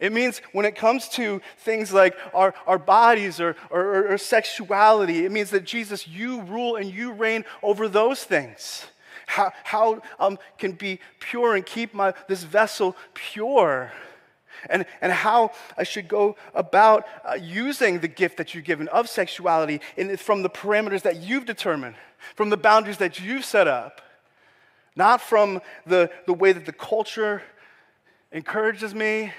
It 0.00 0.12
means 0.12 0.42
when 0.52 0.66
it 0.66 0.74
comes 0.74 1.08
to 1.10 1.40
things 1.58 1.92
like 1.92 2.16
our, 2.34 2.54
our 2.66 2.78
bodies 2.78 3.40
or, 3.40 3.56
or, 3.70 4.12
or 4.12 4.18
sexuality, 4.18 5.24
it 5.24 5.32
means 5.32 5.50
that 5.50 5.64
Jesus, 5.64 6.08
you 6.08 6.42
rule 6.42 6.76
and 6.76 6.92
you 6.92 7.12
reign 7.12 7.44
over 7.62 7.88
those 7.88 8.24
things. 8.24 8.86
How, 9.26 9.52
how 9.62 10.02
um, 10.18 10.38
can 10.58 10.72
be 10.72 11.00
pure 11.20 11.54
and 11.54 11.64
keep 11.64 11.94
my, 11.94 12.12
this 12.28 12.42
vessel 12.42 12.96
pure? 13.14 13.92
And, 14.68 14.86
and 15.00 15.12
how 15.12 15.52
I 15.76 15.84
should 15.84 16.08
go 16.08 16.36
about 16.54 17.06
uh, 17.24 17.34
using 17.34 18.00
the 18.00 18.08
gift 18.08 18.38
that 18.38 18.54
you've 18.54 18.64
given 18.64 18.88
of 18.88 19.08
sexuality 19.08 19.80
in, 19.96 20.16
from 20.16 20.42
the 20.42 20.50
parameters 20.50 21.02
that 21.02 21.16
you've 21.20 21.44
determined, 21.44 21.96
from 22.34 22.50
the 22.50 22.56
boundaries 22.56 22.96
that 22.98 23.20
you've 23.20 23.44
set 23.44 23.68
up, 23.68 24.00
not 24.96 25.20
from 25.20 25.60
the, 25.86 26.10
the 26.26 26.32
way 26.32 26.52
that 26.52 26.66
the 26.66 26.72
culture 26.72 27.42
encourages 28.32 28.94
me 28.94 29.32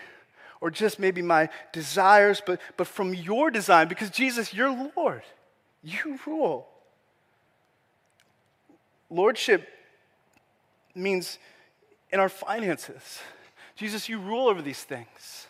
or 0.65 0.71
just 0.71 0.97
maybe 0.97 1.21
my 1.21 1.47
desires, 1.73 2.41
but, 2.43 2.60
but 2.75 2.88
from 2.88 3.13
your 3.13 3.51
design, 3.51 3.88
because 3.88 4.10
Jesus, 4.10 4.51
you're 4.51 4.89
Lord. 4.95 5.21
You 5.84 6.17
rule. 6.25 6.67
Lordship 9.12 9.69
means 10.95 11.38
in 12.12 12.19
our 12.19 12.30
finances. 12.30 13.19
Jesus, 13.75 14.10
you 14.10 14.17
rule 14.17 14.47
over 14.47 14.63
these 14.63 14.82
things. 14.82 15.45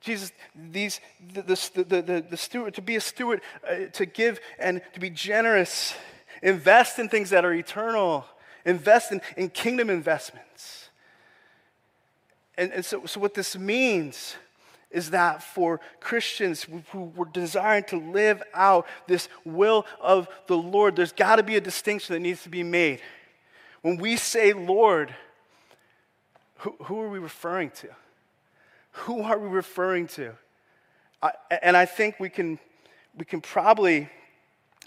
Jesus, 0.00 0.32
these, 0.54 1.02
the, 1.34 1.42
the, 1.42 1.84
the, 1.84 2.24
the, 2.30 2.36
steward, 2.38 2.72
to 2.76 2.80
be 2.80 2.96
a 2.96 3.02
steward, 3.02 3.42
uh, 3.70 3.90
to 3.92 4.06
give 4.06 4.40
and 4.58 4.80
to 4.94 5.00
be 5.00 5.10
generous, 5.10 5.92
invest 6.42 6.98
in 6.98 7.10
things 7.10 7.28
that 7.28 7.44
are 7.44 7.52
eternal, 7.52 8.24
invest 8.64 9.12
in, 9.12 9.20
in 9.36 9.50
kingdom 9.50 9.90
investments. 9.90 10.87
And, 12.58 12.72
and 12.72 12.84
so, 12.84 13.06
so, 13.06 13.20
what 13.20 13.34
this 13.34 13.56
means 13.56 14.34
is 14.90 15.10
that 15.10 15.42
for 15.42 15.80
Christians 16.00 16.66
who 16.90 17.04
were 17.14 17.26
desiring 17.26 17.84
to 17.84 17.96
live 17.98 18.42
out 18.52 18.86
this 19.06 19.28
will 19.44 19.86
of 20.00 20.28
the 20.48 20.56
Lord, 20.56 20.96
there's 20.96 21.12
got 21.12 21.36
to 21.36 21.44
be 21.44 21.56
a 21.56 21.60
distinction 21.60 22.14
that 22.14 22.20
needs 22.20 22.42
to 22.42 22.48
be 22.48 22.64
made. 22.64 23.00
When 23.82 23.96
we 23.96 24.16
say 24.16 24.52
Lord, 24.52 25.14
who, 26.56 26.74
who 26.84 27.00
are 27.00 27.08
we 27.08 27.20
referring 27.20 27.70
to? 27.70 27.88
Who 28.92 29.22
are 29.22 29.38
we 29.38 29.48
referring 29.48 30.08
to? 30.08 30.32
I, 31.22 31.30
and 31.62 31.76
I 31.76 31.84
think 31.84 32.18
we 32.18 32.28
can, 32.28 32.58
we 33.16 33.24
can 33.24 33.40
probably 33.40 34.08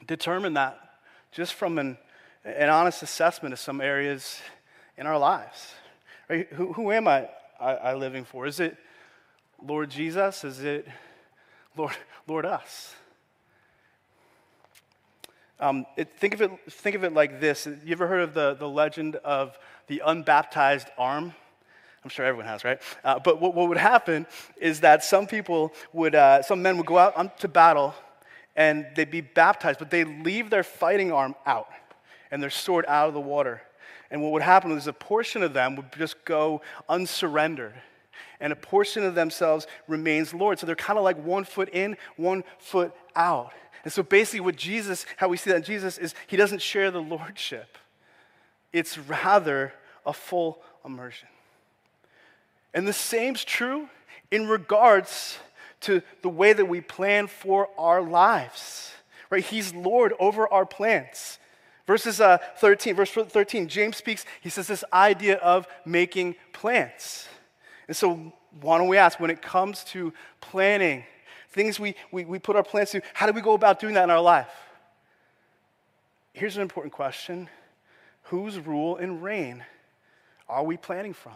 determine 0.05 0.55
that 0.55 0.77
just 1.31 1.53
from 1.53 1.77
an, 1.77 1.97
an 2.43 2.67
honest 2.67 3.01
assessment 3.01 3.53
of 3.53 3.59
some 3.59 3.79
areas 3.79 4.41
in 4.97 5.07
our 5.07 5.17
lives. 5.17 5.73
Right? 6.29 6.51
Who, 6.51 6.73
who 6.73 6.91
am 6.91 7.07
I, 7.07 7.29
I, 7.61 7.73
I 7.73 7.93
living 7.93 8.25
for? 8.25 8.47
Is 8.47 8.59
it 8.59 8.75
Lord 9.63 9.89
Jesus? 9.89 10.43
Is 10.43 10.63
it 10.63 10.87
Lord, 11.77 11.95
Lord 12.27 12.45
us? 12.45 12.95
Um, 15.59 15.85
it, 15.95 16.11
think, 16.17 16.33
of 16.33 16.41
it, 16.41 16.51
think 16.69 16.95
of 16.95 17.03
it 17.03 17.13
like 17.13 17.39
this. 17.39 17.67
You 17.85 17.91
ever 17.91 18.07
heard 18.07 18.21
of 18.21 18.33
the, 18.33 18.55
the 18.55 18.67
legend 18.67 19.17
of 19.17 19.59
the 19.85 20.01
unbaptized 20.03 20.87
arm? 20.97 21.33
I'm 22.03 22.09
sure 22.09 22.25
everyone 22.25 22.47
has, 22.47 22.63
right? 22.63 22.81
Uh, 23.03 23.19
but 23.19 23.39
what, 23.39 23.53
what, 23.53 23.69
would 23.69 23.77
happen 23.77 24.25
is 24.57 24.79
that 24.79 25.03
some 25.03 25.27
people 25.27 25.71
would, 25.93 26.15
uh, 26.15 26.41
some 26.41 26.63
men 26.63 26.77
would 26.77 26.87
go 26.87 26.97
out 26.97 27.39
to 27.41 27.47
battle 27.47 27.93
and 28.55 28.87
they'd 28.95 29.11
be 29.11 29.21
baptized, 29.21 29.77
but 29.77 29.91
they 29.91 30.03
leave 30.03 30.49
their 30.49 30.63
fighting 30.63 31.11
arm 31.11 31.35
out 31.45 31.69
and 32.31 32.41
their 32.41 32.49
sword 32.49 32.85
out 32.87 33.07
of 33.07 33.13
the 33.13 33.21
water. 33.21 33.61
And 34.11 34.21
what 34.21 34.33
would 34.33 34.43
happen 34.43 34.71
is 34.71 34.85
a 34.85 34.93
portion 34.93 35.41
of 35.41 35.53
them 35.53 35.75
would 35.77 35.91
just 35.97 36.23
go 36.25 36.61
unsurrendered 36.87 37.73
and 38.41 38.51
a 38.51 38.55
portion 38.55 39.03
of 39.03 39.15
themselves 39.15 39.67
remains 39.87 40.33
Lord. 40.33 40.59
So 40.59 40.65
they're 40.65 40.75
kind 40.75 40.97
of 40.97 41.05
like 41.05 41.23
one 41.23 41.45
foot 41.45 41.69
in, 41.69 41.95
one 42.17 42.43
foot 42.57 42.91
out. 43.15 43.53
And 43.83 43.93
so 43.93 44.03
basically, 44.03 44.41
what 44.41 44.57
Jesus, 44.57 45.05
how 45.17 45.29
we 45.29 45.37
see 45.37 45.51
that 45.51 45.57
in 45.57 45.63
Jesus 45.63 45.97
is 45.97 46.13
he 46.27 46.37
doesn't 46.37 46.61
share 46.61 46.91
the 46.91 47.01
lordship, 47.01 47.77
it's 48.73 48.97
rather 48.97 49.73
a 50.05 50.13
full 50.13 50.61
immersion. 50.83 51.27
And 52.73 52.87
the 52.87 52.93
same's 52.93 53.43
true 53.43 53.89
in 54.31 54.47
regards 54.47 55.37
to 55.81 56.01
the 56.21 56.29
way 56.29 56.53
that 56.53 56.65
we 56.65 56.81
plan 56.81 57.27
for 57.27 57.69
our 57.77 58.01
lives. 58.01 58.91
Right? 59.29 59.43
He's 59.43 59.73
Lord 59.73 60.13
over 60.19 60.51
our 60.51 60.65
plans. 60.65 61.37
Verses 61.87 62.21
uh, 62.21 62.37
13, 62.57 62.95
verse 62.95 63.11
13, 63.11 63.67
James 63.67 63.97
speaks, 63.97 64.25
he 64.41 64.49
says 64.49 64.67
this 64.67 64.83
idea 64.93 65.37
of 65.37 65.67
making 65.85 66.35
plans. 66.53 67.27
And 67.87 67.97
so, 67.97 68.33
why 68.61 68.77
don't 68.77 68.87
we 68.87 68.97
ask 68.97 69.19
when 69.19 69.31
it 69.31 69.41
comes 69.41 69.83
to 69.85 70.13
planning, 70.41 71.03
things 71.49 71.79
we, 71.79 71.95
we, 72.11 72.25
we 72.25 72.39
put 72.39 72.55
our 72.55 72.63
plans 72.63 72.91
to, 72.91 73.01
how 73.13 73.25
do 73.25 73.33
we 73.33 73.41
go 73.41 73.53
about 73.53 73.79
doing 73.79 73.93
that 73.95 74.03
in 74.03 74.09
our 74.09 74.21
life? 74.21 74.49
Here's 76.33 76.55
an 76.55 76.61
important 76.61 76.93
question 76.93 77.49
Whose 78.23 78.59
rule 78.59 78.97
and 78.97 79.21
reign 79.23 79.63
are 80.47 80.63
we 80.63 80.77
planning 80.77 81.13
from? 81.13 81.35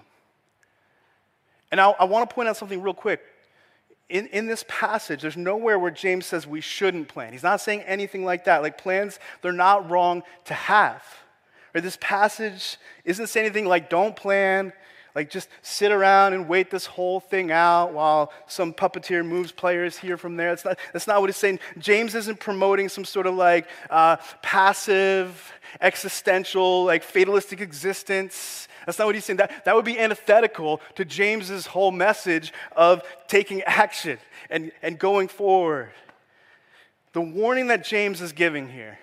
And 1.71 1.81
I, 1.81 1.89
I 1.91 2.05
want 2.05 2.29
to 2.29 2.33
point 2.33 2.47
out 2.47 2.57
something 2.57 2.81
real 2.81 2.93
quick. 2.93 3.21
In, 4.07 4.27
in 4.27 4.45
this 4.45 4.63
passage, 4.67 5.21
there's 5.21 5.37
nowhere 5.37 5.79
where 5.79 5.91
James 5.91 6.25
says 6.25 6.45
we 6.45 6.61
shouldn't 6.61 7.07
plan. 7.07 7.33
He's 7.33 7.43
not 7.43 7.61
saying 7.61 7.81
anything 7.81 8.23
like 8.23 8.45
that. 8.45 8.61
Like 8.61 8.77
plans, 8.77 9.19
they're 9.41 9.51
not 9.51 9.89
wrong 9.89 10.23
to 10.45 10.53
have. 10.53 11.03
Or 11.73 11.81
this 11.81 11.97
passage 11.99 12.77
isn't 13.03 13.27
saying 13.27 13.47
anything 13.47 13.65
like 13.65 13.89
don't 13.89 14.15
plan, 14.15 14.73
like 15.15 15.29
just 15.29 15.47
sit 15.61 15.93
around 15.93 16.33
and 16.33 16.47
wait 16.47 16.69
this 16.69 16.85
whole 16.85 17.21
thing 17.21 17.49
out 17.49 17.93
while 17.93 18.33
some 18.47 18.73
puppeteer 18.73 19.25
moves 19.25 19.53
players 19.53 19.97
here 19.97 20.17
from 20.17 20.35
there. 20.35 20.49
That's 20.49 20.65
not, 20.65 20.79
that's 20.91 21.07
not 21.07 21.21
what 21.21 21.29
he's 21.29 21.37
saying. 21.37 21.59
James 21.77 22.13
isn't 22.15 22.39
promoting 22.41 22.89
some 22.89 23.05
sort 23.05 23.25
of 23.25 23.33
like 23.33 23.67
uh, 23.89 24.17
passive, 24.41 25.53
existential, 25.79 26.83
like 26.83 27.01
fatalistic 27.01 27.61
existence. 27.61 28.67
That's 28.85 28.99
not 28.99 29.05
what 29.05 29.15
he's 29.15 29.23
saying. 29.23 29.37
That, 29.37 29.63
that 29.63 29.73
would 29.73 29.85
be 29.85 29.97
antithetical 29.97 30.81
to 30.95 31.05
James's 31.05 31.65
whole 31.65 31.91
message 31.91 32.53
of 32.75 33.01
taking 33.27 33.63
action 33.63 34.19
and, 34.49 34.73
and 34.81 34.99
going 34.99 35.29
forward. 35.29 35.91
The 37.13 37.21
warning 37.21 37.67
that 37.67 37.85
James 37.85 38.19
is 38.19 38.33
giving 38.33 38.67
here, 38.67 38.99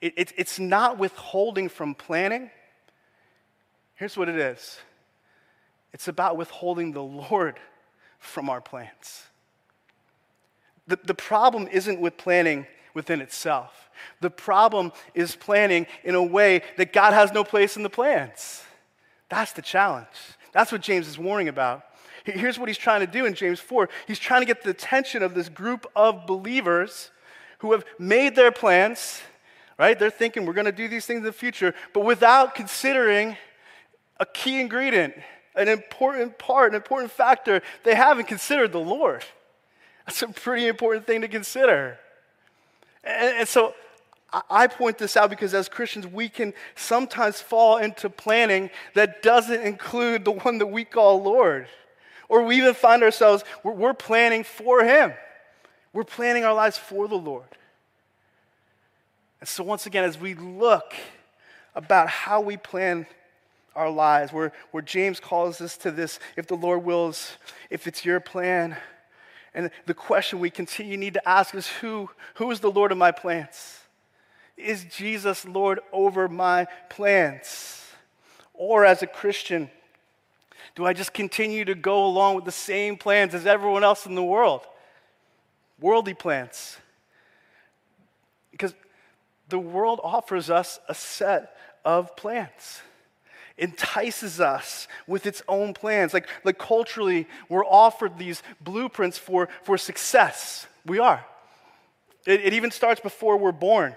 it, 0.00 0.14
it, 0.16 0.32
it's 0.36 0.58
not 0.58 0.98
withholding 0.98 1.68
from 1.68 1.94
planning. 1.94 2.50
Here's 3.94 4.16
what 4.16 4.28
it 4.28 4.36
is 4.36 4.80
it's 5.94 6.08
about 6.08 6.36
withholding 6.36 6.92
the 6.92 7.02
Lord 7.02 7.58
from 8.18 8.50
our 8.50 8.60
plans. 8.60 9.22
The, 10.86 10.98
the 11.02 11.14
problem 11.14 11.68
isn't 11.72 12.00
with 12.00 12.18
planning 12.18 12.66
within 12.92 13.22
itself. 13.22 13.88
The 14.20 14.30
problem 14.30 14.92
is 15.14 15.34
planning 15.34 15.86
in 16.02 16.14
a 16.14 16.22
way 16.22 16.62
that 16.76 16.92
God 16.92 17.14
has 17.14 17.32
no 17.32 17.44
place 17.44 17.76
in 17.76 17.82
the 17.82 17.90
plans. 17.90 18.62
That's 19.30 19.52
the 19.52 19.62
challenge. 19.62 20.06
That's 20.52 20.70
what 20.70 20.82
James 20.82 21.08
is 21.08 21.18
warning 21.18 21.48
about. 21.48 21.84
Here's 22.24 22.58
what 22.58 22.68
he's 22.68 22.78
trying 22.78 23.00
to 23.00 23.06
do 23.06 23.26
in 23.26 23.34
James 23.34 23.60
4 23.60 23.88
he's 24.06 24.18
trying 24.18 24.40
to 24.40 24.46
get 24.46 24.62
the 24.62 24.70
attention 24.70 25.22
of 25.22 25.34
this 25.34 25.48
group 25.48 25.86
of 25.94 26.26
believers 26.26 27.10
who 27.58 27.72
have 27.72 27.84
made 27.98 28.34
their 28.34 28.50
plans, 28.50 29.20
right? 29.78 29.98
They're 29.98 30.10
thinking 30.10 30.46
we're 30.46 30.54
going 30.54 30.64
to 30.64 30.72
do 30.72 30.88
these 30.88 31.06
things 31.06 31.18
in 31.18 31.24
the 31.24 31.32
future, 31.32 31.74
but 31.92 32.04
without 32.04 32.54
considering 32.54 33.36
a 34.18 34.26
key 34.26 34.60
ingredient, 34.60 35.14
an 35.54 35.68
important 35.68 36.38
part, 36.38 36.72
an 36.72 36.76
important 36.76 37.10
factor. 37.10 37.62
They 37.84 37.94
haven't 37.94 38.26
considered 38.26 38.72
the 38.72 38.80
Lord. 38.80 39.24
That's 40.06 40.22
a 40.22 40.28
pretty 40.28 40.66
important 40.66 41.06
thing 41.06 41.20
to 41.22 41.28
consider. 41.28 41.98
And, 43.02 43.38
and 43.38 43.48
so 43.48 43.74
I 44.50 44.66
point 44.66 44.98
this 44.98 45.16
out 45.16 45.30
because 45.30 45.54
as 45.54 45.68
Christians, 45.68 46.06
we 46.06 46.28
can 46.28 46.54
sometimes 46.74 47.40
fall 47.40 47.78
into 47.78 48.10
planning 48.10 48.70
that 48.94 49.22
doesn't 49.22 49.60
include 49.60 50.24
the 50.24 50.32
one 50.32 50.58
that 50.58 50.66
we 50.66 50.84
call 50.84 51.22
Lord. 51.22 51.68
Or 52.28 52.42
we 52.42 52.56
even 52.56 52.74
find 52.74 53.02
ourselves, 53.02 53.44
we're, 53.62 53.72
we're 53.72 53.94
planning 53.94 54.42
for 54.42 54.82
Him. 54.82 55.12
We're 55.92 56.04
planning 56.04 56.44
our 56.44 56.54
lives 56.54 56.76
for 56.76 57.06
the 57.06 57.14
Lord. 57.14 57.46
And 59.40 59.48
so, 59.48 59.62
once 59.62 59.86
again, 59.86 60.04
as 60.04 60.18
we 60.18 60.34
look 60.34 60.94
about 61.74 62.08
how 62.08 62.40
we 62.40 62.56
plan 62.56 63.06
our 63.74 63.90
lives, 63.90 64.32
where, 64.32 64.52
where 64.70 64.82
James 64.82 65.20
calls 65.20 65.60
us 65.60 65.76
to 65.78 65.90
this 65.90 66.18
if 66.36 66.46
the 66.46 66.54
Lord 66.54 66.84
wills, 66.84 67.36
if 67.70 67.86
it's 67.86 68.04
your 68.04 68.20
plan. 68.20 68.76
And 69.54 69.70
the 69.86 69.94
question 69.94 70.40
we 70.40 70.50
continue 70.50 70.96
need 70.96 71.14
to 71.14 71.28
ask 71.28 71.54
is 71.54 71.66
who, 71.66 72.10
who 72.34 72.50
is 72.50 72.60
the 72.60 72.70
Lord 72.70 72.92
of 72.92 72.98
my 72.98 73.12
plans? 73.12 73.80
Is 74.56 74.84
Jesus 74.84 75.44
Lord 75.44 75.80
over 75.92 76.28
my 76.28 76.66
plans? 76.88 77.82
Or 78.52 78.84
as 78.84 79.02
a 79.02 79.06
Christian, 79.06 79.70
do 80.74 80.86
I 80.86 80.92
just 80.92 81.12
continue 81.12 81.64
to 81.64 81.74
go 81.74 82.04
along 82.06 82.36
with 82.36 82.44
the 82.44 82.52
same 82.52 82.96
plans 82.96 83.34
as 83.34 83.46
everyone 83.46 83.84
else 83.84 84.06
in 84.06 84.14
the 84.14 84.24
world? 84.24 84.62
Worldly 85.80 86.14
plans. 86.14 86.78
Because 88.50 88.74
the 89.48 89.58
world 89.58 90.00
offers 90.02 90.50
us 90.50 90.78
a 90.88 90.94
set 90.94 91.56
of 91.84 92.16
plans. 92.16 92.80
Entices 93.56 94.40
us 94.40 94.88
with 95.06 95.26
its 95.26 95.42
own 95.48 95.74
plans. 95.74 96.12
Like, 96.12 96.28
like 96.44 96.58
culturally, 96.58 97.28
we're 97.48 97.64
offered 97.64 98.18
these 98.18 98.42
blueprints 98.60 99.18
for, 99.18 99.48
for 99.62 99.78
success. 99.78 100.66
We 100.84 100.98
are. 100.98 101.24
It, 102.26 102.40
it 102.46 102.52
even 102.54 102.70
starts 102.70 103.00
before 103.00 103.36
we're 103.36 103.52
born, 103.52 103.94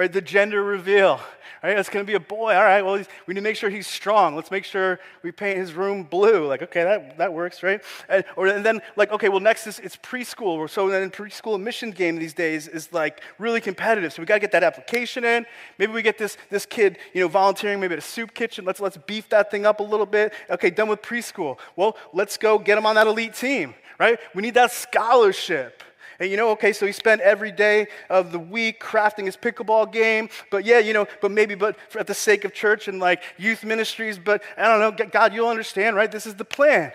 right? 0.00 0.14
The 0.14 0.22
gender 0.22 0.62
reveal. 0.62 1.20
Right? 1.62 1.78
It's 1.78 1.90
going 1.90 2.06
to 2.06 2.10
be 2.10 2.16
a 2.16 2.20
boy. 2.20 2.54
All 2.54 2.62
right, 2.62 2.80
well, 2.80 2.94
we 3.26 3.34
need 3.34 3.40
to 3.40 3.42
make 3.42 3.54
sure 3.54 3.68
he's 3.68 3.86
strong. 3.86 4.34
Let's 4.34 4.50
make 4.50 4.64
sure 4.64 4.98
we 5.22 5.30
paint 5.30 5.58
his 5.58 5.74
room 5.74 6.04
blue. 6.04 6.46
Like, 6.46 6.62
okay, 6.62 6.84
that, 6.84 7.18
that 7.18 7.34
works, 7.34 7.62
right? 7.62 7.82
And, 8.08 8.24
or, 8.34 8.46
and 8.46 8.64
then, 8.64 8.80
like, 8.96 9.12
okay, 9.12 9.28
well, 9.28 9.40
next 9.40 9.66
is 9.66 9.78
it's 9.78 9.96
preschool. 9.96 10.70
So 10.70 10.88
then 10.88 11.10
preschool 11.10 11.54
admission 11.54 11.90
game 11.90 12.16
these 12.16 12.32
days 12.32 12.66
is 12.66 12.90
like 12.94 13.20
really 13.36 13.60
competitive. 13.60 14.14
So 14.14 14.22
we 14.22 14.26
got 14.26 14.36
to 14.36 14.40
get 14.40 14.52
that 14.52 14.64
application 14.64 15.22
in. 15.22 15.44
Maybe 15.76 15.92
we 15.92 16.00
get 16.00 16.16
this, 16.16 16.38
this 16.48 16.64
kid, 16.64 16.96
you 17.12 17.20
know, 17.20 17.28
volunteering 17.28 17.78
maybe 17.78 17.92
at 17.92 17.98
a 17.98 18.00
soup 18.02 18.32
kitchen. 18.32 18.64
Let's, 18.64 18.80
let's 18.80 18.96
beef 18.96 19.28
that 19.28 19.50
thing 19.50 19.66
up 19.66 19.80
a 19.80 19.82
little 19.82 20.06
bit. 20.06 20.32
Okay, 20.48 20.70
done 20.70 20.88
with 20.88 21.02
preschool. 21.02 21.58
Well, 21.76 21.98
let's 22.14 22.38
go 22.38 22.58
get 22.58 22.78
him 22.78 22.86
on 22.86 22.94
that 22.94 23.06
elite 23.06 23.34
team, 23.34 23.74
right? 23.98 24.18
We 24.34 24.40
need 24.40 24.54
that 24.54 24.72
scholarship. 24.72 25.82
And 26.20 26.30
you 26.30 26.36
know, 26.36 26.50
okay, 26.50 26.74
so 26.74 26.84
he 26.84 26.92
spent 26.92 27.22
every 27.22 27.50
day 27.50 27.86
of 28.10 28.30
the 28.30 28.38
week 28.38 28.78
crafting 28.78 29.24
his 29.24 29.38
pickleball 29.38 29.90
game. 29.90 30.28
But 30.50 30.66
yeah, 30.66 30.78
you 30.78 30.92
know, 30.92 31.06
but 31.22 31.30
maybe, 31.30 31.54
but 31.54 31.78
at 31.98 32.06
the 32.06 32.14
sake 32.14 32.44
of 32.44 32.52
church 32.52 32.88
and 32.88 33.00
like 33.00 33.22
youth 33.38 33.64
ministries, 33.64 34.18
but 34.18 34.42
I 34.58 34.68
don't 34.68 34.98
know, 34.98 35.06
God, 35.06 35.32
you'll 35.32 35.48
understand, 35.48 35.96
right? 35.96 36.12
This 36.12 36.26
is 36.26 36.34
the 36.34 36.44
plan. 36.44 36.92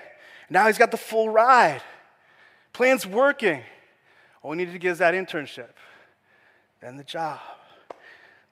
Now 0.47 0.67
he's 0.67 0.77
got 0.77 0.91
the 0.91 0.97
full 0.97 1.27
ride. 1.29 1.81
Plan's 2.71 3.07
working. 3.07 3.63
All 4.43 4.51
we 4.51 4.57
needed 4.57 4.73
to 4.73 4.79
get 4.79 4.91
is 4.91 4.97
that 4.99 5.15
internship, 5.15 5.69
then 6.79 6.97
the 6.97 7.03
job, 7.03 7.39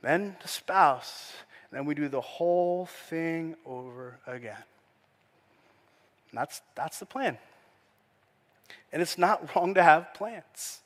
then 0.02 0.36
the 0.42 0.48
spouse. 0.48 1.34
and 1.70 1.78
Then 1.78 1.86
we 1.86 1.94
do 1.94 2.10
the 2.10 2.22
whole 2.22 2.88
thing 2.88 3.56
over 3.64 4.18
again. 4.26 4.64
And 6.32 6.40
that's, 6.40 6.64
that's 6.74 6.98
the 6.98 7.06
plan. 7.06 7.38
And 8.92 9.02
it's 9.02 9.18
not 9.18 9.56
wrong 9.56 9.74
to 9.74 9.84
have 9.84 10.14
plans, 10.14 10.82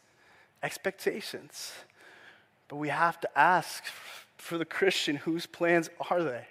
expectations. 0.63 1.73
But 2.67 2.77
we 2.77 2.89
have 2.89 3.19
to 3.21 3.39
ask 3.39 3.83
for 4.37 4.57
the 4.57 4.65
Christian 4.65 5.17
whose 5.17 5.45
plans 5.45 5.89
are 6.09 6.23
they? 6.23 6.45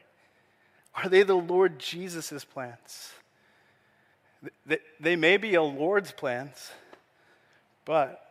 Are 0.94 1.08
they 1.08 1.22
the 1.22 1.34
Lord 1.34 1.78
Jesus' 1.78 2.44
plans? 2.44 3.12
They 5.00 5.16
may 5.16 5.36
be 5.36 5.54
a 5.54 5.62
Lord's 5.62 6.12
plans, 6.12 6.70
but 7.84 8.22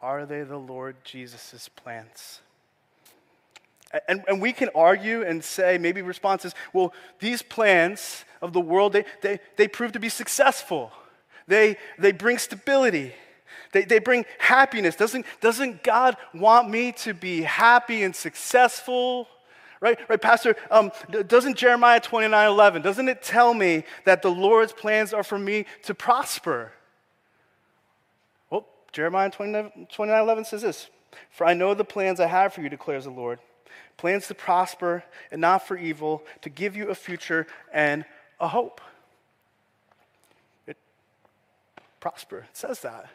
are 0.00 0.26
they 0.26 0.42
the 0.42 0.58
Lord 0.58 0.96
Jesus' 1.04 1.68
plans? 1.68 2.40
And, 4.08 4.24
and 4.26 4.40
we 4.40 4.52
can 4.52 4.70
argue 4.74 5.22
and 5.22 5.42
say, 5.42 5.78
maybe 5.78 6.02
responses, 6.02 6.54
well, 6.72 6.92
these 7.20 7.42
plans 7.42 8.24
of 8.42 8.52
the 8.52 8.60
world, 8.60 8.92
they, 8.92 9.04
they, 9.22 9.38
they 9.56 9.68
prove 9.68 9.92
to 9.92 10.00
be 10.00 10.08
successful. 10.08 10.92
They, 11.46 11.76
they 11.98 12.12
bring 12.12 12.38
stability. 12.38 13.12
They, 13.72 13.84
they 13.84 13.98
bring 13.98 14.24
happiness. 14.38 14.96
Doesn't, 14.96 15.26
doesn't 15.40 15.82
God 15.82 16.16
want 16.32 16.70
me 16.70 16.92
to 16.92 17.14
be 17.14 17.42
happy 17.42 18.02
and 18.02 18.14
successful? 18.14 19.28
Right, 19.80 19.98
right, 20.08 20.20
Pastor, 20.20 20.56
um, 20.70 20.92
doesn't 21.26 21.56
Jeremiah 21.56 22.00
29 22.00 22.48
11, 22.48 22.82
doesn't 22.82 23.08
it 23.08 23.22
tell 23.22 23.52
me 23.52 23.84
that 24.04 24.22
the 24.22 24.30
Lord's 24.30 24.72
plans 24.72 25.12
are 25.12 25.24
for 25.24 25.38
me 25.38 25.66
to 25.82 25.94
prosper? 25.94 26.72
Well, 28.48 28.66
Jeremiah 28.92 29.30
29 29.30 29.86
11 29.98 30.44
says 30.46 30.62
this 30.62 30.88
For 31.30 31.46
I 31.46 31.52
know 31.52 31.74
the 31.74 31.84
plans 31.84 32.20
I 32.20 32.28
have 32.28 32.54
for 32.54 32.62
you, 32.62 32.70
declares 32.70 33.04
the 33.04 33.10
Lord 33.10 33.40
plans 33.96 34.26
to 34.28 34.34
prosper 34.34 35.04
and 35.30 35.40
not 35.40 35.66
for 35.66 35.76
evil, 35.76 36.22
to 36.42 36.50
give 36.50 36.76
you 36.76 36.88
a 36.88 36.94
future 36.94 37.46
and 37.72 38.04
a 38.40 38.48
hope. 38.48 38.80
Prosper. 42.04 42.40
It 42.40 42.54
says 42.54 42.80
that. 42.80 43.08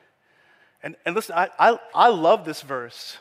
And, 0.81 0.95
and 1.05 1.13
listen, 1.13 1.35
I, 1.37 1.49
I, 1.59 1.79
I 1.93 2.07
love 2.07 2.43
this 2.43 2.63
verse. 2.63 3.19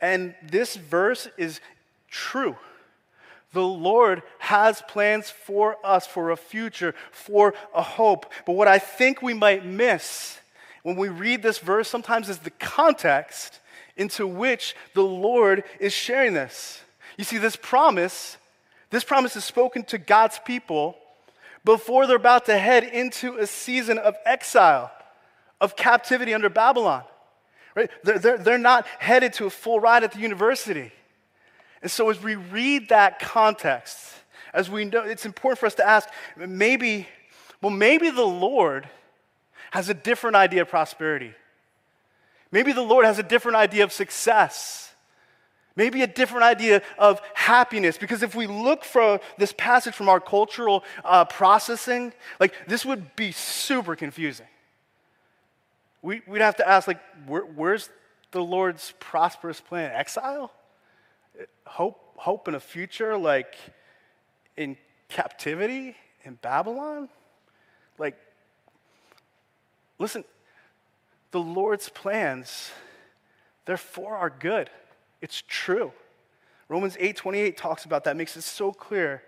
And 0.00 0.36
this 0.40 0.76
verse 0.76 1.26
is 1.36 1.60
true. 2.08 2.54
The 3.52 3.66
Lord 3.66 4.22
has 4.38 4.80
plans 4.86 5.30
for 5.30 5.84
us, 5.84 6.06
for 6.06 6.30
a 6.30 6.36
future, 6.36 6.94
for 7.10 7.54
a 7.74 7.82
hope. 7.82 8.32
But 8.46 8.52
what 8.52 8.68
I 8.68 8.78
think 8.78 9.20
we 9.20 9.34
might 9.34 9.66
miss 9.66 10.38
when 10.84 10.94
we 10.94 11.08
read 11.08 11.42
this 11.42 11.58
verse 11.58 11.88
sometimes 11.88 12.28
is 12.28 12.38
the 12.38 12.50
context 12.50 13.58
into 13.96 14.28
which 14.28 14.76
the 14.94 15.02
Lord 15.02 15.64
is 15.80 15.92
sharing 15.92 16.34
this. 16.34 16.80
You 17.16 17.24
see, 17.24 17.38
this 17.38 17.56
promise, 17.56 18.36
this 18.90 19.02
promise 19.02 19.34
is 19.34 19.44
spoken 19.44 19.82
to 19.86 19.98
God's 19.98 20.38
people 20.44 20.96
before 21.64 22.06
they're 22.06 22.16
about 22.16 22.46
to 22.46 22.58
head 22.58 22.84
into 22.84 23.36
a 23.36 23.46
season 23.46 23.98
of 23.98 24.16
exile, 24.24 24.90
of 25.60 25.76
captivity 25.76 26.34
under 26.34 26.48
Babylon. 26.48 27.04
Right? 27.74 27.90
They're, 28.02 28.18
they're, 28.18 28.38
they're 28.38 28.58
not 28.58 28.86
headed 28.98 29.34
to 29.34 29.46
a 29.46 29.50
full 29.50 29.80
ride 29.80 30.04
at 30.04 30.12
the 30.12 30.20
university. 30.20 30.92
And 31.82 31.90
so, 31.90 32.10
as 32.10 32.20
we 32.20 32.34
read 32.34 32.88
that 32.88 33.20
context, 33.20 34.14
as 34.52 34.68
we 34.68 34.84
know, 34.84 35.02
it's 35.02 35.26
important 35.26 35.58
for 35.58 35.66
us 35.66 35.74
to 35.76 35.86
ask 35.86 36.08
maybe, 36.36 37.06
well, 37.62 37.70
maybe 37.70 38.10
the 38.10 38.26
Lord 38.26 38.88
has 39.70 39.88
a 39.88 39.94
different 39.94 40.36
idea 40.36 40.62
of 40.62 40.68
prosperity. 40.68 41.34
Maybe 42.50 42.72
the 42.72 42.82
Lord 42.82 43.04
has 43.04 43.18
a 43.18 43.22
different 43.22 43.56
idea 43.56 43.84
of 43.84 43.92
success 43.92 44.87
maybe 45.78 46.02
a 46.02 46.08
different 46.08 46.42
idea 46.42 46.82
of 46.98 47.22
happiness. 47.34 47.96
Because 47.96 48.24
if 48.24 48.34
we 48.34 48.48
look 48.48 48.84
for 48.84 49.20
this 49.38 49.54
passage 49.56 49.94
from 49.94 50.08
our 50.08 50.20
cultural 50.20 50.84
uh, 51.04 51.24
processing, 51.24 52.12
like 52.40 52.52
this 52.66 52.84
would 52.84 53.14
be 53.14 53.30
super 53.30 53.94
confusing. 53.94 54.48
We, 56.02 56.20
would 56.26 56.40
have 56.40 56.56
to 56.56 56.68
ask, 56.68 56.88
like, 56.88 57.00
where, 57.26 57.42
where's 57.42 57.88
the 58.32 58.42
Lord's 58.42 58.92
prosperous 58.98 59.60
plan? 59.60 59.92
Exile? 59.94 60.52
Hope, 61.64 62.00
hope 62.16 62.48
in 62.48 62.56
a 62.56 62.60
future, 62.60 63.16
like 63.16 63.54
in 64.56 64.76
captivity 65.08 65.96
in 66.24 66.34
Babylon? 66.42 67.08
Like, 67.98 68.16
listen, 69.98 70.24
the 71.30 71.40
Lord's 71.40 71.88
plans, 71.88 72.72
they're 73.64 73.76
for 73.76 74.16
our 74.16 74.30
good. 74.30 74.70
It's 75.20 75.42
true. 75.46 75.92
Romans 76.68 76.96
8:28 77.00 77.56
talks 77.56 77.84
about 77.84 78.04
that, 78.04 78.16
makes 78.16 78.36
it 78.36 78.42
so 78.42 78.72
clear. 78.72 79.22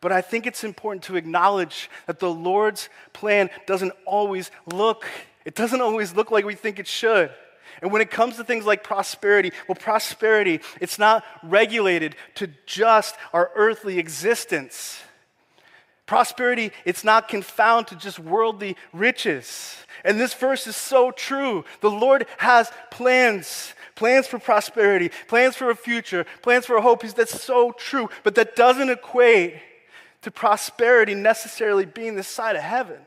But 0.00 0.12
I 0.12 0.20
think 0.20 0.46
it's 0.46 0.64
important 0.64 1.04
to 1.04 1.16
acknowledge 1.16 1.88
that 2.06 2.18
the 2.18 2.30
Lord's 2.30 2.88
plan 3.12 3.50
doesn't 3.66 3.92
always 4.04 4.50
look, 4.66 5.06
it 5.44 5.54
doesn't 5.54 5.80
always 5.80 6.14
look 6.14 6.30
like 6.30 6.44
we 6.44 6.54
think 6.54 6.78
it 6.78 6.88
should. 6.88 7.30
And 7.80 7.90
when 7.90 8.02
it 8.02 8.10
comes 8.10 8.36
to 8.36 8.44
things 8.44 8.66
like 8.66 8.84
prosperity, 8.84 9.52
well, 9.66 9.76
prosperity, 9.76 10.60
it's 10.80 10.98
not 10.98 11.24
regulated 11.42 12.16
to 12.34 12.48
just 12.66 13.16
our 13.32 13.50
earthly 13.54 13.98
existence. 13.98 15.00
Prosperity, 16.12 16.72
it's 16.84 17.04
not 17.04 17.26
confounded 17.26 17.88
to 17.88 17.96
just 17.96 18.18
worldly 18.18 18.76
riches. 18.92 19.78
And 20.04 20.20
this 20.20 20.34
verse 20.34 20.66
is 20.66 20.76
so 20.76 21.10
true. 21.10 21.64
The 21.80 21.90
Lord 21.90 22.26
has 22.36 22.70
plans 22.90 23.72
plans 23.94 24.26
for 24.26 24.38
prosperity, 24.38 25.10
plans 25.26 25.56
for 25.56 25.70
a 25.70 25.74
future, 25.74 26.26
plans 26.42 26.66
for 26.66 26.76
a 26.76 26.82
hope. 26.82 27.00
That's 27.02 27.42
so 27.42 27.72
true, 27.72 28.10
but 28.24 28.34
that 28.34 28.54
doesn't 28.54 28.90
equate 28.90 29.54
to 30.20 30.30
prosperity 30.30 31.14
necessarily 31.14 31.86
being 31.86 32.14
the 32.14 32.22
side 32.22 32.56
of 32.56 32.62
heaven. 32.62 33.00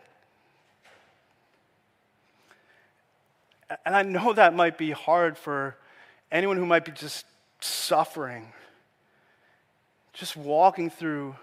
And 3.85 3.95
I 3.95 4.01
know 4.01 4.33
that 4.33 4.55
might 4.55 4.79
be 4.79 4.89
hard 4.89 5.37
for 5.37 5.77
anyone 6.31 6.57
who 6.57 6.65
might 6.65 6.85
be 6.85 6.91
just 6.91 7.27
suffering, 7.59 8.51
just 10.11 10.35
walking 10.35 10.89
through 10.89 11.35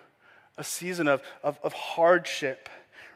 a 0.58 0.64
season 0.64 1.08
of, 1.08 1.22
of, 1.42 1.58
of 1.62 1.72
hardship. 1.72 2.68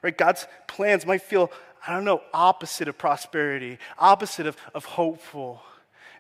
Right? 0.03 0.17
God's 0.17 0.47
plans 0.67 1.07
might 1.07 1.23
feel, 1.23 1.51
I 1.87 1.93
don't 1.93 2.05
know, 2.05 2.23
opposite 2.33 2.89
of 2.89 2.99
prosperity, 2.99 3.79
opposite 3.99 4.47
of, 4.47 4.57
of 4.75 4.85
hopeful. 4.85 5.63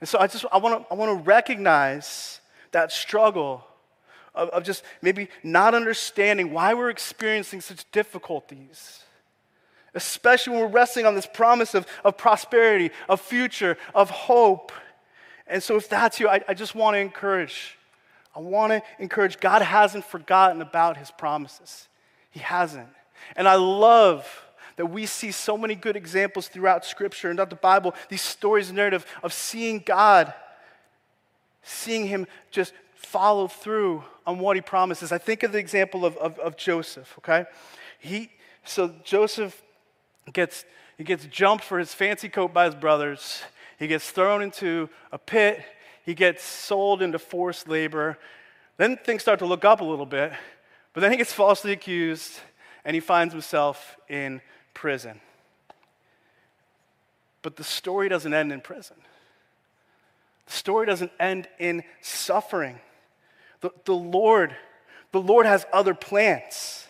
And 0.00 0.08
so 0.08 0.18
I 0.18 0.26
just 0.26 0.44
I 0.52 0.58
want 0.58 0.82
to 0.82 0.92
I 0.92 0.96
want 0.96 1.18
to 1.18 1.24
recognize 1.24 2.40
that 2.72 2.92
struggle 2.92 3.64
of, 4.34 4.50
of 4.50 4.64
just 4.64 4.82
maybe 5.00 5.28
not 5.42 5.74
understanding 5.74 6.52
why 6.52 6.74
we're 6.74 6.90
experiencing 6.90 7.60
such 7.60 7.90
difficulties. 7.90 9.02
Especially 9.94 10.52
when 10.52 10.60
we're 10.60 10.68
resting 10.68 11.06
on 11.06 11.14
this 11.14 11.26
promise 11.26 11.74
of, 11.74 11.86
of 12.04 12.18
prosperity, 12.18 12.90
of 13.08 13.18
future, 13.18 13.78
of 13.94 14.10
hope. 14.10 14.70
And 15.46 15.62
so, 15.62 15.76
if 15.76 15.88
that's 15.88 16.20
you, 16.20 16.28
I, 16.28 16.42
I 16.46 16.54
just 16.54 16.74
want 16.74 16.96
to 16.96 16.98
encourage. 16.98 17.75
I 18.36 18.40
want 18.40 18.70
to 18.72 18.82
encourage 18.98 19.40
God 19.40 19.62
hasn't 19.62 20.04
forgotten 20.04 20.60
about 20.60 20.98
his 20.98 21.10
promises. 21.10 21.88
He 22.30 22.40
hasn't. 22.40 22.88
And 23.34 23.48
I 23.48 23.54
love 23.54 24.28
that 24.76 24.86
we 24.86 25.06
see 25.06 25.32
so 25.32 25.56
many 25.56 25.74
good 25.74 25.96
examples 25.96 26.48
throughout 26.48 26.84
Scripture 26.84 27.30
and 27.30 27.38
throughout 27.38 27.50
the 27.50 27.56
Bible, 27.56 27.94
these 28.10 28.20
stories 28.20 28.68
and 28.68 28.76
narrative 28.76 29.06
of 29.22 29.32
seeing 29.32 29.78
God, 29.78 30.34
seeing 31.62 32.06
Him 32.06 32.26
just 32.50 32.74
follow 32.94 33.48
through 33.48 34.04
on 34.26 34.38
what 34.38 34.56
he 34.56 34.60
promises. 34.60 35.12
I 35.12 35.18
think 35.18 35.42
of 35.42 35.52
the 35.52 35.58
example 35.58 36.04
of, 36.04 36.16
of, 36.16 36.38
of 36.38 36.56
Joseph, 36.56 37.14
okay? 37.18 37.44
He, 37.98 38.30
so 38.64 38.92
Joseph 39.04 39.62
gets, 40.32 40.64
he 40.98 41.04
gets 41.04 41.24
jumped 41.26 41.64
for 41.64 41.78
his 41.78 41.94
fancy 41.94 42.28
coat 42.28 42.52
by 42.52 42.66
his 42.66 42.74
brothers. 42.74 43.42
He 43.78 43.86
gets 43.86 44.10
thrown 44.10 44.42
into 44.42 44.88
a 45.12 45.18
pit. 45.18 45.62
He 46.06 46.14
gets 46.14 46.44
sold 46.44 47.02
into 47.02 47.18
forced 47.18 47.68
labor. 47.68 48.16
Then 48.76 48.96
things 48.96 49.22
start 49.22 49.40
to 49.40 49.46
look 49.46 49.64
up 49.64 49.80
a 49.80 49.84
little 49.84 50.06
bit, 50.06 50.32
but 50.92 51.00
then 51.00 51.10
he 51.10 51.16
gets 51.16 51.32
falsely 51.32 51.72
accused 51.72 52.38
and 52.84 52.94
he 52.94 53.00
finds 53.00 53.34
himself 53.34 53.96
in 54.08 54.40
prison. 54.72 55.20
But 57.42 57.56
the 57.56 57.64
story 57.64 58.08
doesn't 58.08 58.32
end 58.32 58.52
in 58.52 58.60
prison. 58.60 58.96
The 60.46 60.52
story 60.52 60.86
doesn't 60.86 61.10
end 61.18 61.48
in 61.58 61.82
suffering. 62.00 62.78
The, 63.60 63.70
the 63.84 63.94
Lord, 63.94 64.54
the 65.10 65.20
Lord 65.20 65.44
has 65.44 65.66
other 65.72 65.94
plans. 65.94 66.86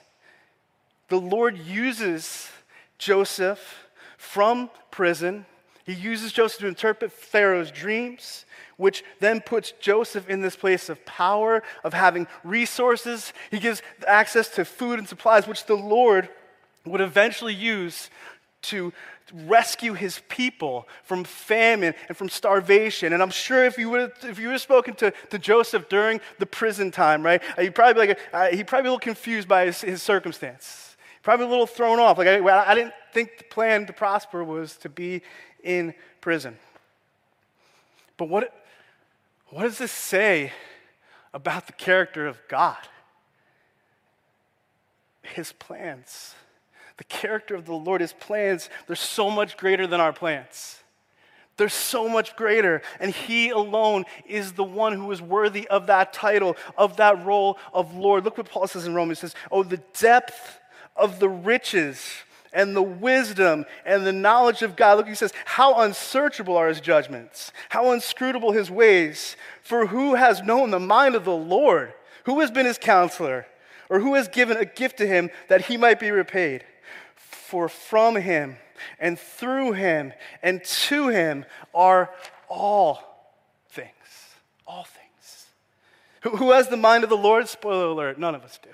The 1.09 1.21
Lord 1.21 1.57
uses 1.57 2.51
Joseph 2.99 3.87
from 4.19 4.69
prison. 4.91 5.47
He 5.87 5.93
uses 5.93 6.33
Joseph 6.33 6.61
to 6.61 6.67
interpret 6.67 7.13
Pharaoh's 7.13 7.71
dreams, 7.71 8.45
which 8.77 9.05
then 9.21 9.41
puts 9.41 9.73
Joseph 9.81 10.29
in 10.29 10.43
this 10.43 10.57
place 10.57 10.89
of 10.89 11.05
power, 11.07 11.63
of 11.85 11.95
having 11.95 12.27
resources. 12.43 13.33
He 13.53 13.61
gives 13.61 13.83
access 14.07 14.49
to 14.51 14.65
food 14.65 14.99
and 14.99 15.09
supplies, 15.09 15.47
which 15.47 15.65
the 15.67 15.77
Lord 15.77 16.29
would 16.85 17.01
eventually 17.01 17.55
use 17.55 18.11
to 18.63 18.93
rescue 19.33 19.93
his 19.93 20.21
people 20.29 20.89
from 21.05 21.23
famine 21.23 21.95
and 22.09 22.17
from 22.17 22.29
starvation. 22.29 23.13
And 23.13 23.23
I'm 23.23 23.31
sure 23.31 23.65
if 23.65 23.79
you 23.79 23.91
would 23.91 24.13
if 24.23 24.39
you 24.39 24.47
would 24.47 24.55
have 24.55 24.61
spoken 24.61 24.95
to, 24.97 25.13
to 25.31 25.39
Joseph 25.39 25.89
during 25.89 26.21
the 26.39 26.47
prison 26.47 26.91
time, 26.91 27.25
right, 27.25 27.43
uh, 27.57 27.63
he'd 27.63 27.75
probably 27.75 27.95
be 27.95 28.09
like 28.09 28.19
uh, 28.33 28.47
he'd 28.49 28.67
probably 28.67 28.83
be 28.83 28.89
a 28.89 28.93
little 28.93 28.99
confused 28.99 29.47
by 29.47 29.67
his, 29.67 29.81
his 29.81 30.03
circumstance. 30.03 30.97
Probably 31.23 31.47
a 31.47 31.49
little 31.49 31.67
thrown 31.67 31.99
off. 31.99 32.19
Like 32.19 32.29
I, 32.29 32.71
I 32.71 32.75
didn't 32.75 32.95
think 33.13 33.39
the 33.39 33.45
plan 33.45 33.87
to 33.87 33.93
prosper 33.93 34.45
was 34.45 34.77
to 34.79 34.89
be 34.89 35.23
in 35.67 35.95
prison. 36.21 36.57
But 38.17 38.29
what 38.29 38.53
what 39.49 39.63
does 39.63 39.79
this 39.79 39.93
say 39.93 40.53
about 41.35 41.67
the 41.67 41.73
character 41.73 42.27
of 42.27 42.39
God? 42.49 42.79
His 45.23 45.53
plans 45.53 46.35
the 46.97 47.05
character 47.05 47.55
of 47.55 47.67
the 47.67 47.75
Lord, 47.75 48.01
his 48.01 48.13
plans, 48.13 48.71
they're 48.87 48.97
so 48.97 49.31
much 49.31 49.57
greater 49.57 49.87
than 49.87 50.01
our 50.01 50.13
plans. 50.13 50.79
They're 51.57 51.69
so 51.69 52.09
much 52.09 52.37
greater. 52.37 52.83
And 53.01 53.13
he 53.13 53.51
alone 53.51 54.05
is 54.27 54.53
the 54.53 54.65
one 54.65 54.93
who 54.95 55.11
is 55.11 55.23
worthy 55.23 55.67
of 55.69 55.87
that 55.87 56.13
title, 56.13 56.57
of 56.77 56.97
that 56.97 57.25
role 57.25 57.59
of 57.73 57.95
Lord. 57.95 58.25
Look 58.25 58.39
what 58.39 58.49
Paul 58.49 58.67
says 58.67 58.87
in 58.87 58.95
Romans. 58.95 59.21
He 59.21 59.27
says, 59.27 59.35
Oh, 59.51 59.63
the 59.63 59.81
depth 59.99 60.59
of 60.95 61.19
the 61.19 61.29
riches 61.29 62.01
and 62.57 62.75
the 62.75 62.83
wisdom 62.83 63.67
and 63.85 64.07
the 64.07 64.13
knowledge 64.15 64.63
of 64.63 64.77
God. 64.77 64.97
Look, 64.97 65.09
he 65.09 65.15
says, 65.15 65.35
How 65.45 65.83
unsearchable 65.83 66.57
are 66.57 66.69
his 66.69 66.81
judgments, 66.81 67.53
how 67.69 67.93
inscrutable 67.93 68.53
his 68.53 68.71
ways. 68.71 69.37
For 69.63 69.87
who 69.87 70.15
has 70.15 70.43
known 70.43 70.71
the 70.71 70.81
mind 70.81 71.15
of 71.15 71.25
the 71.25 71.37
Lord? 71.37 71.93
Who 72.25 72.41
has 72.41 72.51
been 72.51 72.67
his 72.67 72.79
counselor? 72.79 73.47
Or 73.91 74.01
who 74.01 74.15
has 74.15 74.27
given 74.27 74.57
a 74.57 74.65
gift 74.65 74.99
to 74.99 75.07
him 75.07 75.31
that 75.49 75.67
he 75.67 75.77
might 75.77 76.01
be 76.01 76.11
repaid? 76.11 76.65
For 77.15 77.69
from 77.69 78.17
him 78.17 78.57
and 78.99 79.19
through 79.19 79.73
him 79.73 80.15
and 80.43 80.65
to 80.65 81.09
him 81.09 81.45
are 81.75 82.11
all 82.49 83.03
things. 83.69 83.91
All 84.67 84.85
things. 84.85 85.47
Who, 86.23 86.53
has 86.53 86.69
the 86.69 86.77
mind 86.77 87.05
of 87.05 87.11
the 87.11 87.17
Lord? 87.17 87.49
Spoiler 87.49 87.87
alert, 87.87 88.19
none 88.19 88.35
of 88.35 88.43
us 88.43 88.59
do. 88.63 88.71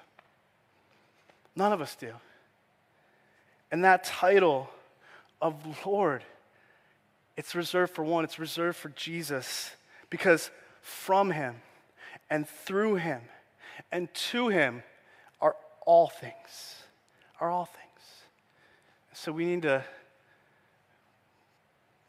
None 1.57 1.72
of 1.72 1.80
us 1.80 1.97
do. 1.97 2.12
And 3.73 3.85
that 3.85 4.05
title 4.05 4.68
of 5.41 5.55
Lord, 5.87 6.23
it's 7.39 7.55
reserved 7.55 7.95
for 7.95 8.05
one, 8.05 8.23
it's 8.23 8.39
reserved 8.39 8.77
for 8.77 8.91
Jesus 8.91 9.70
because 10.11 10.51
from 10.83 11.31
him 11.31 11.57
and 12.29 12.47
through 12.47 12.97
him 12.97 13.23
and 13.91 14.12
to 14.12 14.49
him 14.49 14.83
are 15.41 15.57
all 15.87 16.09
things. 16.09 16.77
Are 17.41 17.51
all 17.51 17.64
things. 17.64 17.83
So 19.14 19.33
we 19.33 19.47
need 19.47 19.62
to 19.62 19.83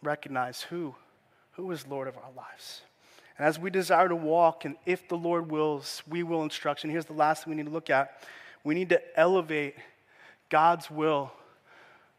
recognize 0.04 0.64
who, 0.64 0.96
who 1.54 1.72
is 1.72 1.88
Lord 1.88 2.10
of 2.10 2.18
our 2.18 2.32
lives. 2.36 2.82
And 3.38 3.48
as 3.48 3.58
we 3.58 3.70
desire 3.70 4.10
to 4.10 4.16
walk, 4.16 4.66
and 4.66 4.76
if 4.86 5.08
the 5.08 5.16
Lord 5.16 5.50
wills, 5.50 6.04
we 6.10 6.24
will 6.24 6.44
instruction. 6.44 6.90
Here's 6.90 7.06
the 7.06 7.14
last 7.14 7.46
thing 7.46 7.52
we 7.52 7.58
need 7.58 7.68
to 7.68 7.74
look 7.74 7.90
at. 7.90 8.22
We 8.66 8.76
need 8.76 8.90
to 8.90 9.02
elevate 9.20 9.76
God's 10.50 10.92
will 10.92 11.32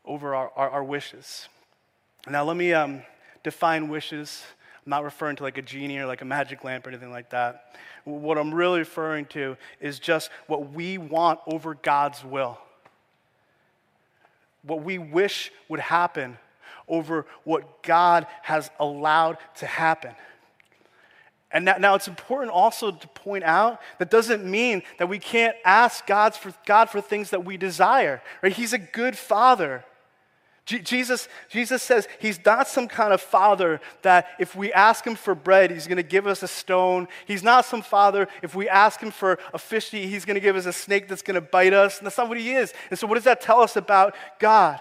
over 0.04 0.34
our, 0.34 0.50
our, 0.56 0.70
our 0.70 0.84
wishes. 0.84 1.48
Now, 2.28 2.44
let 2.44 2.56
me 2.56 2.72
um, 2.72 3.02
define 3.42 3.88
wishes. 3.88 4.42
I'm 4.84 4.90
not 4.90 5.04
referring 5.04 5.36
to 5.36 5.42
like 5.42 5.58
a 5.58 5.62
genie 5.62 5.98
or 5.98 6.06
like 6.06 6.22
a 6.22 6.26
magic 6.26 6.64
lamp 6.64 6.86
or 6.86 6.90
anything 6.90 7.10
like 7.10 7.30
that. 7.30 7.76
What 8.04 8.36
I'm 8.38 8.54
really 8.54 8.80
referring 8.80 9.26
to 9.26 9.56
is 9.80 9.98
just 9.98 10.30
what 10.46 10.72
we 10.72 10.98
want 10.98 11.40
over 11.46 11.74
God's 11.74 12.22
will 12.24 12.58
what 14.64 14.82
we 14.82 14.98
wish 14.98 15.52
would 15.68 15.80
happen 15.80 16.38
over 16.88 17.26
what 17.44 17.82
God 17.82 18.26
has 18.42 18.70
allowed 18.78 19.38
to 19.56 19.66
happen. 19.66 20.14
And 21.50 21.64
now, 21.64 21.76
now, 21.78 21.94
it's 21.94 22.08
important 22.08 22.50
also 22.50 22.90
to 22.90 23.08
point 23.08 23.44
out 23.44 23.80
that 23.98 24.10
doesn't 24.10 24.44
mean 24.44 24.82
that 24.98 25.08
we 25.08 25.20
can't 25.20 25.56
ask 25.64 26.04
God's 26.04 26.36
for, 26.36 26.52
God 26.66 26.90
for 26.90 27.00
things 27.00 27.30
that 27.30 27.44
we 27.44 27.56
desire. 27.56 28.20
Right? 28.42 28.52
He's 28.52 28.72
a 28.72 28.78
good 28.78 29.16
father. 29.16 29.84
Jesus, 30.66 31.28
Jesus 31.50 31.82
says 31.82 32.08
he's 32.18 32.42
not 32.42 32.66
some 32.66 32.88
kind 32.88 33.12
of 33.12 33.20
father 33.20 33.82
that 34.00 34.28
if 34.38 34.56
we 34.56 34.72
ask 34.72 35.06
him 35.06 35.14
for 35.14 35.34
bread, 35.34 35.70
he's 35.70 35.86
going 35.86 35.98
to 35.98 36.02
give 36.02 36.26
us 36.26 36.42
a 36.42 36.48
stone. 36.48 37.06
He's 37.26 37.42
not 37.42 37.66
some 37.66 37.82
father, 37.82 38.28
if 38.42 38.54
we 38.54 38.66
ask 38.66 38.98
him 39.00 39.10
for 39.10 39.38
a 39.52 39.58
fish 39.58 39.90
he's 39.90 40.24
going 40.24 40.36
to 40.36 40.40
give 40.40 40.56
us 40.56 40.64
a 40.64 40.72
snake 40.72 41.06
that's 41.06 41.20
going 41.20 41.34
to 41.34 41.42
bite 41.42 41.74
us. 41.74 41.98
And 41.98 42.06
that's 42.06 42.16
not 42.16 42.30
what 42.30 42.38
he 42.38 42.52
is. 42.52 42.72
And 42.88 42.98
so, 42.98 43.06
what 43.06 43.16
does 43.16 43.24
that 43.24 43.42
tell 43.42 43.60
us 43.60 43.76
about 43.76 44.14
God? 44.38 44.80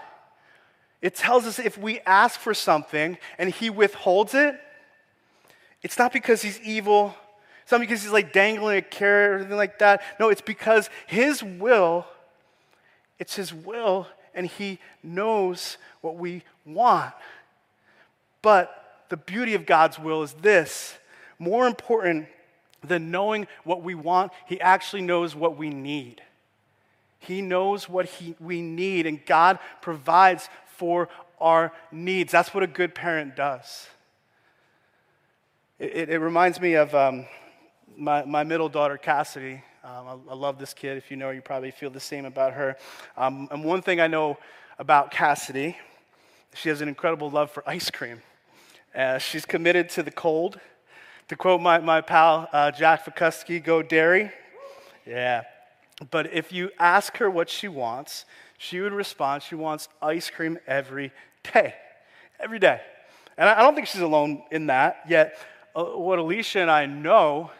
It 1.02 1.14
tells 1.14 1.44
us 1.44 1.58
if 1.58 1.76
we 1.76 2.00
ask 2.00 2.40
for 2.40 2.54
something 2.54 3.18
and 3.36 3.50
he 3.50 3.68
withholds 3.68 4.32
it, 4.32 4.58
it's 5.82 5.98
not 5.98 6.14
because 6.14 6.40
he's 6.40 6.58
evil. 6.60 7.14
It's 7.62 7.72
not 7.72 7.82
because 7.82 8.02
he's 8.02 8.12
like 8.12 8.32
dangling 8.32 8.78
a 8.78 8.82
carrot 8.82 9.32
or 9.32 9.34
anything 9.40 9.58
like 9.58 9.80
that. 9.80 10.00
No, 10.18 10.30
it's 10.30 10.40
because 10.40 10.88
his 11.06 11.42
will, 11.42 12.06
it's 13.18 13.36
his 13.36 13.52
will 13.52 14.06
and 14.34 14.46
He 14.46 14.78
knows 15.02 15.78
what 16.00 16.16
we 16.16 16.42
want. 16.64 17.14
But 18.42 19.04
the 19.08 19.16
beauty 19.16 19.54
of 19.54 19.66
God's 19.66 19.98
will 19.98 20.22
is 20.22 20.32
this 20.34 20.98
more 21.38 21.66
important 21.66 22.26
than 22.82 23.10
knowing 23.10 23.46
what 23.64 23.82
we 23.82 23.94
want, 23.94 24.32
He 24.46 24.60
actually 24.60 25.02
knows 25.02 25.34
what 25.34 25.56
we 25.56 25.70
need. 25.70 26.22
He 27.24 27.40
knows 27.40 27.88
what 27.88 28.04
he, 28.04 28.34
we 28.38 28.60
need, 28.60 29.06
and 29.06 29.24
God 29.24 29.58
provides 29.80 30.50
for 30.66 31.08
our 31.40 31.72
needs. 31.90 32.30
That's 32.32 32.52
what 32.52 32.62
a 32.62 32.66
good 32.66 32.94
parent 32.94 33.34
does. 33.34 33.88
It, 35.78 35.96
it, 35.96 36.08
it 36.10 36.18
reminds 36.18 36.60
me 36.60 36.74
of 36.74 36.94
um, 36.94 37.24
my, 37.96 38.24
my 38.26 38.44
middle 38.44 38.68
daughter, 38.68 38.98
Cassidy. 38.98 39.62
Um, 39.84 40.08
I, 40.08 40.32
I, 40.32 40.34
love 40.34 40.58
this 40.58 40.72
kid. 40.72 40.96
If 40.96 41.10
you 41.10 41.18
know 41.18 41.26
her, 41.26 41.34
you 41.34 41.42
probably 41.42 41.70
feel 41.70 41.90
the 41.90 42.00
same 42.00 42.24
about 42.24 42.54
her. 42.54 42.78
Um, 43.18 43.48
and 43.50 43.62
one 43.62 43.82
thing 43.82 44.00
I 44.00 44.06
know 44.06 44.38
about 44.78 45.10
Cassidy, 45.10 45.76
she 46.54 46.70
has 46.70 46.80
an 46.80 46.88
incredible 46.88 47.28
love 47.28 47.50
for 47.50 47.62
ice 47.68 47.90
cream. 47.90 48.22
Uh, 48.94 49.18
she's 49.18 49.44
committed 49.44 49.90
to 49.90 50.02
the 50.02 50.10
cold. 50.10 50.58
To 51.28 51.36
quote 51.36 51.60
my, 51.60 51.80
my 51.80 52.00
pal 52.00 52.48
uh, 52.50 52.70
Jack 52.70 53.04
Fukusky, 53.04 53.62
go 53.62 53.82
dairy. 53.82 54.30
Yeah. 55.04 55.42
But 56.10 56.32
if 56.32 56.50
you 56.50 56.70
ask 56.78 57.18
her 57.18 57.28
what 57.28 57.50
she 57.50 57.68
wants, 57.68 58.24
she 58.56 58.80
would 58.80 58.94
respond, 58.94 59.42
she 59.42 59.54
wants 59.54 59.90
ice 60.00 60.30
cream 60.30 60.58
every 60.66 61.12
day. 61.52 61.74
Every 62.40 62.58
day. 62.58 62.80
And 63.36 63.50
I 63.50 63.60
don't 63.60 63.74
think 63.74 63.88
she's 63.88 64.00
alone 64.00 64.44
in 64.50 64.68
that, 64.68 65.02
yet, 65.06 65.36
uh, 65.76 65.84
what 65.84 66.18
Alicia 66.18 66.60
and 66.60 66.70
I 66.70 66.86
know 66.86 67.50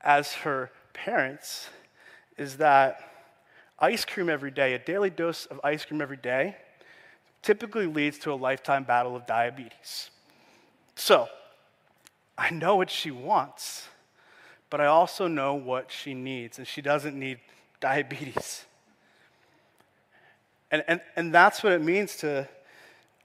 as 0.00 0.32
her 0.34 0.72
parents 1.04 1.68
is 2.36 2.56
that 2.56 3.00
ice 3.78 4.04
cream 4.04 4.28
every 4.28 4.50
day, 4.50 4.74
a 4.74 4.78
daily 4.78 5.10
dose 5.10 5.46
of 5.46 5.60
ice 5.62 5.84
cream 5.84 6.00
every 6.00 6.16
day, 6.16 6.56
typically 7.42 7.86
leads 7.86 8.18
to 8.18 8.32
a 8.32 8.34
lifetime 8.34 8.84
battle 8.84 9.14
of 9.14 9.26
diabetes. 9.26 10.10
So, 10.96 11.28
I 12.36 12.50
know 12.50 12.76
what 12.76 12.90
she 12.90 13.10
wants, 13.10 13.88
but 14.70 14.80
I 14.80 14.86
also 14.86 15.28
know 15.28 15.54
what 15.54 15.90
she 15.90 16.14
needs, 16.14 16.58
and 16.58 16.66
she 16.66 16.82
doesn't 16.82 17.18
need 17.18 17.38
diabetes. 17.80 18.64
And, 20.70 20.84
and, 20.86 21.00
and 21.16 21.32
that's 21.32 21.62
what 21.62 21.72
it 21.72 21.82
means 21.82 22.16
to 22.16 22.48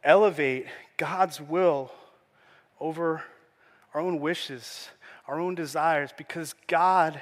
elevate 0.03 0.67
God's 0.97 1.41
will 1.41 1.91
over 2.79 3.23
our 3.93 4.01
own 4.01 4.19
wishes, 4.19 4.89
our 5.27 5.39
own 5.39 5.55
desires, 5.55 6.11
because 6.17 6.53
God 6.67 7.21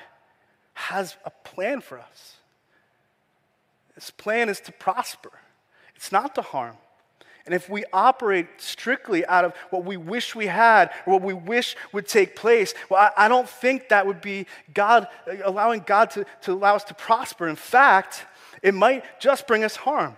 has 0.82 1.16
a 1.26 1.30
plan 1.30 1.82
for 1.82 2.00
us. 2.00 2.36
His 3.96 4.12
plan 4.12 4.50
is 4.50 4.60
to 4.62 4.72
prosper, 4.72 5.32
it's 5.96 6.12
not 6.12 6.36
to 6.36 6.42
harm. 6.42 6.78
And 7.46 7.56
if 7.56 7.70
we 7.70 7.84
operate 7.92 8.48
strictly 8.58 9.26
out 9.26 9.46
of 9.46 9.54
what 9.72 9.84
we 9.84 9.98
wish 9.98 10.36
we 10.36 10.46
had 10.46 10.92
or 11.06 11.14
what 11.14 11.24
we 11.24 11.34
wish 11.34 11.76
would 11.92 12.08
take 12.08 12.36
place, 12.36 12.76
well, 12.88 13.12
I, 13.18 13.26
I 13.26 13.28
don't 13.28 13.50
think 13.50 13.90
that 13.90 14.06
would 14.06 14.22
be 14.22 14.46
God, 14.76 15.08
uh, 15.28 15.38
allowing 15.44 15.82
God 15.82 16.12
to, 16.12 16.26
to 16.44 16.54
allow 16.54 16.76
us 16.76 16.84
to 16.86 16.94
prosper. 16.94 17.48
In 17.48 17.56
fact, 17.56 18.26
it 18.62 18.76
might 18.76 19.04
just 19.20 19.48
bring 19.48 19.64
us 19.64 19.76
harm. 19.76 20.16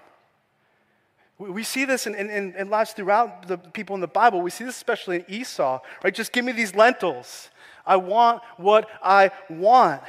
We, 1.37 1.49
we 1.49 1.63
see 1.63 1.85
this 1.85 2.07
in, 2.07 2.15
in, 2.15 2.55
in 2.55 2.69
lives 2.69 2.91
throughout 2.91 3.47
the 3.47 3.57
people 3.57 3.95
in 3.95 4.01
the 4.01 4.07
Bible. 4.07 4.41
We 4.41 4.51
see 4.51 4.65
this 4.65 4.75
especially 4.75 5.17
in 5.17 5.25
Esau, 5.29 5.79
right? 6.03 6.13
Just 6.13 6.33
give 6.33 6.43
me 6.43 6.51
these 6.51 6.75
lentils. 6.75 7.49
I 7.85 7.95
want 7.95 8.41
what 8.57 8.89
I 9.01 9.31
want. 9.49 10.01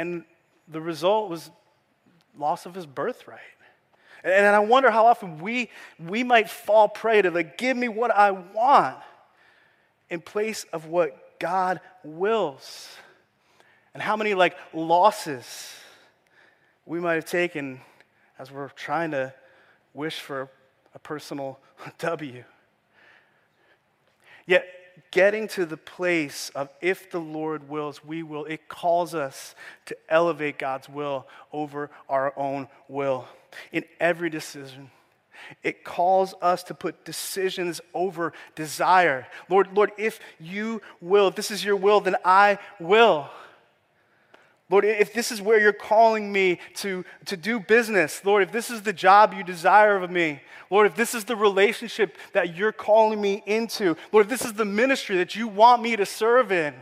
And 0.00 0.24
the 0.66 0.80
result 0.80 1.28
was 1.28 1.50
loss 2.34 2.64
of 2.64 2.74
his 2.74 2.86
birthright. 2.86 3.40
And, 4.24 4.46
I 4.46 4.58
wonder 4.60 4.90
how 4.90 5.04
often 5.04 5.40
we, 5.40 5.68
we 5.98 6.24
might 6.24 6.48
fall 6.48 6.88
prey 6.88 7.20
to 7.20 7.30
the 7.30 7.42
give 7.42 7.76
me 7.76 7.88
what 7.88 8.10
I 8.10 8.30
want 8.30 8.96
in 10.08 10.22
place 10.22 10.64
of 10.72 10.86
what 10.86 11.38
God 11.38 11.80
wills. 12.02 12.88
And 13.92 14.02
how 14.02 14.16
many 14.16 14.32
like 14.32 14.56
losses 14.72 15.74
we 16.86 16.98
might 16.98 17.16
have 17.16 17.26
taken 17.26 17.82
as 18.38 18.50
we're 18.50 18.70
trying 18.70 19.10
to 19.10 19.34
wish 19.92 20.18
for 20.18 20.48
a 20.94 20.98
personal 20.98 21.58
W. 21.98 22.42
Yet 24.46 24.64
getting 25.10 25.48
to 25.48 25.66
the 25.66 25.76
place 25.76 26.50
of 26.54 26.68
if 26.80 27.10
the 27.10 27.20
Lord 27.20 27.68
wills, 27.68 28.04
we 28.04 28.22
will, 28.22 28.44
it 28.44 28.68
calls 28.68 29.14
us 29.14 29.54
to 29.86 29.96
elevate 30.08 30.58
God's 30.58 30.88
will 30.88 31.26
over 31.52 31.90
our 32.08 32.32
own 32.36 32.68
will 32.88 33.26
in 33.72 33.84
every 33.98 34.30
decision. 34.30 34.90
It 35.62 35.84
calls 35.84 36.34
us 36.42 36.62
to 36.64 36.74
put 36.74 37.04
decisions 37.04 37.80
over 37.94 38.32
desire. 38.54 39.26
Lord, 39.48 39.74
Lord, 39.74 39.92
if 39.98 40.20
you 40.38 40.82
will, 41.00 41.28
if 41.28 41.34
this 41.34 41.50
is 41.50 41.64
your 41.64 41.76
will, 41.76 42.00
then 42.00 42.16
I 42.24 42.58
will. 42.78 43.28
Lord, 44.70 44.84
if 44.84 45.12
this 45.12 45.32
is 45.32 45.42
where 45.42 45.60
you're 45.60 45.72
calling 45.72 46.32
me 46.32 46.60
to, 46.76 47.04
to 47.26 47.36
do 47.36 47.58
business, 47.58 48.24
Lord, 48.24 48.44
if 48.44 48.52
this 48.52 48.70
is 48.70 48.82
the 48.82 48.92
job 48.92 49.34
you 49.34 49.42
desire 49.42 49.96
of 49.96 50.10
me, 50.10 50.40
Lord, 50.70 50.86
if 50.86 50.94
this 50.94 51.12
is 51.12 51.24
the 51.24 51.34
relationship 51.34 52.16
that 52.32 52.56
you're 52.56 52.70
calling 52.70 53.20
me 53.20 53.42
into, 53.46 53.96
Lord, 54.12 54.26
if 54.26 54.30
this 54.30 54.44
is 54.44 54.52
the 54.52 54.64
ministry 54.64 55.16
that 55.16 55.34
you 55.34 55.48
want 55.48 55.82
me 55.82 55.96
to 55.96 56.06
serve 56.06 56.52
in, 56.52 56.72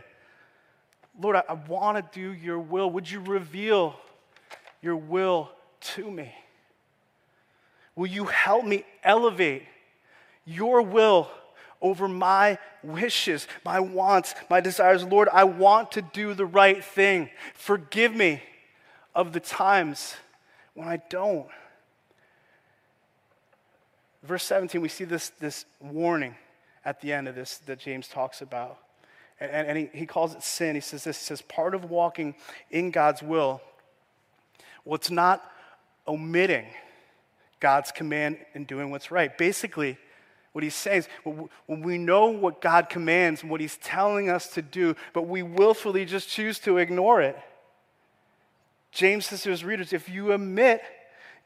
Lord, 1.19 1.35
I, 1.35 1.43
I 1.49 1.53
want 1.53 1.97
to 1.97 2.19
do 2.19 2.31
your 2.31 2.59
will. 2.59 2.91
Would 2.91 3.09
you 3.09 3.21
reveal 3.21 3.95
your 4.83 4.95
will 4.95 5.49
to 5.81 6.09
me? 6.11 6.31
Will 7.95 8.07
you 8.07 8.25
help 8.25 8.65
me 8.65 8.85
elevate 9.03 9.63
your 10.45 10.83
will 10.83 11.27
over 11.81 12.07
my 12.07 12.57
wishes, 12.83 13.47
my 13.63 13.79
wants, 13.79 14.35
my 14.49 14.59
desires? 14.59 15.03
Lord, 15.03 15.29
I 15.31 15.43
want 15.45 15.93
to 15.93 16.01
do 16.01 16.33
the 16.33 16.45
right 16.45 16.83
thing. 16.83 17.29
Forgive 17.53 18.15
me 18.15 18.41
of 19.15 19.33
the 19.33 19.39
times 19.39 20.15
when 20.73 20.87
I 20.87 21.01
don't. 21.09 21.47
Verse 24.23 24.43
17, 24.43 24.81
we 24.81 24.89
see 24.89 25.05
this, 25.05 25.29
this 25.39 25.65
warning 25.79 26.35
at 26.83 27.01
the 27.01 27.13
end 27.13 27.27
of 27.27 27.35
this 27.35 27.57
that 27.59 27.79
James 27.79 28.07
talks 28.07 28.41
about. 28.41 28.77
And, 29.39 29.51
and, 29.51 29.67
and 29.67 29.77
he, 29.77 29.99
he 29.99 30.05
calls 30.05 30.35
it 30.35 30.43
sin. 30.43 30.75
He 30.75 30.81
says 30.81 31.03
this 31.03 31.17
He 31.17 31.23
says, 31.23 31.41
part 31.41 31.73
of 31.73 31.89
walking 31.89 32.35
in 32.69 32.91
God's 32.91 33.21
will, 33.21 33.61
well, 34.83 34.95
it's 34.95 35.11
not 35.11 35.43
omitting 36.07 36.65
God's 37.59 37.91
command 37.91 38.37
and 38.53 38.65
doing 38.65 38.91
what's 38.91 39.11
right. 39.11 39.37
Basically, 39.37 39.97
what 40.51 40.63
he's 40.63 40.75
saying 40.75 40.99
is 40.99 41.07
when 41.67 41.81
we 41.81 41.97
know 41.97 42.27
what 42.27 42.61
God 42.61 42.89
commands 42.89 43.41
and 43.41 43.51
what 43.51 43.61
he's 43.61 43.77
telling 43.77 44.29
us 44.29 44.47
to 44.53 44.61
do, 44.61 44.95
but 45.13 45.27
we 45.27 45.43
willfully 45.43 46.05
just 46.05 46.27
choose 46.27 46.59
to 46.59 46.77
ignore 46.77 47.21
it. 47.21 47.37
James 48.91 49.27
says 49.27 49.43
to 49.43 49.49
his 49.49 49.63
readers 49.63 49.93
if 49.93 50.09
you 50.09 50.33
omit 50.33 50.81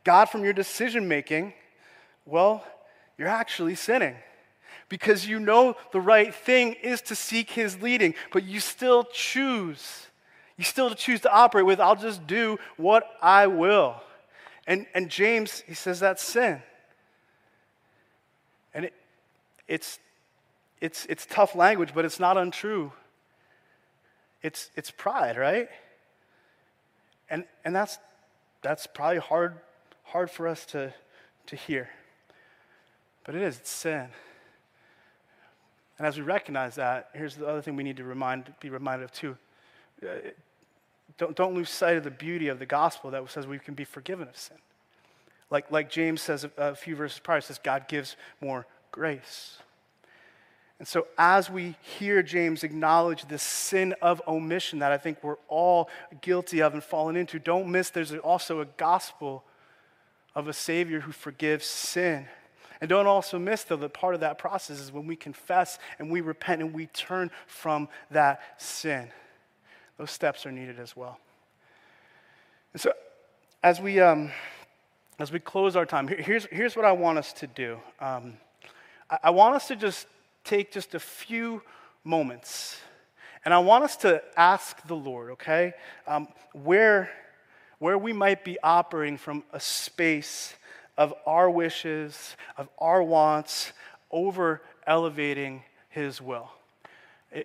God 0.03 0.25
from 0.25 0.43
your 0.43 0.53
decision 0.53 1.07
making, 1.07 1.53
well, 2.25 2.63
you're 3.17 3.27
actually 3.27 3.75
sinning 3.75 4.15
because 4.89 5.27
you 5.27 5.39
know 5.39 5.75
the 5.91 5.99
right 5.99 6.33
thing 6.33 6.73
is 6.73 7.01
to 7.01 7.15
seek 7.15 7.49
his 7.49 7.81
leading, 7.81 8.13
but 8.31 8.43
you 8.43 8.59
still 8.59 9.03
choose. 9.03 10.07
You 10.57 10.63
still 10.63 10.93
choose 10.93 11.21
to 11.21 11.33
operate 11.33 11.65
with, 11.65 11.79
I'll 11.79 11.95
just 11.95 12.25
do 12.27 12.59
what 12.77 13.03
I 13.21 13.47
will. 13.47 13.95
And, 14.67 14.85
and 14.93 15.09
James, 15.09 15.63
he 15.67 15.73
says 15.73 15.99
that's 15.99 16.23
sin. 16.23 16.61
And 18.73 18.85
it, 18.85 18.93
it's, 19.67 19.99
it's, 20.81 21.05
it's 21.05 21.25
tough 21.25 21.55
language, 21.55 21.91
but 21.93 22.05
it's 22.05 22.19
not 22.19 22.37
untrue. 22.37 22.91
It's, 24.41 24.69
it's 24.75 24.91
pride, 24.91 25.37
right? 25.37 25.69
And, 27.29 27.45
and 27.63 27.75
that's, 27.75 27.97
that's 28.61 28.87
probably 28.87 29.19
hard, 29.19 29.55
hard 30.03 30.29
for 30.29 30.47
us 30.47 30.65
to, 30.67 30.93
to 31.47 31.55
hear. 31.55 31.89
But 33.23 33.35
it 33.35 33.41
is, 33.41 33.57
it's 33.57 33.69
sin. 33.69 34.07
And 35.97 36.07
as 36.07 36.17
we 36.17 36.23
recognize 36.23 36.75
that, 36.75 37.09
here's 37.13 37.35
the 37.35 37.47
other 37.47 37.61
thing 37.61 37.75
we 37.75 37.83
need 37.83 37.97
to 37.97 38.03
remind, 38.03 38.53
be 38.59 38.69
reminded 38.69 39.05
of 39.05 39.11
too. 39.11 39.37
Uh, 40.01 40.31
don't, 41.17 41.35
don't 41.35 41.53
lose 41.53 41.69
sight 41.69 41.95
of 41.95 42.03
the 42.03 42.11
beauty 42.11 42.47
of 42.47 42.59
the 42.59 42.65
gospel 42.65 43.11
that 43.11 43.29
says 43.29 43.47
we 43.47 43.59
can 43.59 43.73
be 43.73 43.83
forgiven 43.83 44.27
of 44.27 44.35
sin. 44.35 44.57
Like, 45.53 45.69
like 45.69 45.87
James 45.87 46.19
says 46.19 46.43
a, 46.43 46.51
a 46.57 46.75
few 46.75 46.95
verses 46.95 47.19
prior, 47.19 47.39
says 47.39 47.59
God 47.63 47.87
gives 47.87 48.17
more 48.41 48.65
grace. 48.91 49.59
And 50.79 50.87
so, 50.87 51.05
as 51.15 51.47
we 51.47 51.75
hear 51.79 52.23
James 52.23 52.63
acknowledge 52.63 53.25
this 53.27 53.43
sin 53.43 53.93
of 54.01 54.19
omission 54.27 54.79
that 54.79 54.91
I 54.91 54.97
think 54.97 55.23
we're 55.23 55.37
all 55.47 55.89
guilty 56.21 56.63
of 56.63 56.73
and 56.73 56.83
fallen 56.83 57.15
into, 57.15 57.37
don't 57.37 57.69
miss 57.69 57.91
there's 57.91 58.11
also 58.15 58.61
a 58.61 58.65
gospel 58.65 59.43
of 60.33 60.47
a 60.47 60.53
Savior 60.53 61.01
who 61.01 61.11
forgives 61.11 61.65
sin. 61.65 62.25
And 62.81 62.89
don't 62.89 63.05
also 63.05 63.37
miss, 63.37 63.63
though, 63.63 63.77
that 63.77 63.93
part 63.93 64.15
of 64.15 64.21
that 64.21 64.39
process 64.39 64.79
is 64.79 64.91
when 64.91 65.05
we 65.05 65.15
confess 65.15 65.77
and 65.99 66.09
we 66.09 66.21
repent 66.21 66.63
and 66.63 66.73
we 66.73 66.87
turn 66.87 67.29
from 67.45 67.87
that 68.09 68.41
sin. 68.57 69.09
Those 69.99 70.09
steps 70.09 70.47
are 70.47 70.51
needed 70.51 70.79
as 70.79 70.97
well. 70.97 71.19
And 72.73 72.81
so, 72.81 72.91
as 73.61 73.79
we, 73.79 73.99
um, 74.01 74.31
as 75.23 75.31
we 75.31 75.39
close 75.39 75.77
our 75.77 75.85
time, 75.85 76.05
here's, 76.05 76.45
here's 76.51 76.75
what 76.75 76.83
I 76.83 76.91
want 76.91 77.17
us 77.17 77.31
to 77.33 77.47
do. 77.47 77.79
Um, 78.01 78.33
I, 79.09 79.19
I 79.23 79.29
want 79.29 79.55
us 79.55 79.69
to 79.69 79.77
just 79.77 80.05
take 80.43 80.69
just 80.69 80.95
a 80.95 80.99
few 80.99 81.61
moments. 82.03 82.77
And 83.45 83.53
I 83.53 83.59
want 83.59 83.85
us 83.85 83.95
to 83.97 84.21
ask 84.35 84.85
the 84.85 84.97
Lord, 84.97 85.31
okay, 85.31 85.75
um, 86.07 86.27
where, 86.51 87.09
where 87.79 87.97
we 87.97 88.11
might 88.11 88.43
be 88.43 88.57
operating 88.61 89.17
from 89.17 89.45
a 89.53 89.61
space 89.61 90.55
of 90.97 91.13
our 91.25 91.49
wishes, 91.49 92.35
of 92.57 92.67
our 92.77 93.01
wants, 93.01 93.71
over 94.11 94.61
elevating 94.85 95.63
His 95.87 96.21
will. 96.21 96.51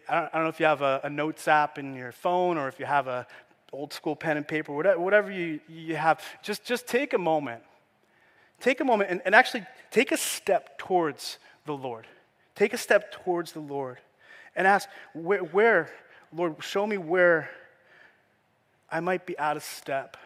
I 0.08 0.28
don't, 0.32 0.42
know 0.42 0.48
if 0.48 0.58
you 0.58 0.66
have 0.66 0.82
a, 0.82 1.00
a, 1.04 1.10
notes 1.10 1.46
app 1.46 1.78
in 1.78 1.94
your 1.94 2.10
phone 2.10 2.58
or 2.58 2.66
if 2.66 2.80
you 2.80 2.86
have 2.86 3.06
a 3.06 3.24
old 3.72 3.92
school 3.92 4.16
pen 4.16 4.36
and 4.36 4.48
paper, 4.48 4.74
whatever, 4.74 4.98
whatever 4.98 5.30
you, 5.30 5.60
you 5.68 5.94
have, 5.94 6.24
just, 6.42 6.64
just 6.64 6.88
take 6.88 7.12
a 7.12 7.18
moment. 7.18 7.62
Take 8.60 8.80
a 8.80 8.84
moment 8.84 9.10
and, 9.10 9.22
and 9.24 9.34
actually 9.34 9.64
take 9.90 10.12
a 10.12 10.16
step 10.16 10.78
towards 10.78 11.38
the 11.66 11.74
Lord. 11.74 12.06
Take 12.54 12.72
a 12.72 12.78
step 12.78 13.12
towards 13.12 13.52
the 13.52 13.60
Lord 13.60 13.98
and 14.56 14.66
ask, 14.66 14.88
where, 15.14 15.40
where 15.40 15.90
Lord, 16.32 16.56
show 16.60 16.86
me 16.86 16.98
where 16.98 17.50
I 18.90 19.00
might 19.00 19.26
be 19.26 19.38
out 19.38 19.56
of 19.56 19.62
step. 19.62 20.16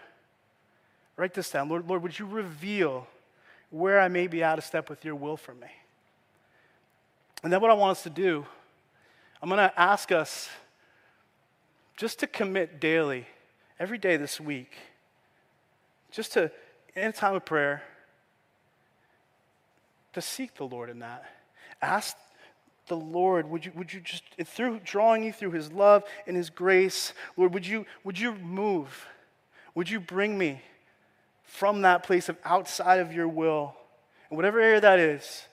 Write 1.16 1.34
this 1.34 1.50
down. 1.50 1.68
Lord, 1.68 1.86
Lord, 1.88 2.02
would 2.02 2.18
you 2.18 2.26
reveal 2.26 3.06
where 3.70 4.00
I 4.00 4.08
may 4.08 4.26
be 4.26 4.42
out 4.42 4.58
of 4.58 4.64
step 4.64 4.88
with 4.88 5.04
your 5.04 5.14
will 5.14 5.36
for 5.36 5.54
me? 5.54 5.68
And 7.42 7.52
then 7.52 7.60
what 7.60 7.70
I 7.70 7.74
want 7.74 7.92
us 7.98 8.02
to 8.04 8.10
do, 8.10 8.46
I'm 9.42 9.48
going 9.48 9.58
to 9.58 9.80
ask 9.80 10.12
us 10.12 10.48
just 11.96 12.20
to 12.20 12.26
commit 12.26 12.80
daily, 12.80 13.26
every 13.78 13.98
day 13.98 14.16
this 14.16 14.40
week, 14.40 14.72
just 16.10 16.32
to, 16.32 16.50
in 16.94 17.08
a 17.08 17.12
time 17.12 17.34
of 17.34 17.44
prayer, 17.44 17.82
to 20.12 20.20
seek 20.20 20.54
the 20.54 20.64
Lord 20.64 20.90
in 20.90 21.00
that. 21.00 21.24
Ask 21.80 22.16
the 22.88 22.96
Lord, 22.96 23.48
would 23.48 23.64
you, 23.64 23.72
would 23.74 23.92
you 23.92 24.00
just, 24.00 24.24
through 24.44 24.80
drawing 24.84 25.22
you 25.22 25.32
through 25.32 25.52
his 25.52 25.72
love 25.72 26.04
and 26.26 26.36
his 26.36 26.50
grace, 26.50 27.12
Lord, 27.36 27.54
would 27.54 27.66
you, 27.66 27.86
would 28.04 28.18
you 28.18 28.34
move? 28.34 29.06
Would 29.74 29.88
you 29.88 30.00
bring 30.00 30.36
me 30.36 30.60
from 31.44 31.82
that 31.82 32.02
place 32.02 32.28
of 32.28 32.36
outside 32.44 33.00
of 33.00 33.12
your 33.12 33.28
will, 33.28 33.74
and 34.30 34.36
whatever 34.36 34.60
area 34.60 34.80
that 34.80 34.98
is, 34.98 35.44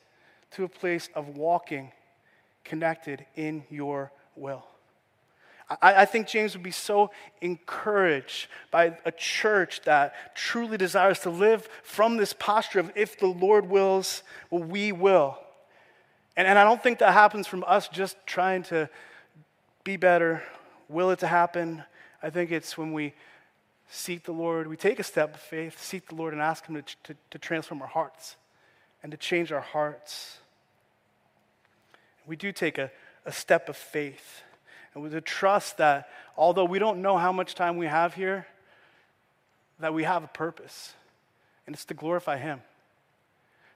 to 0.52 0.64
a 0.64 0.70
place 0.70 1.10
of 1.14 1.38
walking 1.38 1.92
connected 2.64 3.26
in 3.36 3.64
your 3.70 4.12
will? 4.36 4.66
I, 5.70 6.02
I 6.02 6.06
think 6.06 6.28
James 6.28 6.54
would 6.54 6.64
be 6.64 6.72
so 6.72 7.12
encouraged 7.42 8.48
by 8.72 8.98
a 9.06 9.12
church 9.12 9.82
that 9.82 10.36
truly 10.36 10.78
desires 10.78 11.20
to 11.20 11.30
live 11.30 11.68
from 11.84 12.18
this 12.18 12.34
posture 12.34 12.80
of 12.80 12.92
if 12.96 13.20
the 13.20 13.28
Lord 13.28 13.70
wills, 13.70 14.24
well, 14.50 14.64
we 14.64 14.92
will. 14.92 15.38
And, 16.36 16.48
and 16.48 16.58
I 16.58 16.64
don't 16.64 16.82
think 16.82 17.00
that 17.00 17.14
happens 17.14 17.48
from 17.48 17.64
us 17.68 17.88
just 17.88 18.18
trying 18.26 18.64
to 18.64 18.90
be 19.84 19.98
better, 19.98 20.44
will 20.88 21.12
it 21.12 21.20
to 21.20 21.28
happen. 21.28 21.84
I 22.24 22.30
think 22.30 22.52
it's 22.52 22.78
when 22.78 22.94
we 22.94 23.14
seek 23.90 24.24
the 24.24 24.32
Lord, 24.32 24.68
we 24.68 24.78
take 24.78 25.00
a 25.00 25.04
step 25.04 25.34
of 25.36 25.42
faith, 25.42 25.82
seek 25.82 26.08
the 26.08 26.16
Lord, 26.16 26.34
and 26.34 26.42
ask 26.42 26.66
Him 26.66 26.76
to, 26.76 26.96
to, 27.04 27.16
to 27.32 27.40
transform 27.40 27.82
our 27.82 27.88
hearts 27.88 28.36
and 29.02 29.12
to 29.12 29.18
change 29.18 29.52
our 29.52 29.62
hearts. 29.62 30.40
We 32.28 32.36
do 32.36 32.52
take 32.52 32.78
a, 32.78 32.92
a 33.26 33.32
step 33.32 33.70
of 33.70 33.76
faith 33.76 34.44
and 34.94 35.04
with 35.04 35.14
a 35.14 35.22
trust 35.22 35.78
that 35.78 36.10
although 36.36 36.66
we 36.66 36.80
don't 36.80 37.02
know 37.02 37.18
how 37.18 37.32
much 37.32 37.56
time 37.56 37.78
we 37.78 37.86
have 37.86 38.14
here, 38.14 38.48
that 39.80 39.94
we 39.94 40.04
have 40.04 40.24
a 40.24 40.28
purpose, 40.28 40.94
and 41.66 41.76
it's 41.76 41.86
to 41.86 41.94
glorify 41.94 42.38
Him. 42.38 42.62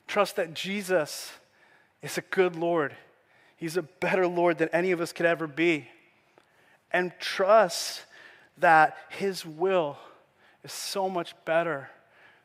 Trust 0.08 0.36
that 0.36 0.54
Jesus 0.54 1.32
is 2.02 2.18
a 2.18 2.22
good 2.22 2.56
Lord. 2.56 2.96
He's 3.56 3.78
a 3.78 3.84
better 3.84 4.28
Lord 4.28 4.58
than 4.58 4.70
any 4.70 4.92
of 4.92 5.00
us 5.00 5.14
could 5.14 5.26
ever 5.26 5.48
be. 5.48 5.88
And 6.92 7.12
trust 7.20 8.04
that 8.58 8.98
His 9.10 9.46
will 9.46 9.98
is 10.64 10.74
so 10.74 11.10
much 11.10 11.34
better 11.46 11.90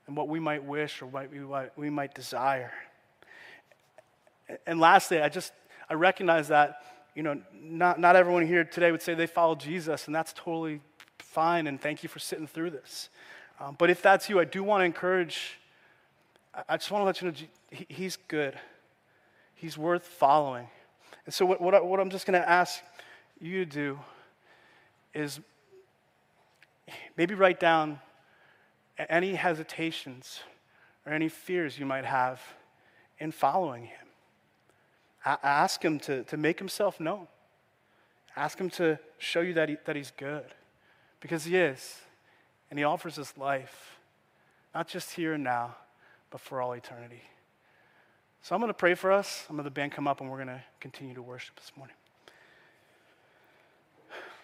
than 0.07 0.15
what 0.15 0.29
we 0.29 0.41
might 0.41 0.65
wish 0.65 1.03
or 1.03 1.07
what 1.07 1.31
we 1.31 1.41
might, 1.41 1.77
we 1.77 1.91
might 1.91 2.15
desire. 2.15 2.73
And 4.67 4.81
lastly, 4.81 5.21
I 5.21 5.29
just 5.29 5.53
I 5.91 5.95
recognize 5.95 6.49
that 6.49 6.83
you 7.19 7.25
know 7.25 7.37
not, 7.53 7.99
not 7.99 8.15
everyone 8.15 8.47
here 8.47 8.63
today 8.63 8.93
would 8.93 9.03
say 9.03 9.13
they 9.13 9.27
follow 9.27 9.57
Jesus, 9.57 10.07
and 10.07 10.15
that's 10.15 10.33
totally 10.33 10.81
fine. 11.19 11.67
And 11.67 11.81
thank 11.81 12.05
you 12.05 12.09
for 12.09 12.21
sitting 12.21 12.47
through 12.47 12.71
this. 12.71 13.09
Um, 13.59 13.75
but 13.77 13.91
if 13.91 14.01
that's 14.01 14.29
you, 14.29 14.39
I 14.39 14.45
do 14.45 14.63
want 14.63 14.83
to 14.83 14.85
encourage. 14.85 15.59
I 16.69 16.77
just 16.77 16.93
want 16.93 17.03
to 17.03 17.07
let 17.07 17.21
you 17.21 17.29
know 17.29 17.35
he, 17.73 17.87
he's 17.89 18.19
good. 18.29 18.57
He's 19.57 19.77
worth 19.77 20.07
following. 20.07 20.69
And 21.25 21.35
so, 21.35 21.45
what, 21.45 21.61
what, 21.61 21.75
I, 21.75 21.81
what 21.81 21.99
I'm 21.99 22.09
just 22.09 22.25
going 22.25 22.41
to 22.41 22.49
ask 22.49 22.81
you 23.41 23.65
to 23.65 23.69
do 23.69 23.99
is 25.13 25.41
maybe 27.17 27.35
write 27.35 27.59
down 27.59 27.99
any 28.97 29.35
hesitations 29.35 30.39
or 31.05 31.13
any 31.13 31.29
fears 31.29 31.81
you 31.81 31.85
might 31.85 32.05
have 32.05 32.41
in 33.19 33.33
following 33.33 33.87
him. 33.87 34.08
Ask 35.43 35.85
him 35.85 35.99
to, 36.01 36.25
to 36.25 36.37
make 36.37 36.59
himself 36.59 37.01
known. 37.01 37.27
Ask 38.37 38.59
him 38.59 38.71
to 38.71 38.99
show 39.19 39.41
you 39.41 39.55
that, 39.55 39.69
he, 39.69 39.77
that 39.85 39.97
he's 39.97 40.13
good 40.13 40.45
because 41.21 41.45
he 41.45 41.57
is. 41.57 41.97
And 42.71 42.79
he 42.79 42.85
offers 42.85 43.19
us 43.19 43.35
life, 43.37 43.99
not 44.75 44.89
just 44.89 45.13
here 45.13 45.33
and 45.33 45.43
now, 45.43 45.77
but 46.31 46.41
for 46.41 46.61
all 46.61 46.73
eternity. 46.73 47.23
So 48.43 48.55
I'm 48.55 48.61
going 48.61 48.71
to 48.71 48.75
pray 48.75 48.95
for 48.95 49.11
us. 49.11 49.45
I'm 49.49 49.57
going 49.57 49.65
to 49.65 49.71
the 49.71 49.75
band 49.75 49.93
come 49.93 50.07
up 50.07 50.21
and 50.21 50.31
we're 50.31 50.37
going 50.37 50.49
to 50.49 50.63
continue 50.81 51.15
to 51.15 51.23
worship 51.23 51.57
this 51.57 51.73
morning. 51.77 51.97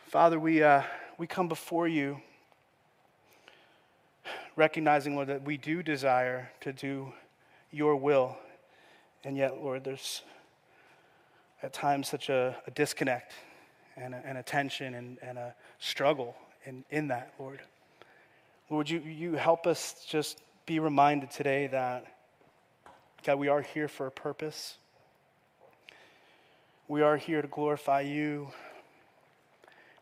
Father, 0.08 0.38
we, 0.38 0.62
uh, 0.62 0.82
we 1.18 1.26
come 1.26 1.48
before 1.48 1.88
you 1.88 2.20
recognizing, 4.56 5.14
Lord, 5.14 5.28
that 5.28 5.42
we 5.42 5.56
do 5.56 5.82
desire 5.82 6.50
to 6.60 6.72
do 6.72 7.12
your 7.70 7.96
will. 7.96 8.36
And 9.24 9.36
yet, 9.36 9.62
Lord, 9.62 9.84
there's 9.84 10.22
at 11.64 11.72
times 11.72 12.06
such 12.08 12.28
a, 12.28 12.54
a 12.66 12.70
disconnect 12.72 13.32
and 13.96 14.14
a, 14.14 14.22
and 14.26 14.36
a 14.36 14.42
tension 14.42 14.94
and, 14.94 15.16
and 15.22 15.38
a 15.38 15.54
struggle 15.78 16.36
in, 16.66 16.84
in 16.90 17.08
that, 17.08 17.32
Lord. 17.38 17.60
Lord, 18.68 18.90
you, 18.90 19.00
you 19.00 19.32
help 19.32 19.66
us 19.66 20.04
just 20.06 20.42
be 20.66 20.78
reminded 20.78 21.30
today 21.30 21.68
that, 21.68 22.04
God, 23.24 23.38
we 23.38 23.48
are 23.48 23.62
here 23.62 23.88
for 23.88 24.06
a 24.06 24.10
purpose. 24.10 24.76
We 26.86 27.00
are 27.00 27.16
here 27.16 27.40
to 27.40 27.48
glorify 27.48 28.02
you. 28.02 28.48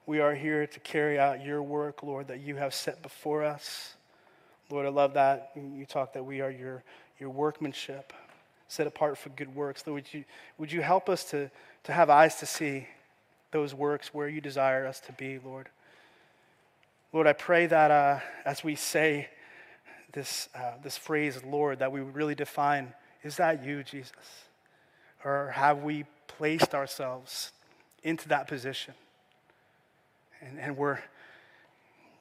We 0.04 0.18
are 0.18 0.34
here 0.34 0.66
to 0.66 0.80
carry 0.80 1.16
out 1.16 1.44
your 1.44 1.62
work, 1.62 2.02
Lord, 2.02 2.26
that 2.26 2.40
you 2.40 2.56
have 2.56 2.74
set 2.74 3.02
before 3.02 3.44
us. 3.44 3.94
Lord, 4.68 4.84
I 4.84 4.88
love 4.88 5.14
that. 5.14 5.52
You 5.54 5.86
talk 5.86 6.14
that 6.14 6.24
we 6.24 6.40
are 6.40 6.50
your, 6.50 6.82
your 7.20 7.30
workmanship, 7.30 8.12
set 8.72 8.86
apart 8.86 9.18
for 9.18 9.28
good 9.28 9.54
works. 9.54 9.84
Lord, 9.86 10.02
would 10.02 10.14
you, 10.14 10.24
would 10.56 10.72
you 10.72 10.80
help 10.80 11.10
us 11.10 11.24
to, 11.24 11.50
to 11.84 11.92
have 11.92 12.08
eyes 12.08 12.36
to 12.36 12.46
see 12.46 12.88
those 13.50 13.74
works 13.74 14.14
where 14.14 14.28
you 14.28 14.40
desire 14.40 14.86
us 14.86 14.98
to 15.00 15.12
be, 15.12 15.38
Lord? 15.38 15.68
Lord, 17.12 17.26
I 17.26 17.34
pray 17.34 17.66
that 17.66 17.90
uh, 17.90 18.20
as 18.46 18.64
we 18.64 18.74
say 18.74 19.28
this, 20.12 20.48
uh, 20.54 20.72
this 20.82 20.96
phrase, 20.96 21.38
Lord, 21.44 21.80
that 21.80 21.92
we 21.92 22.00
really 22.00 22.34
define 22.34 22.94
is 23.22 23.36
that 23.36 23.62
you, 23.62 23.82
Jesus? 23.82 24.10
Or 25.22 25.50
have 25.54 25.82
we 25.82 26.06
placed 26.26 26.74
ourselves 26.74 27.52
into 28.02 28.28
that 28.30 28.48
position? 28.48 28.94
And, 30.40 30.58
and 30.58 30.76
we're, 30.78 30.98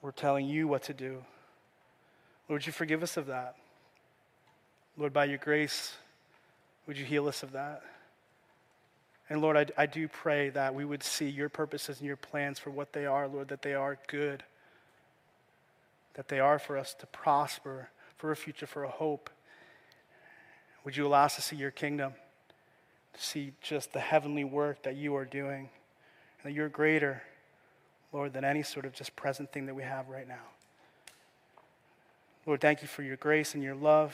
we're 0.02 0.12
telling 0.12 0.48
you 0.48 0.68
what 0.68 0.84
to 0.84 0.94
do. 0.94 1.24
Lord, 2.50 2.60
would 2.60 2.68
you 2.68 2.74
forgive 2.74 3.02
us 3.02 3.16
of 3.16 3.28
that? 3.28 3.56
Lord, 4.98 5.14
by 5.14 5.26
your 5.26 5.38
grace, 5.38 5.94
would 6.88 6.98
you 6.98 7.06
heal 7.06 7.28
us 7.28 7.44
of 7.44 7.52
that? 7.54 7.82
And 9.30 9.42
Lord, 9.42 9.56
I, 9.56 9.84
I 9.84 9.86
do 9.86 10.10
pray 10.10 10.50
that 10.50 10.76
we 10.76 10.84
would 10.84 11.04
see 11.04 11.30
your 11.30 11.48
purposes 11.48 12.00
and 12.00 12.08
your 12.08 12.18
plans 12.18 12.60
for 12.60 12.70
what 12.70 12.92
they 12.92 13.06
are, 13.06 13.28
Lord, 13.30 13.48
that 13.48 13.62
they 13.62 13.74
are 13.74 13.98
good, 14.08 14.44
that 16.16 16.28
they 16.28 16.40
are 16.42 16.60
for 16.60 16.78
us 16.78 16.94
to 16.96 17.06
prosper, 17.08 17.90
for 18.18 18.32
a 18.32 18.36
future, 18.36 18.68
for 18.68 18.84
a 18.84 18.90
hope. 18.90 19.30
Would 20.84 20.98
you 20.98 21.08
allow 21.08 21.24
us 21.24 21.36
to 21.36 21.42
see 21.42 21.56
your 21.56 21.72
kingdom, 21.72 22.14
to 23.14 23.22
see 23.22 23.54
just 23.62 23.94
the 23.94 24.02
heavenly 24.02 24.44
work 24.44 24.84
that 24.84 24.98
you 24.98 25.16
are 25.16 25.24
doing, 25.24 25.70
and 26.44 26.44
that 26.44 26.52
you're 26.52 26.68
greater, 26.68 27.22
Lord, 28.12 28.34
than 28.34 28.44
any 28.44 28.64
sort 28.64 28.86
of 28.86 28.92
just 28.92 29.16
present 29.16 29.54
thing 29.54 29.66
that 29.68 29.76
we 29.76 29.84
have 29.84 30.10
right 30.10 30.28
now. 30.28 30.44
Lord, 32.46 32.60
thank 32.60 32.82
you 32.82 32.90
for 32.90 33.04
your 33.04 33.16
grace 33.16 33.54
and 33.54 33.64
your 33.64 33.76
love. 33.76 34.14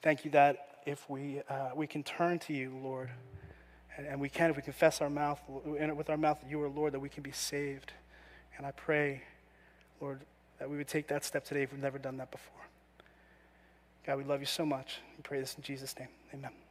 Thank 0.00 0.24
you 0.24 0.30
that 0.30 0.71
if 0.86 1.08
we, 1.08 1.42
uh, 1.48 1.70
we 1.74 1.86
can 1.86 2.02
turn 2.02 2.38
to 2.40 2.52
you, 2.52 2.76
Lord, 2.82 3.10
and, 3.96 4.06
and 4.06 4.20
we 4.20 4.28
can, 4.28 4.50
if 4.50 4.56
we 4.56 4.62
confess 4.62 5.00
our 5.00 5.10
mouth, 5.10 5.40
with 5.48 6.10
our 6.10 6.16
mouth 6.16 6.40
that 6.40 6.50
you 6.50 6.62
are 6.62 6.68
Lord, 6.68 6.94
that 6.94 7.00
we 7.00 7.08
can 7.08 7.22
be 7.22 7.32
saved. 7.32 7.92
And 8.56 8.66
I 8.66 8.70
pray, 8.72 9.22
Lord, 10.00 10.20
that 10.58 10.68
we 10.68 10.76
would 10.76 10.88
take 10.88 11.08
that 11.08 11.24
step 11.24 11.44
today 11.44 11.62
if 11.62 11.72
we've 11.72 11.82
never 11.82 11.98
done 11.98 12.16
that 12.18 12.30
before. 12.30 12.60
God, 14.06 14.18
we 14.18 14.24
love 14.24 14.40
you 14.40 14.46
so 14.46 14.66
much. 14.66 14.98
We 15.16 15.22
pray 15.22 15.40
this 15.40 15.54
in 15.56 15.62
Jesus' 15.62 15.98
name. 15.98 16.08
Amen. 16.34 16.61